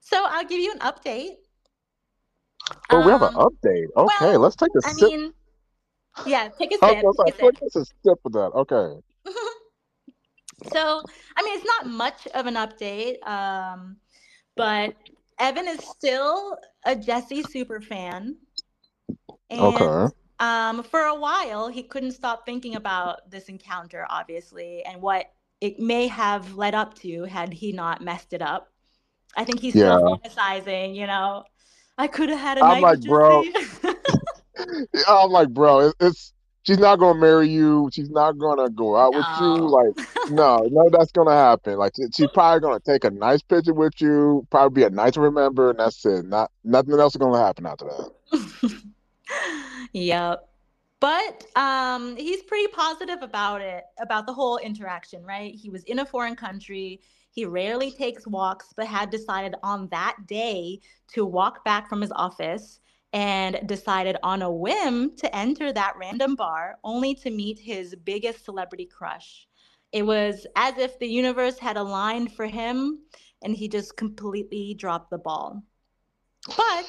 so 0.00 0.24
I'll 0.26 0.44
give 0.46 0.60
you 0.60 0.72
an 0.72 0.78
update. 0.78 1.36
Oh, 2.90 2.98
um, 2.98 3.06
we 3.06 3.12
have 3.12 3.22
an 3.22 3.34
um, 3.36 3.48
update. 3.48 3.86
Okay, 3.96 4.30
well, 4.32 4.40
let's 4.40 4.56
take 4.56 4.70
a 4.74 4.86
I 4.86 4.92
sip. 4.92 5.10
Mean, 5.10 5.32
yeah, 6.26 6.48
take 6.58 6.72
a 6.72 6.78
sip. 6.78 6.80
take 6.80 7.04
a 7.04 7.70
sip. 7.70 7.82
a 7.82 7.84
sip 7.84 8.18
of 8.24 8.32
that. 8.32 8.50
Okay. 8.54 9.00
so, 10.72 11.02
I 11.36 11.42
mean, 11.42 11.58
it's 11.58 11.66
not 11.66 11.86
much 11.86 12.26
of 12.28 12.46
an 12.46 12.54
update, 12.54 13.26
um, 13.26 13.96
but 14.56 14.94
Evan 15.38 15.68
is 15.68 15.80
still 15.80 16.56
a 16.84 16.96
Jesse 16.96 17.42
super 17.42 17.80
fan. 17.80 18.36
And, 19.50 19.60
okay. 19.60 20.14
Um, 20.40 20.82
for 20.82 21.00
a 21.00 21.14
while, 21.14 21.68
he 21.68 21.82
couldn't 21.82 22.12
stop 22.12 22.46
thinking 22.46 22.76
about 22.76 23.30
this 23.30 23.48
encounter, 23.48 24.06
obviously, 24.08 24.84
and 24.84 25.02
what 25.02 25.32
it 25.60 25.80
may 25.80 26.06
have 26.06 26.54
led 26.54 26.74
up 26.74 26.94
to 27.00 27.24
had 27.24 27.52
he 27.52 27.72
not 27.72 28.02
messed 28.02 28.32
it 28.32 28.42
up. 28.42 28.72
I 29.36 29.44
think 29.44 29.60
he's 29.60 29.74
still 29.74 30.18
yeah. 30.22 30.28
fantasizing, 30.28 30.94
you 30.94 31.06
know. 31.06 31.44
I 31.98 32.06
could 32.06 32.28
have 32.30 32.38
had 32.38 32.58
a 32.58 32.64
I'm 32.64 32.80
like, 32.80 33.00
bro. 33.02 33.44
I'm 35.08 35.30
like, 35.30 35.50
bro, 35.50 35.92
it's 36.00 36.32
she's 36.62 36.78
not 36.78 36.98
gonna 36.98 37.18
marry 37.18 37.48
you. 37.48 37.90
She's 37.92 38.10
not 38.10 38.38
gonna 38.38 38.70
go 38.70 38.96
out 38.96 39.12
no. 39.12 39.18
with 39.18 39.40
you. 39.40 39.68
Like, 39.68 40.30
no, 40.30 40.68
no, 40.70 40.88
that's 40.90 41.10
gonna 41.10 41.32
happen. 41.32 41.76
Like, 41.76 41.94
she's 42.14 42.30
probably 42.34 42.60
gonna 42.60 42.80
take 42.80 43.04
a 43.04 43.10
nice 43.10 43.42
picture 43.42 43.74
with 43.74 44.00
you. 44.00 44.46
Probably 44.50 44.82
be 44.82 44.86
a 44.86 44.90
nice 44.90 45.16
remember, 45.16 45.70
and 45.70 45.80
that's 45.80 46.04
it. 46.06 46.26
Not 46.26 46.50
nothing 46.64 46.98
else 46.98 47.14
is 47.14 47.18
gonna 47.18 47.38
happen 47.38 47.66
after 47.66 47.86
that. 47.86 48.82
yep. 49.92 50.44
But 51.00 51.46
um, 51.54 52.16
he's 52.16 52.42
pretty 52.42 52.68
positive 52.68 53.22
about 53.22 53.60
it, 53.60 53.84
about 54.00 54.26
the 54.26 54.32
whole 54.32 54.58
interaction, 54.58 55.24
right? 55.24 55.54
He 55.54 55.70
was 55.70 55.84
in 55.84 56.00
a 56.00 56.04
foreign 56.04 56.34
country. 56.34 57.00
He 57.38 57.44
rarely 57.44 57.92
takes 57.92 58.26
walks, 58.26 58.72
but 58.76 58.88
had 58.88 59.10
decided 59.10 59.54
on 59.62 59.86
that 59.90 60.16
day 60.26 60.80
to 61.12 61.24
walk 61.24 61.64
back 61.64 61.88
from 61.88 62.00
his 62.00 62.10
office 62.10 62.80
and 63.12 63.60
decided 63.64 64.16
on 64.24 64.42
a 64.42 64.50
whim 64.50 65.14
to 65.18 65.36
enter 65.36 65.72
that 65.72 65.94
random 65.96 66.34
bar 66.34 66.80
only 66.82 67.14
to 67.14 67.30
meet 67.30 67.60
his 67.60 67.94
biggest 67.94 68.44
celebrity 68.44 68.86
crush. 68.86 69.46
It 69.92 70.02
was 70.02 70.48
as 70.56 70.78
if 70.78 70.98
the 70.98 71.06
universe 71.06 71.60
had 71.60 71.76
aligned 71.76 72.32
for 72.32 72.46
him 72.46 73.04
and 73.40 73.54
he 73.54 73.68
just 73.68 73.96
completely 73.96 74.74
dropped 74.74 75.10
the 75.10 75.18
ball. 75.18 75.62
But, 76.56 76.86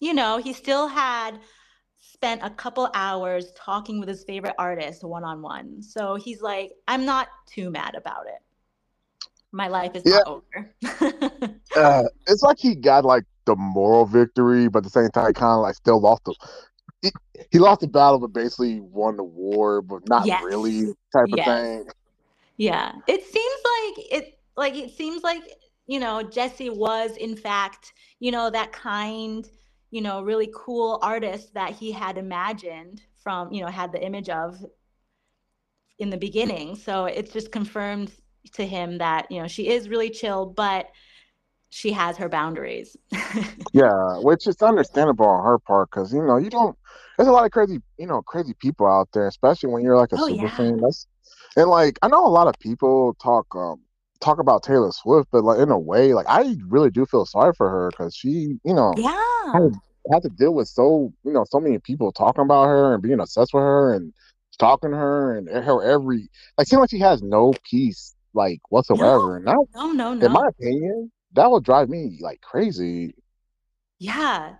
you 0.00 0.12
know, 0.12 0.36
he 0.36 0.52
still 0.52 0.86
had 0.86 1.40
spent 1.98 2.42
a 2.44 2.50
couple 2.50 2.90
hours 2.92 3.50
talking 3.56 4.00
with 4.00 4.10
his 4.10 4.24
favorite 4.24 4.56
artist 4.58 5.02
one 5.02 5.24
on 5.24 5.40
one. 5.40 5.80
So 5.80 6.16
he's 6.16 6.42
like, 6.42 6.72
I'm 6.86 7.06
not 7.06 7.28
too 7.46 7.70
mad 7.70 7.94
about 7.94 8.26
it 8.26 8.42
my 9.52 9.68
life 9.68 9.92
is 9.94 10.02
yeah. 10.04 10.20
not 10.24 10.26
over. 10.26 11.54
uh, 11.76 12.04
it's 12.26 12.42
like 12.42 12.58
he 12.58 12.74
got 12.74 13.04
like 13.04 13.24
the 13.44 13.54
moral 13.56 14.06
victory, 14.06 14.68
but 14.68 14.78
at 14.78 14.84
the 14.84 14.90
same 14.90 15.10
time, 15.10 15.32
kind 15.34 15.52
of 15.52 15.60
like 15.60 15.74
still 15.74 16.00
lost 16.00 16.24
the. 16.24 16.34
He, 17.02 17.10
he, 17.50 17.58
lost 17.58 17.80
the 17.80 17.88
battle, 17.88 18.20
but 18.20 18.32
basically 18.32 18.80
won 18.80 19.16
the 19.16 19.24
war, 19.24 19.82
but 19.82 20.08
not 20.08 20.24
yes. 20.24 20.42
really 20.44 20.86
type 21.12 21.26
yes. 21.28 21.38
of 21.38 21.44
thing. 21.44 21.86
Yeah, 22.56 22.92
it 23.06 23.24
seems 23.24 23.36
like 23.36 24.12
it. 24.12 24.38
Like 24.56 24.76
it 24.76 24.96
seems 24.96 25.22
like 25.22 25.42
you 25.86 25.98
know 25.98 26.22
Jesse 26.22 26.70
was 26.70 27.16
in 27.16 27.36
fact 27.36 27.94
you 28.20 28.30
know 28.30 28.50
that 28.50 28.72
kind 28.72 29.48
you 29.90 30.00
know 30.00 30.22
really 30.22 30.50
cool 30.54 30.98
artist 31.02 31.54
that 31.54 31.70
he 31.70 31.90
had 31.90 32.18
imagined 32.18 33.02
from 33.22 33.52
you 33.52 33.62
know 33.62 33.68
had 33.68 33.92
the 33.92 34.04
image 34.04 34.28
of 34.28 34.64
in 35.98 36.10
the 36.10 36.16
beginning. 36.16 36.76
So 36.76 37.06
it's 37.06 37.32
just 37.32 37.50
confirmed 37.50 38.12
to 38.54 38.66
him 38.66 38.98
that 38.98 39.30
you 39.30 39.40
know 39.40 39.48
she 39.48 39.68
is 39.68 39.88
really 39.88 40.10
chill, 40.10 40.46
but 40.46 40.90
she 41.70 41.92
has 41.92 42.16
her 42.18 42.28
boundaries. 42.28 42.96
yeah, 43.72 44.18
which 44.18 44.46
is 44.46 44.60
understandable 44.60 45.26
on 45.26 45.44
her 45.44 45.58
part 45.58 45.90
because 45.90 46.12
you 46.12 46.22
know 46.22 46.36
you 46.36 46.50
don't. 46.50 46.76
There's 47.16 47.28
a 47.28 47.32
lot 47.32 47.44
of 47.44 47.50
crazy, 47.50 47.80
you 47.98 48.06
know, 48.06 48.22
crazy 48.22 48.54
people 48.54 48.86
out 48.86 49.08
there, 49.12 49.26
especially 49.26 49.70
when 49.70 49.82
you're 49.82 49.96
like 49.96 50.12
a 50.12 50.16
oh, 50.18 50.28
super 50.28 50.44
yeah. 50.44 50.56
fan. 50.56 50.78
That's 50.78 51.06
and 51.56 51.68
like 51.68 51.98
I 52.02 52.08
know 52.08 52.26
a 52.26 52.28
lot 52.28 52.46
of 52.46 52.58
people 52.58 53.14
talk 53.14 53.46
um 53.54 53.80
talk 54.20 54.38
about 54.38 54.62
Taylor 54.62 54.92
Swift, 54.92 55.28
but 55.32 55.44
like 55.44 55.58
in 55.58 55.70
a 55.70 55.78
way, 55.78 56.14
like 56.14 56.26
I 56.28 56.56
really 56.68 56.90
do 56.90 57.06
feel 57.06 57.26
sorry 57.26 57.52
for 57.54 57.68
her 57.68 57.90
because 57.90 58.14
she, 58.14 58.58
you 58.64 58.74
know, 58.74 58.92
yeah, 58.96 59.52
had, 59.52 59.72
had, 60.12 60.22
to 60.22 60.28
deal 60.28 60.54
with 60.54 60.68
so 60.68 61.12
you 61.24 61.32
know 61.32 61.44
so 61.48 61.58
many 61.58 61.78
people 61.78 62.12
talking 62.12 62.44
about 62.44 62.66
her 62.66 62.94
and 62.94 63.02
being 63.02 63.20
obsessed 63.20 63.52
with 63.52 63.62
her 63.62 63.94
and 63.94 64.12
stalking 64.50 64.92
her 64.92 65.36
and 65.36 65.48
her 65.48 65.82
every 65.82 66.28
like 66.56 66.66
seems 66.66 66.80
like 66.80 66.90
she 66.90 66.98
has 66.98 67.22
no 67.22 67.52
peace 67.68 68.14
like 68.34 68.60
whatsoever. 68.70 69.40
No, 69.40 69.68
no, 69.74 69.92
no, 69.92 70.14
no. 70.14 70.26
In 70.26 70.32
my 70.32 70.48
opinion, 70.48 71.10
that 71.32 71.50
would 71.50 71.64
drive 71.64 71.88
me 71.88 72.18
like 72.20 72.40
crazy. 72.40 73.14
Yeah. 73.98 74.54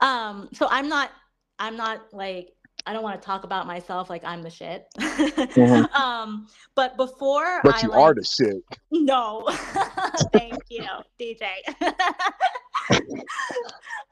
Um. 0.00 0.48
So 0.52 0.66
I'm 0.70 0.88
not. 0.88 1.10
I'm 1.58 1.76
not 1.76 2.12
like. 2.12 2.52
I 2.88 2.92
don't 2.92 3.02
want 3.02 3.20
to 3.20 3.26
talk 3.26 3.42
about 3.42 3.66
myself 3.66 4.08
like 4.08 4.22
I'm 4.24 4.42
the 4.42 4.50
shit. 4.50 4.86
mm-hmm. 4.98 5.94
Um. 6.00 6.46
But 6.74 6.96
before, 6.96 7.60
but 7.62 7.76
I, 7.76 7.80
you 7.82 7.88
like, 7.88 8.00
are 8.00 8.14
the 8.14 8.24
shit. 8.24 8.62
No. 8.90 9.48
Thank 10.32 10.58
you, 10.68 10.84
DJ. 11.20 11.46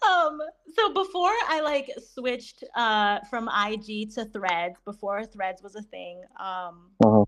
um 0.05 0.41
so 0.75 0.93
before 0.93 1.33
i 1.49 1.61
like 1.63 1.89
switched 2.13 2.65
uh 2.75 3.21
from 3.31 3.49
ig 3.69 4.11
to 4.13 4.25
threads 4.27 4.77
before 4.85 5.25
threads 5.25 5.63
was 5.63 5.77
a 5.77 5.83
thing 5.83 6.21
um 6.41 6.91
uh-huh 7.05 7.25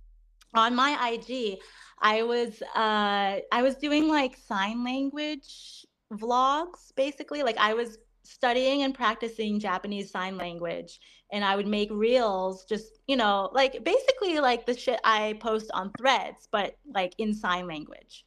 on 0.54 0.74
my 0.74 1.12
IG, 1.12 1.58
I 2.00 2.22
was 2.22 2.62
uh 2.74 3.40
I 3.52 3.62
was 3.62 3.76
doing 3.76 4.08
like 4.08 4.36
sign 4.36 4.84
language 4.84 5.86
vlogs 6.12 6.94
basically. 6.94 7.42
Like 7.42 7.58
I 7.58 7.74
was 7.74 7.98
studying 8.22 8.82
and 8.82 8.94
practicing 8.94 9.60
Japanese 9.60 10.10
sign 10.10 10.36
language 10.36 11.00
and 11.32 11.44
I 11.44 11.56
would 11.56 11.66
make 11.66 11.90
reels 11.90 12.64
just, 12.64 13.00
you 13.06 13.16
know, 13.16 13.50
like 13.52 13.84
basically 13.84 14.40
like 14.40 14.66
the 14.66 14.76
shit 14.76 15.00
I 15.04 15.38
post 15.40 15.70
on 15.74 15.92
threads, 15.98 16.48
but 16.50 16.76
like 16.92 17.14
in 17.18 17.34
sign 17.34 17.66
language. 17.66 18.24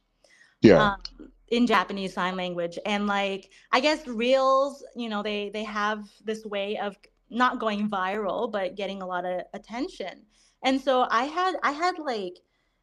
Yeah. 0.62 0.92
Um, 0.92 1.30
in 1.48 1.66
Japanese 1.66 2.14
sign 2.14 2.36
language. 2.36 2.78
And 2.86 3.06
like 3.06 3.50
I 3.72 3.80
guess 3.80 4.06
reels, 4.06 4.84
you 4.96 5.08
know, 5.08 5.22
they 5.22 5.50
they 5.50 5.64
have 5.64 6.08
this 6.24 6.44
way 6.44 6.78
of 6.78 6.96
not 7.30 7.60
going 7.60 7.88
viral, 7.88 8.50
but 8.50 8.76
getting 8.76 9.02
a 9.02 9.06
lot 9.06 9.24
of 9.24 9.42
attention. 9.54 10.22
And 10.62 10.80
so 10.80 11.06
I 11.10 11.24
had 11.24 11.56
I 11.62 11.72
had 11.72 11.98
like 11.98 12.38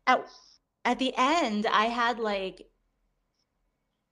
at 0.05 0.25
at 0.85 0.99
the 0.99 1.13
end 1.17 1.67
I 1.71 1.85
had 1.85 2.19
like 2.19 2.67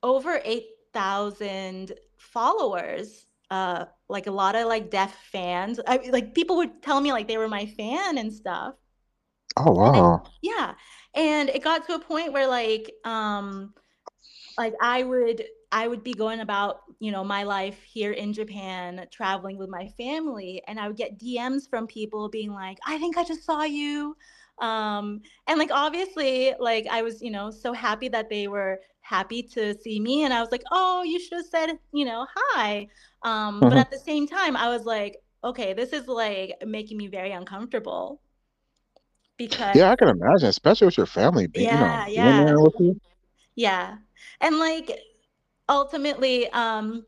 over 0.02 0.40
8,000 0.44 1.92
followers. 2.16 3.26
Uh 3.50 3.86
like 4.08 4.26
a 4.26 4.30
lot 4.32 4.56
of 4.56 4.66
like 4.66 4.90
deaf 4.90 5.14
fans. 5.32 5.80
I 5.86 5.98
like 6.10 6.34
people 6.34 6.56
would 6.56 6.82
tell 6.82 7.00
me 7.00 7.12
like 7.12 7.28
they 7.28 7.38
were 7.38 7.48
my 7.48 7.66
fan 7.66 8.18
and 8.18 8.32
stuff. 8.32 8.74
Oh 9.56 9.72
wow. 9.72 10.22
And, 10.24 10.32
yeah. 10.42 10.74
And 11.14 11.48
it 11.48 11.62
got 11.62 11.86
to 11.86 11.94
a 11.94 11.98
point 11.98 12.32
where 12.32 12.48
like 12.48 12.92
um 13.04 13.72
like 14.58 14.74
I 14.80 15.02
would 15.02 15.44
I 15.72 15.88
would 15.88 16.02
be 16.04 16.14
going 16.14 16.40
about, 16.40 16.82
you 17.00 17.10
know, 17.10 17.24
my 17.24 17.42
life 17.42 17.82
here 17.82 18.12
in 18.12 18.32
Japan, 18.32 19.06
traveling 19.10 19.58
with 19.58 19.68
my 19.68 19.88
family, 19.98 20.62
and 20.68 20.78
I 20.78 20.88
would 20.88 20.96
get 20.96 21.18
DMs 21.18 21.68
from 21.68 21.86
people 21.86 22.28
being 22.28 22.52
like, 22.52 22.78
"I 22.86 22.98
think 22.98 23.16
I 23.18 23.24
just 23.24 23.44
saw 23.44 23.62
you." 23.64 24.16
Um, 24.58 25.20
and 25.48 25.58
like 25.58 25.70
obviously, 25.72 26.54
like 26.58 26.86
I 26.90 27.02
was, 27.02 27.20
you 27.22 27.30
know, 27.30 27.50
so 27.50 27.72
happy 27.72 28.08
that 28.08 28.30
they 28.30 28.48
were 28.48 28.80
happy 29.00 29.42
to 29.42 29.74
see 29.80 30.00
me, 30.00 30.24
and 30.24 30.32
I 30.32 30.40
was 30.40 30.50
like, 30.52 30.62
"Oh, 30.72 31.02
you 31.02 31.18
should 31.20 31.34
have 31.38 31.46
said, 31.46 31.78
you 31.92 32.04
know, 32.04 32.26
hi." 32.34 32.88
Um, 33.22 33.60
mm-hmm. 33.60 33.68
But 33.68 33.78
at 33.78 33.90
the 33.90 33.98
same 33.98 34.26
time, 34.26 34.56
I 34.56 34.68
was 34.68 34.84
like, 34.84 35.16
"Okay, 35.44 35.72
this 35.74 35.92
is 35.92 36.06
like 36.06 36.54
making 36.64 36.96
me 36.98 37.08
very 37.08 37.32
uncomfortable." 37.32 38.20
Because 39.36 39.76
yeah, 39.76 39.90
I 39.90 39.96
can 39.96 40.08
imagine, 40.08 40.48
especially 40.48 40.86
with 40.86 40.96
your 40.96 41.06
family. 41.06 41.48
Yeah, 41.54 42.06
you 42.06 42.22
know, 42.22 42.70
yeah, 42.78 42.92
yeah, 43.54 43.96
and 44.40 44.58
like 44.58 44.90
ultimately, 45.68 46.48
um, 46.50 47.04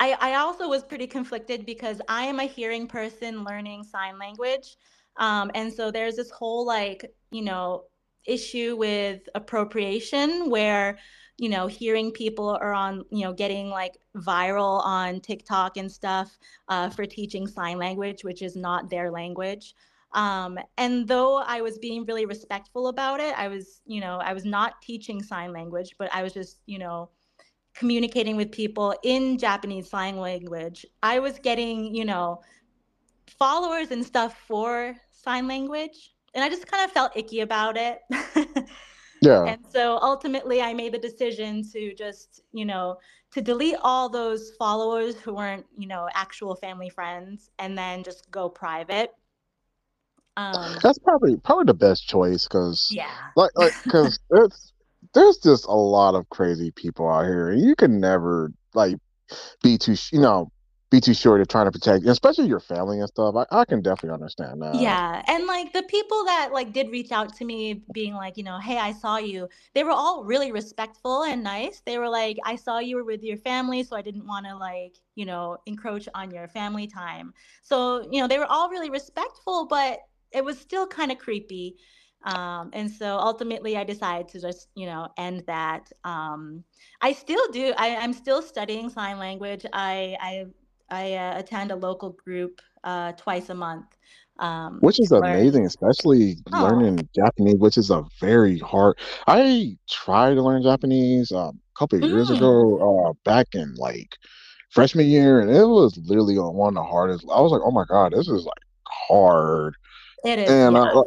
I, 0.00 0.16
I 0.20 0.34
also 0.36 0.68
was 0.68 0.82
pretty 0.82 1.06
conflicted 1.06 1.66
because 1.66 2.00
I 2.08 2.24
am 2.24 2.38
a 2.40 2.44
hearing 2.44 2.86
person 2.86 3.44
learning 3.44 3.84
sign 3.84 4.18
language. 4.18 4.76
Um, 5.16 5.50
and 5.54 5.72
so 5.72 5.90
there's 5.90 6.16
this 6.16 6.30
whole 6.30 6.64
like, 6.64 7.04
you 7.30 7.42
know, 7.42 7.84
issue 8.24 8.76
with 8.76 9.28
appropriation 9.34 10.50
where, 10.50 10.98
you 11.38 11.48
know, 11.48 11.66
hearing 11.66 12.12
people 12.12 12.50
are 12.50 12.72
on, 12.72 13.04
you 13.10 13.24
know, 13.24 13.32
getting 13.32 13.70
like 13.70 13.96
viral 14.16 14.84
on 14.84 15.20
TikTok 15.20 15.76
and 15.76 15.90
stuff 15.90 16.38
uh, 16.68 16.90
for 16.90 17.06
teaching 17.06 17.46
sign 17.46 17.78
language, 17.78 18.22
which 18.22 18.42
is 18.42 18.54
not 18.54 18.90
their 18.90 19.10
language. 19.10 19.74
Um, 20.12 20.58
and 20.76 21.06
though 21.06 21.38
I 21.38 21.60
was 21.60 21.78
being 21.78 22.04
really 22.04 22.24
respectful 22.24 22.88
about 22.88 23.20
it, 23.20 23.38
I 23.38 23.48
was, 23.48 23.82
you 23.86 24.00
know, 24.00 24.18
I 24.18 24.32
was 24.32 24.44
not 24.44 24.80
teaching 24.82 25.22
sign 25.22 25.52
language, 25.52 25.96
but 25.98 26.14
I 26.14 26.22
was 26.22 26.32
just, 26.32 26.60
you 26.66 26.78
know, 26.78 27.10
communicating 27.78 28.36
with 28.36 28.50
people 28.50 28.92
in 29.04 29.38
Japanese 29.38 29.88
sign 29.88 30.18
language. 30.18 30.84
I 31.02 31.20
was 31.20 31.38
getting, 31.38 31.94
you 31.94 32.04
know, 32.04 32.42
followers 33.38 33.92
and 33.92 34.04
stuff 34.04 34.36
for 34.48 34.96
sign 35.12 35.46
language. 35.46 36.14
And 36.34 36.44
I 36.44 36.48
just 36.48 36.66
kind 36.66 36.84
of 36.84 36.90
felt 36.90 37.16
icky 37.16 37.40
about 37.40 37.76
it. 37.76 38.00
yeah. 39.22 39.44
And 39.44 39.64
so 39.70 39.98
ultimately 40.02 40.60
I 40.60 40.74
made 40.74 40.92
the 40.92 40.98
decision 40.98 41.62
to 41.72 41.94
just, 41.94 42.42
you 42.52 42.64
know, 42.64 42.98
to 43.30 43.40
delete 43.40 43.76
all 43.82 44.08
those 44.08 44.52
followers 44.58 45.16
who 45.20 45.34
weren't, 45.34 45.64
you 45.76 45.86
know, 45.86 46.08
actual 46.14 46.56
family 46.56 46.90
friends 46.90 47.50
and 47.60 47.78
then 47.78 48.02
just 48.02 48.28
go 48.32 48.48
private. 48.48 49.12
Um, 50.36 50.78
That's 50.82 50.98
probably 50.98 51.36
probably 51.36 51.64
the 51.64 51.74
best 51.74 52.08
choice 52.08 52.44
because 52.44 52.88
yeah, 52.92 53.10
like 53.36 53.50
like 53.56 53.72
because 53.82 54.20
it's 54.30 54.72
there's 55.14 55.38
just 55.38 55.66
a 55.66 55.72
lot 55.72 56.14
of 56.14 56.28
crazy 56.30 56.70
people 56.70 57.08
out 57.08 57.24
here, 57.24 57.50
and 57.50 57.60
you 57.60 57.74
can 57.74 58.00
never 58.00 58.52
like 58.74 58.96
be 59.62 59.78
too 59.78 59.96
you 60.12 60.20
know 60.20 60.50
be 60.90 61.00
too 61.00 61.14
sure 61.14 61.36
to 61.36 61.44
trying 61.44 61.66
to 61.66 61.72
protect, 61.72 62.06
especially 62.06 62.46
your 62.46 62.60
family 62.60 62.98
and 62.98 63.08
stuff. 63.08 63.34
I, 63.36 63.60
I 63.60 63.64
can 63.64 63.82
definitely 63.82 64.14
understand 64.14 64.62
that. 64.62 64.74
Yeah. 64.74 65.22
And 65.26 65.46
like 65.46 65.72
the 65.72 65.82
people 65.82 66.24
that 66.24 66.50
like 66.52 66.72
did 66.72 66.90
reach 66.90 67.12
out 67.12 67.34
to 67.36 67.44
me 67.44 67.82
being 67.92 68.14
like, 68.14 68.36
you 68.36 68.42
know, 68.42 68.58
hey, 68.58 68.78
I 68.78 68.92
saw 68.92 69.18
you, 69.18 69.48
they 69.74 69.84
were 69.84 69.90
all 69.90 70.24
really 70.24 70.50
respectful 70.50 71.24
and 71.24 71.42
nice. 71.42 71.82
They 71.84 71.98
were 71.98 72.08
like, 72.08 72.38
I 72.44 72.56
saw 72.56 72.78
you 72.78 72.96
were 72.96 73.04
with 73.04 73.22
your 73.22 73.36
family, 73.36 73.82
so 73.82 73.96
I 73.96 74.02
didn't 74.02 74.26
want 74.26 74.46
to 74.46 74.56
like, 74.56 74.96
you 75.14 75.26
know, 75.26 75.58
encroach 75.66 76.08
on 76.14 76.30
your 76.30 76.48
family 76.48 76.86
time. 76.86 77.34
So, 77.62 78.08
you 78.10 78.20
know, 78.22 78.28
they 78.28 78.38
were 78.38 78.46
all 78.46 78.70
really 78.70 78.90
respectful, 78.90 79.66
but 79.66 80.00
it 80.32 80.44
was 80.44 80.58
still 80.58 80.86
kind 80.86 81.12
of 81.12 81.18
creepy. 81.18 81.76
Um, 82.24 82.70
and 82.72 82.90
so 82.90 83.16
ultimately 83.16 83.76
I 83.76 83.84
decided 83.84 84.28
to 84.30 84.40
just, 84.40 84.68
you 84.74 84.86
know, 84.86 85.08
end 85.16 85.44
that. 85.46 85.90
Um, 86.04 86.64
I 87.00 87.12
still 87.12 87.46
do, 87.52 87.72
I, 87.76 87.96
I'm 87.96 88.12
still 88.12 88.42
studying 88.42 88.90
sign 88.90 89.18
language. 89.18 89.64
I, 89.72 90.16
I 90.20 90.46
I 90.90 91.14
uh, 91.14 91.38
attend 91.38 91.70
a 91.70 91.76
local 91.76 92.10
group 92.10 92.60
uh, 92.84 93.12
twice 93.12 93.50
a 93.50 93.54
month. 93.54 93.86
Um, 94.40 94.78
which 94.80 95.00
is 95.00 95.10
amazing, 95.10 95.66
especially 95.66 96.36
oh. 96.52 96.62
learning 96.62 97.08
Japanese, 97.14 97.56
which 97.56 97.76
is 97.76 97.90
a 97.90 98.04
very 98.20 98.58
hard. 98.60 98.96
I 99.26 99.76
tried 99.90 100.34
to 100.34 100.42
learn 100.42 100.62
Japanese 100.62 101.32
um, 101.32 101.58
a 101.74 101.78
couple 101.78 101.98
of 101.98 102.04
mm. 102.04 102.08
years 102.08 102.30
ago, 102.30 103.08
uh, 103.08 103.12
back 103.24 103.48
in 103.54 103.74
like 103.74 104.16
freshman 104.70 105.06
year, 105.06 105.40
and 105.40 105.50
it 105.50 105.66
was 105.66 105.98
literally 106.04 106.38
one 106.38 106.68
of 106.68 106.74
the 106.74 106.88
hardest. 106.88 107.26
I 107.34 107.40
was 107.40 107.50
like, 107.50 107.62
oh 107.64 107.72
my 107.72 107.84
god, 107.88 108.12
this 108.12 108.28
is 108.28 108.44
like 108.44 108.62
hard. 108.86 109.74
It 110.24 110.38
is, 110.38 110.50
and 110.50 110.74
yeah. 110.74 110.82
I, 110.82 111.02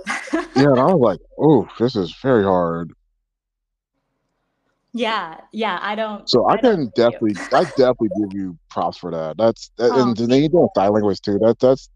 yeah, 0.55 0.71
and 0.71 0.79
I 0.79 0.85
was 0.85 0.99
like, 1.01 1.19
oh, 1.37 1.67
this 1.79 1.95
is 1.95 2.15
very 2.21 2.43
hard. 2.43 2.93
Yeah, 4.93 5.37
yeah, 5.53 5.79
I 5.81 5.95
don't. 5.95 6.29
So 6.29 6.45
I, 6.45 6.53
I 6.53 6.57
can 6.57 6.91
definitely, 6.95 7.35
I 7.53 7.63
definitely 7.77 8.09
give 8.09 8.33
you 8.33 8.57
props 8.69 8.97
for 8.97 9.11
that. 9.11 9.37
That's 9.37 9.71
that, 9.77 9.91
oh, 9.93 10.01
and 10.01 10.15
then 10.17 10.29
you 10.41 10.49
doing 10.49 10.67
sign 10.75 10.91
language 10.91 11.21
too. 11.21 11.39
That 11.39 11.59
that's 11.59 11.89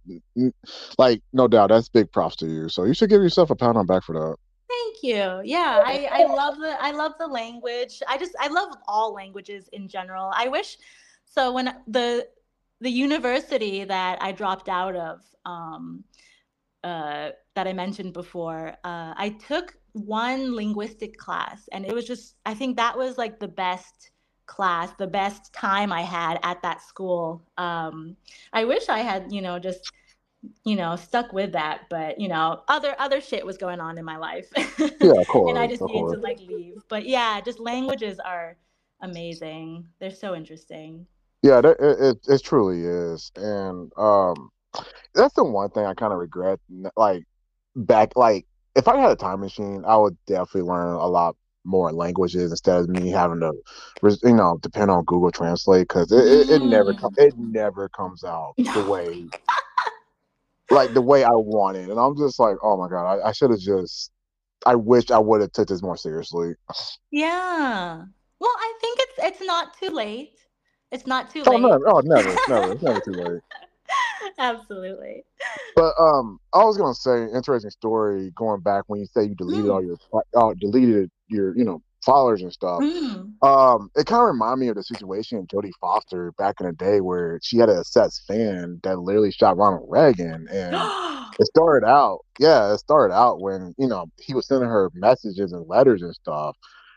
like 0.97 1.22
no 1.34 1.47
doubt. 1.47 1.70
That's 1.70 1.89
big 1.89 2.11
props 2.11 2.38
to 2.38 2.47
you. 2.47 2.70
So 2.70 2.86
you 2.86 2.93
should 2.93 3.09
give 3.09 3.22
yourself 3.22 3.49
a 3.49 3.55
pound 3.55 3.78
on 3.78 3.86
back 3.86 4.03
for 4.03 4.13
that. 4.13 4.36
Thank 4.70 5.03
you. 5.03 5.41
Yeah, 5.43 5.82
I 5.86 6.07
I 6.11 6.26
love 6.26 6.57
the 6.57 6.82
I 6.82 6.91
love 6.91 7.13
the 7.20 7.28
language. 7.28 8.01
I 8.07 8.18
just 8.18 8.34
I 8.39 8.47
love 8.47 8.70
all 8.88 9.13
languages 9.13 9.70
in 9.74 9.88
general. 9.88 10.32
I 10.34 10.47
wish 10.47 10.78
so 11.26 11.51
when 11.51 11.76
the 11.88 12.28
the 12.80 12.89
university 12.89 13.84
that 13.84 14.22
I 14.22 14.32
dropped 14.32 14.70
out 14.70 14.95
of 14.95 15.22
um 15.45 16.03
uh 16.86 17.31
that 17.55 17.67
I 17.67 17.73
mentioned 17.73 18.13
before, 18.13 18.61
uh 18.83 19.13
I 19.25 19.36
took 19.49 19.75
one 19.95 20.53
linguistic 20.53 21.17
class 21.17 21.69
and 21.71 21.86
it 21.86 21.93
was 21.93 22.05
just 22.05 22.36
i 22.45 22.53
think 22.53 22.75
that 22.75 22.97
was 22.97 23.17
like 23.17 23.39
the 23.39 23.47
best 23.47 24.11
class 24.45 24.91
the 24.99 25.07
best 25.07 25.53
time 25.53 25.91
i 25.93 26.01
had 26.01 26.38
at 26.43 26.61
that 26.61 26.81
school. 26.81 27.41
Um, 27.57 28.17
i 28.51 28.65
wish 28.65 28.89
i 28.89 28.99
had 28.99 29.31
you 29.31 29.41
know 29.41 29.57
just 29.57 29.89
you 30.65 30.75
know 30.75 30.97
stuck 30.97 31.31
with 31.31 31.53
that 31.53 31.83
but 31.89 32.19
you 32.19 32.27
know 32.27 32.61
other 32.67 32.93
other 32.99 33.21
shit 33.21 33.45
was 33.45 33.57
going 33.57 33.79
on 33.79 33.97
in 33.97 34.03
my 34.03 34.17
life. 34.17 34.49
Yeah 34.57 35.13
of 35.17 35.27
course, 35.27 35.49
and 35.49 35.57
i 35.57 35.65
just 35.65 35.81
needed 35.81 35.99
course. 36.01 36.15
to 36.15 36.19
like 36.19 36.39
leave. 36.41 36.83
But 36.89 37.05
yeah 37.05 37.39
just 37.39 37.59
languages 37.59 38.19
are 38.19 38.57
amazing. 39.01 39.88
They're 39.99 40.11
so 40.11 40.36
interesting. 40.36 41.07
Yeah 41.41 41.59
it, 41.59 41.77
it, 41.79 42.17
it 42.27 42.43
truly 42.43 42.81
is. 42.83 43.31
And 43.38 43.93
um 43.97 44.51
that's 45.13 45.34
the 45.34 45.43
one 45.43 45.69
thing 45.69 45.86
i 45.86 45.93
kind 45.93 46.13
of 46.13 46.19
regret 46.19 46.59
like 46.95 47.23
back 47.76 48.15
like 48.15 48.45
if 48.76 48.88
I 48.88 48.97
had 48.97 49.11
a 49.11 49.15
time 49.15 49.39
machine, 49.39 49.84
I 49.88 49.95
would 49.97 50.17
definitely 50.28 50.63
learn 50.63 50.93
a 50.93 51.07
lot 51.07 51.36
more 51.63 51.91
languages 51.91 52.51
instead 52.51 52.78
of 52.78 52.89
me 52.89 53.09
having 53.09 53.39
to, 53.39 53.53
you 54.23 54.36
know, 54.36 54.59
depend 54.61 54.91
on 54.91 55.03
Google 55.05 55.32
Translate 55.32 55.88
because 55.88 56.11
it, 56.11 56.23
it, 56.23 56.61
it, 56.61 56.65
never 56.65 56.93
mm. 56.93 56.99
com- 56.99 57.15
it 57.17 57.36
never 57.38 57.89
comes 57.89 58.23
out 58.23 58.53
the 58.57 58.71
oh 58.76 58.89
way, 58.89 59.26
like 60.69 60.93
the 60.93 61.01
way 61.01 61.23
I 61.23 61.32
want 61.32 61.78
it, 61.78 61.89
and 61.89 61.99
I'm 61.99 62.15
just 62.17 62.39
like, 62.39 62.57
oh 62.61 62.78
my 62.78 62.89
god, 62.89 63.19
I, 63.19 63.30
I 63.30 63.32
should 63.32 63.49
have 63.49 63.59
just. 63.59 64.11
I 64.67 64.73
wish 64.73 65.11
I 65.11 65.19
would 65.19 65.41
have 65.41 65.51
took 65.51 65.67
this 65.67 65.84
more 65.84 65.97
seriously. 65.97 66.53
Yeah. 67.11 68.03
Well, 68.39 68.55
I 68.57 68.73
think 68.82 68.99
it's 68.99 69.13
it's 69.23 69.47
not 69.47 69.78
too 69.78 69.89
late. 69.89 70.39
It's 70.91 71.05
not 71.05 71.30
too 71.30 71.43
oh, 71.45 71.51
late. 71.51 71.61
No, 71.61 71.80
oh, 71.86 72.01
never, 72.03 72.36
never, 72.47 72.71
it's 72.71 72.82
never 72.82 72.99
too 72.99 73.11
late. 73.11 73.41
Absolutely. 74.38 75.23
But 75.76 75.93
um, 75.99 76.39
I 76.53 76.63
was 76.63 76.78
gonna 76.78 76.93
say 76.93 77.28
interesting 77.36 77.71
story 77.71 78.32
going 78.36 78.61
back 78.61 78.84
when 78.88 78.99
you 78.99 79.05
say 79.07 79.23
you 79.23 79.36
deleted 79.36 79.65
mm. 79.65 79.73
all 79.73 79.84
your 79.84 79.97
uh, 80.36 80.53
deleted 80.59 81.09
your 81.28 81.57
you 81.57 81.63
know 81.63 81.82
followers 82.05 82.41
and 82.41 82.53
stuff. 82.53 82.82
Mm. 82.82 83.43
Um, 83.43 83.89
it 83.95 84.05
kind 84.05 84.21
of 84.21 84.28
reminded 84.28 84.59
me 84.59 84.67
of 84.69 84.76
the 84.76 84.84
situation 84.84 85.39
in 85.39 85.47
Jodie 85.47 85.71
Foster 85.82 86.32
back 86.34 86.55
in 86.59 86.67
the 86.67 86.73
day 86.73 87.01
where 87.01 87.39
she 87.41 87.57
had 87.57 87.69
a 87.69 87.80
obsessed 87.80 88.23
fan 88.28 88.80
that 88.84 88.99
literally 88.99 89.32
shot 89.32 89.57
Ronald 89.57 89.88
Reagan, 89.89 90.47
and 90.49 90.76
it 91.39 91.47
started 91.47 91.86
out, 91.86 92.19
yeah, 92.39 92.73
it 92.73 92.78
started 92.78 93.13
out 93.13 93.41
when 93.41 93.73
you 93.78 93.88
know 93.88 94.05
he 94.17 94.34
was 94.34 94.47
sending 94.47 94.69
her 94.69 94.91
messages 94.93 95.51
and 95.51 95.67
letters 95.67 96.01
and 96.01 96.13
stuff. 96.13 96.55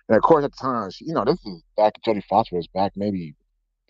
And 0.09 0.17
of 0.17 0.23
course, 0.23 0.45
at 0.45 0.53
the 0.53 0.57
time, 0.57 0.91
she, 0.91 1.07
you 1.07 1.15
know, 1.15 1.25
this 1.25 1.45
is 1.45 1.63
back. 1.77 1.95
Jodie 2.07 2.25
Foster 2.25 2.57
was 2.57 2.69
back 2.69 2.93
maybe 2.95 3.35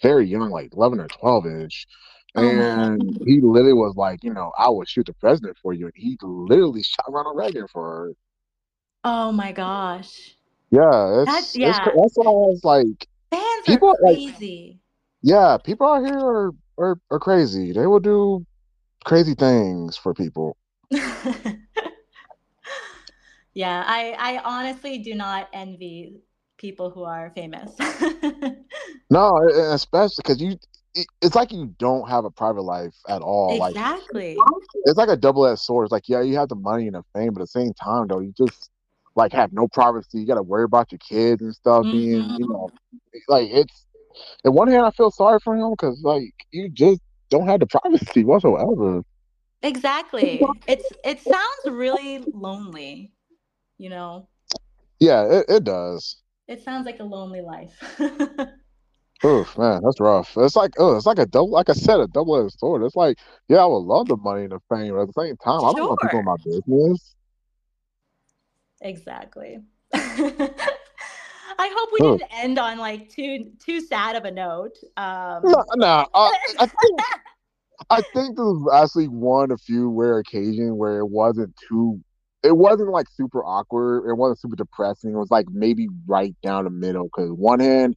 very 0.03 0.27
young, 0.27 0.51
like 0.51 0.73
eleven 0.73 1.01
or 1.01 1.09
twelve 1.09 1.47
ish. 1.47 1.87
Oh, 2.35 2.43
and 2.43 3.03
oh 3.03 3.25
he 3.25 3.41
literally 3.41 3.73
was 3.73 3.97
like, 3.97 4.23
you 4.23 4.33
know, 4.33 4.53
I 4.59 4.69
will 4.69 4.85
shoot 4.85 5.07
the 5.07 5.15
president 5.15 5.57
for 5.63 5.73
you. 5.73 5.87
And 5.87 5.95
he 5.97 6.19
literally 6.23 6.83
shot 6.83 7.07
Ronald 7.09 7.37
Reagan 7.37 7.67
for 7.69 7.85
her. 7.85 8.13
Oh 9.05 9.33
my 9.33 9.53
gosh. 9.53 10.37
Yeah, 10.71 11.23
it's, 11.23 11.27
that's 11.27 11.57
yeah. 11.57 11.71
It's, 11.71 11.79
that's 11.79 12.17
what 12.17 12.27
I 12.27 12.31
was 12.31 12.61
like. 12.63 13.09
Fans 13.31 13.65
people, 13.65 13.91
are 13.91 13.97
crazy. 13.97 14.73
Like, 14.73 14.81
yeah, 15.23 15.57
people 15.63 15.87
out 15.87 16.05
here 16.05 16.19
are, 16.19 16.53
are 16.79 16.99
are 17.11 17.19
crazy. 17.19 17.73
They 17.73 17.87
will 17.87 18.01
do 18.01 18.45
crazy 19.05 19.35
things 19.35 19.97
for 19.97 20.15
people. 20.15 20.57
yeah, 20.91 21.55
I 23.87 24.15
I 24.19 24.41
honestly 24.45 24.99
do 24.99 25.15
not 25.15 25.49
envy 25.53 26.21
people 26.59 26.91
who 26.91 27.05
are 27.05 27.31
famous. 27.35 27.73
no, 29.11 29.39
especially 29.73 30.23
because 30.23 30.43
you 30.43 30.59
it's 30.95 31.35
like 31.35 31.53
you 31.53 31.75
don't 31.79 32.09
have 32.09 32.25
a 32.25 32.31
private 32.31 32.63
life 32.63 32.95
at 33.09 33.23
all. 33.23 33.65
Exactly. 33.67 34.37
Like 34.37 34.63
it's 34.85 34.99
like 34.99 35.09
a 35.09 35.17
double 35.17 35.47
edged 35.47 35.61
sword. 35.61 35.87
It's 35.87 35.93
like 35.93 36.09
yeah, 36.09 36.23
you 36.23 36.37
have 36.37 36.49
the 36.49 36.57
money 36.57 36.87
and 36.87 36.97
the 36.97 37.05
fame, 37.15 37.33
but 37.33 37.41
at 37.41 37.45
the 37.45 37.61
same 37.61 37.73
time 37.75 38.07
though, 38.09 38.21
you 38.21 38.33
just 38.37 38.71
like 39.15 39.33
have 39.33 39.53
no 39.53 39.69
privacy. 39.69 40.21
You 40.21 40.27
got 40.27 40.37
to 40.37 40.43
worry 40.43 40.65
about 40.65 40.93
your 40.93 40.99
kids 40.99 41.43
and 41.43 41.55
stuff 41.55 41.85
mm-hmm. 41.85 41.93
being, 41.93 42.31
you 42.39 42.49
know, 42.49 42.71
like 43.29 43.49
it's. 43.51 43.85
In 44.45 44.53
one 44.53 44.67
hand, 44.67 44.85
I 44.85 44.91
feel 44.91 45.13
sorry 45.13 45.39
for 45.45 45.55
him 45.55 45.71
because 45.71 46.01
like 46.03 46.35
you 46.51 46.69
just 46.69 47.01
don't 47.31 47.47
have 47.47 47.61
the 47.61 47.67
privacy 47.67 48.25
whatsoever. 48.25 49.03
Exactly. 49.63 50.43
it's 50.67 50.89
it 51.05 51.21
sounds 51.21 51.77
really 51.77 52.25
lonely, 52.33 53.13
you 53.77 53.91
know. 53.91 54.29
Yeah, 54.99 55.25
it, 55.25 55.47
it 55.49 55.65
does. 55.65 56.17
It 56.49 56.65
sounds 56.65 56.87
like 56.87 56.99
a 56.99 57.05
lonely 57.05 57.43
life. 57.43 57.81
Oof, 59.25 59.59
man, 59.59 59.83
that's 59.83 60.01
rough. 60.01 60.37
It's 60.37 60.55
like, 60.55 60.75
oh, 60.79 60.97
it's 60.97 61.07
like 61.07 61.19
a 61.19 61.27
double, 61.27 61.51
like 61.51 61.69
I 61.69 61.73
said, 61.73 61.99
a 61.99 62.07
double-edged 62.07 62.59
sword. 62.59 62.85
It's 62.85 62.95
like, 62.95 63.19
yeah, 63.49 63.59
I 63.59 63.67
would 63.67 63.79
love 63.79 64.07
the 64.07 64.17
money 64.17 64.43
and 64.43 64.53
the 64.53 64.61
fame, 64.69 64.95
but 64.95 65.01
at 65.01 65.07
the 65.09 65.21
same 65.21 65.37
time, 65.39 65.65
I 65.65 65.73
don't 65.73 65.89
want 65.89 66.01
people 66.01 66.21
in 66.21 66.25
my 66.25 66.37
business. 66.45 67.15
Exactly. 68.81 69.59
I 71.61 71.75
hope 71.77 71.89
we 71.93 72.07
Oof. 72.07 72.21
didn't 72.21 72.33
end 72.33 72.59
on 72.59 72.79
like 72.79 73.09
too 73.09 73.51
too 73.59 73.81
sad 73.81 74.15
of 74.15 74.25
a 74.25 74.31
note. 74.31 74.77
Um... 74.97 75.43
No, 75.45 75.65
no. 75.75 76.07
I, 76.15 76.33
I 76.61 76.67
think 76.67 77.01
I 77.91 78.03
think 78.03 78.37
this 78.37 78.45
was 78.45 78.71
actually 78.73 79.09
one 79.09 79.51
of 79.51 79.61
few 79.61 79.91
rare 79.91 80.19
occasions 80.19 80.73
where 80.73 80.99
it 80.99 81.09
wasn't 81.09 81.55
too. 81.69 82.01
It 82.45 82.57
wasn't 82.57 82.91
like 82.91 83.07
super 83.13 83.43
awkward. 83.45 84.09
It 84.09 84.15
wasn't 84.15 84.39
super 84.39 84.57
depressing. 84.57 85.13
It 85.13 85.19
was 85.19 85.31
like 85.31 85.47
maybe 85.51 85.89
right 86.07 86.37
down 86.43 86.65
the 86.65 86.71
middle. 86.71 87.05
Because 87.05 87.33
one 87.33 87.59
hand 87.59 87.97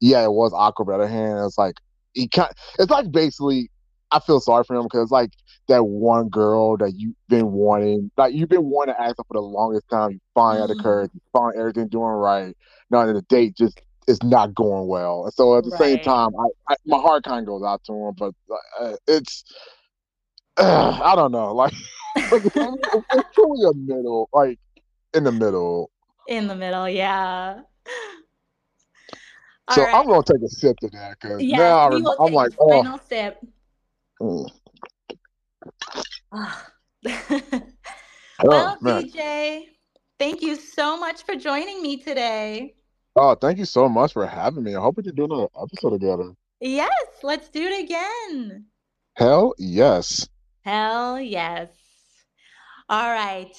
yeah, 0.00 0.24
it 0.24 0.32
was 0.32 0.52
awkward. 0.54 0.86
But 0.86 0.94
other 0.94 1.08
hand, 1.08 1.38
it's 1.44 1.58
like 1.58 1.76
he 2.14 2.28
kind. 2.28 2.52
It's 2.78 2.90
like 2.90 3.10
basically 3.10 3.70
I 4.10 4.20
feel 4.20 4.40
sorry 4.40 4.64
for 4.64 4.76
him 4.76 4.84
because 4.84 5.10
like 5.10 5.30
that 5.68 5.84
one 5.84 6.28
girl 6.28 6.76
that 6.78 6.94
you've 6.96 7.16
been 7.28 7.52
wanting, 7.52 8.10
like 8.16 8.34
you've 8.34 8.48
been 8.48 8.64
wanting 8.64 8.94
to 8.94 9.00
ask 9.00 9.16
her 9.18 9.24
for 9.24 9.34
the 9.34 9.40
longest 9.40 9.88
time. 9.90 10.12
You 10.12 10.20
finally 10.34 10.66
mm. 10.66 10.68
had 10.68 10.76
the 10.76 10.82
courage, 10.82 11.10
you 11.14 11.20
find 11.32 11.56
everything 11.56 11.88
doing 11.88 12.04
right. 12.04 12.56
Now 12.90 13.06
the 13.06 13.22
date 13.22 13.56
just 13.56 13.80
is 14.06 14.22
not 14.22 14.54
going 14.54 14.88
well. 14.88 15.24
And 15.24 15.34
so 15.34 15.58
at 15.58 15.64
the 15.64 15.70
right. 15.70 15.78
same 15.78 15.98
time, 16.00 16.30
I, 16.38 16.72
I, 16.72 16.76
my 16.86 16.98
heart 16.98 17.24
kind 17.24 17.40
of 17.40 17.46
goes 17.46 17.62
out 17.62 17.84
to 17.84 17.92
him, 17.92 18.14
but 18.16 18.34
uh, 18.80 18.96
it's 19.06 19.44
uh, 20.56 21.00
I 21.04 21.14
don't 21.14 21.32
know, 21.32 21.54
like 21.54 21.74
it's, 22.16 22.56
it's 22.56 23.34
truly 23.34 23.68
a 23.68 23.74
middle, 23.74 24.28
like 24.32 24.58
in 25.14 25.24
the 25.24 25.32
middle. 25.32 25.90
In 26.28 26.46
the 26.46 26.56
middle, 26.56 26.88
yeah. 26.88 27.60
So 29.70 29.82
right. 29.82 29.94
I'm 29.94 30.06
gonna 30.06 30.22
take 30.22 30.42
a 30.42 30.48
sip 30.48 30.76
to 30.80 30.88
that 30.92 31.16
because 31.20 31.42
yeah, 31.42 31.58
now 31.58 31.90
I'm, 31.90 32.06
I'm 32.20 32.32
like, 32.32 32.52
oh. 32.58 32.82
Final 32.82 33.00
sip. 33.08 33.38
Mm. 37.00 38.44
well, 38.44 38.76
oh, 38.80 39.02
DJ, 39.02 39.66
thank 40.18 40.42
you 40.42 40.56
so 40.56 40.96
much 40.98 41.22
for 41.24 41.36
joining 41.36 41.80
me 41.80 41.96
today. 41.96 42.74
Oh, 43.16 43.34
thank 43.34 43.58
you 43.58 43.64
so 43.64 43.88
much 43.88 44.12
for 44.12 44.26
having 44.26 44.64
me. 44.64 44.74
I 44.74 44.80
hope 44.80 44.96
we 44.96 45.02
can 45.04 45.14
do 45.14 45.24
another 45.24 45.48
episode 45.60 45.90
together. 45.90 46.32
Yes, 46.60 46.90
let's 47.22 47.48
do 47.48 47.62
it 47.62 47.84
again. 47.84 48.66
Hell 49.14 49.54
yes. 49.58 50.28
Hell 50.62 51.20
yes. 51.20 51.70
All 52.88 53.10
right. 53.10 53.56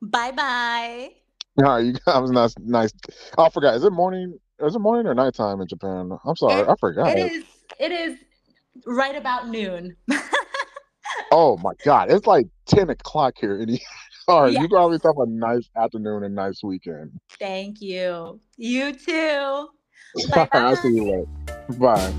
Bye 0.00 0.32
bye. 0.32 1.10
All 1.58 1.64
right, 1.64 1.84
you 1.84 1.92
guys 2.06 2.30
nice 2.30 2.54
nice. 2.58 2.92
Oh, 3.36 3.44
I 3.44 3.50
forgot. 3.50 3.74
Is 3.74 3.84
it 3.84 3.92
morning? 3.92 4.38
Is 4.62 4.76
it 4.76 4.78
morning 4.78 5.08
or 5.08 5.14
nighttime 5.14 5.60
in 5.60 5.66
Japan? 5.66 6.16
I'm 6.24 6.36
sorry, 6.36 6.60
it, 6.60 6.68
I 6.68 6.74
forgot. 6.78 7.18
It 7.18 7.32
is 7.32 7.44
it 7.80 7.90
is 7.90 8.16
right 8.86 9.16
about 9.16 9.48
noon. 9.48 9.96
oh 11.32 11.56
my 11.56 11.72
god, 11.84 12.12
it's 12.12 12.28
like 12.28 12.46
ten 12.66 12.88
o'clock 12.88 13.34
here 13.40 13.58
in 13.58 13.70
the 13.70 13.80
all 14.28 14.42
right, 14.42 14.52
yes. 14.52 14.62
you 14.62 14.68
probably 14.68 14.98
have 15.02 15.18
a 15.18 15.26
nice 15.26 15.68
afternoon 15.76 16.22
and 16.22 16.36
nice 16.36 16.62
weekend. 16.62 17.10
Thank 17.40 17.80
you. 17.80 18.40
You 18.56 18.92
too. 18.92 19.68
Bye. 20.30 20.48
I'll 20.52 20.76
see 20.76 20.90
you 20.90 21.10
later. 21.10 21.78
Bye. 21.80 22.12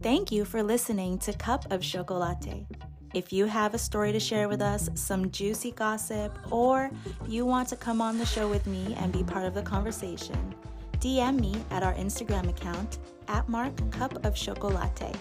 Thank 0.00 0.32
you 0.32 0.46
for 0.46 0.62
listening 0.62 1.18
to 1.18 1.34
Cup 1.34 1.70
of 1.70 1.80
Shokolatte. 1.82 2.66
If 3.14 3.32
you 3.32 3.46
have 3.46 3.74
a 3.74 3.78
story 3.78 4.10
to 4.10 4.18
share 4.18 4.48
with 4.48 4.60
us, 4.60 4.90
some 4.96 5.30
juicy 5.30 5.70
gossip, 5.70 6.36
or 6.50 6.90
you 7.28 7.46
want 7.46 7.68
to 7.68 7.76
come 7.76 8.00
on 8.00 8.18
the 8.18 8.26
show 8.26 8.48
with 8.48 8.66
me 8.66 8.96
and 8.98 9.12
be 9.12 9.22
part 9.22 9.44
of 9.44 9.54
the 9.54 9.62
conversation, 9.62 10.52
DM 10.98 11.38
me 11.38 11.54
at 11.70 11.84
our 11.84 11.94
Instagram 11.94 12.48
account 12.48 12.98
at 13.28 13.48
Mark 13.48 13.72
Cup 13.92 14.16
of 14.24 14.34
Shokolatte. 14.34 15.14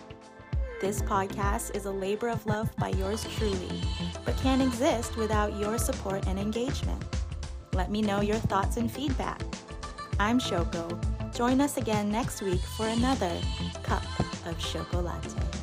This 0.81 1.03
podcast 1.03 1.75
is 1.75 1.85
a 1.85 1.91
labor 1.91 2.29
of 2.29 2.43
love 2.47 2.75
by 2.77 2.89
yours 2.89 3.27
truly, 3.37 3.81
but 4.25 4.35
can't 4.37 4.63
exist 4.63 5.15
without 5.15 5.55
your 5.59 5.77
support 5.77 6.25
and 6.27 6.39
engagement. 6.39 7.03
Let 7.73 7.91
me 7.91 8.01
know 8.01 8.21
your 8.21 8.37
thoughts 8.37 8.77
and 8.77 8.91
feedback. 8.91 9.43
I'm 10.19 10.39
Shoko. 10.39 10.99
Join 11.35 11.61
us 11.61 11.77
again 11.77 12.11
next 12.11 12.41
week 12.41 12.61
for 12.75 12.87
another 12.87 13.39
Cup 13.83 14.03
of 14.47 14.57
Shokolatte. 14.57 15.62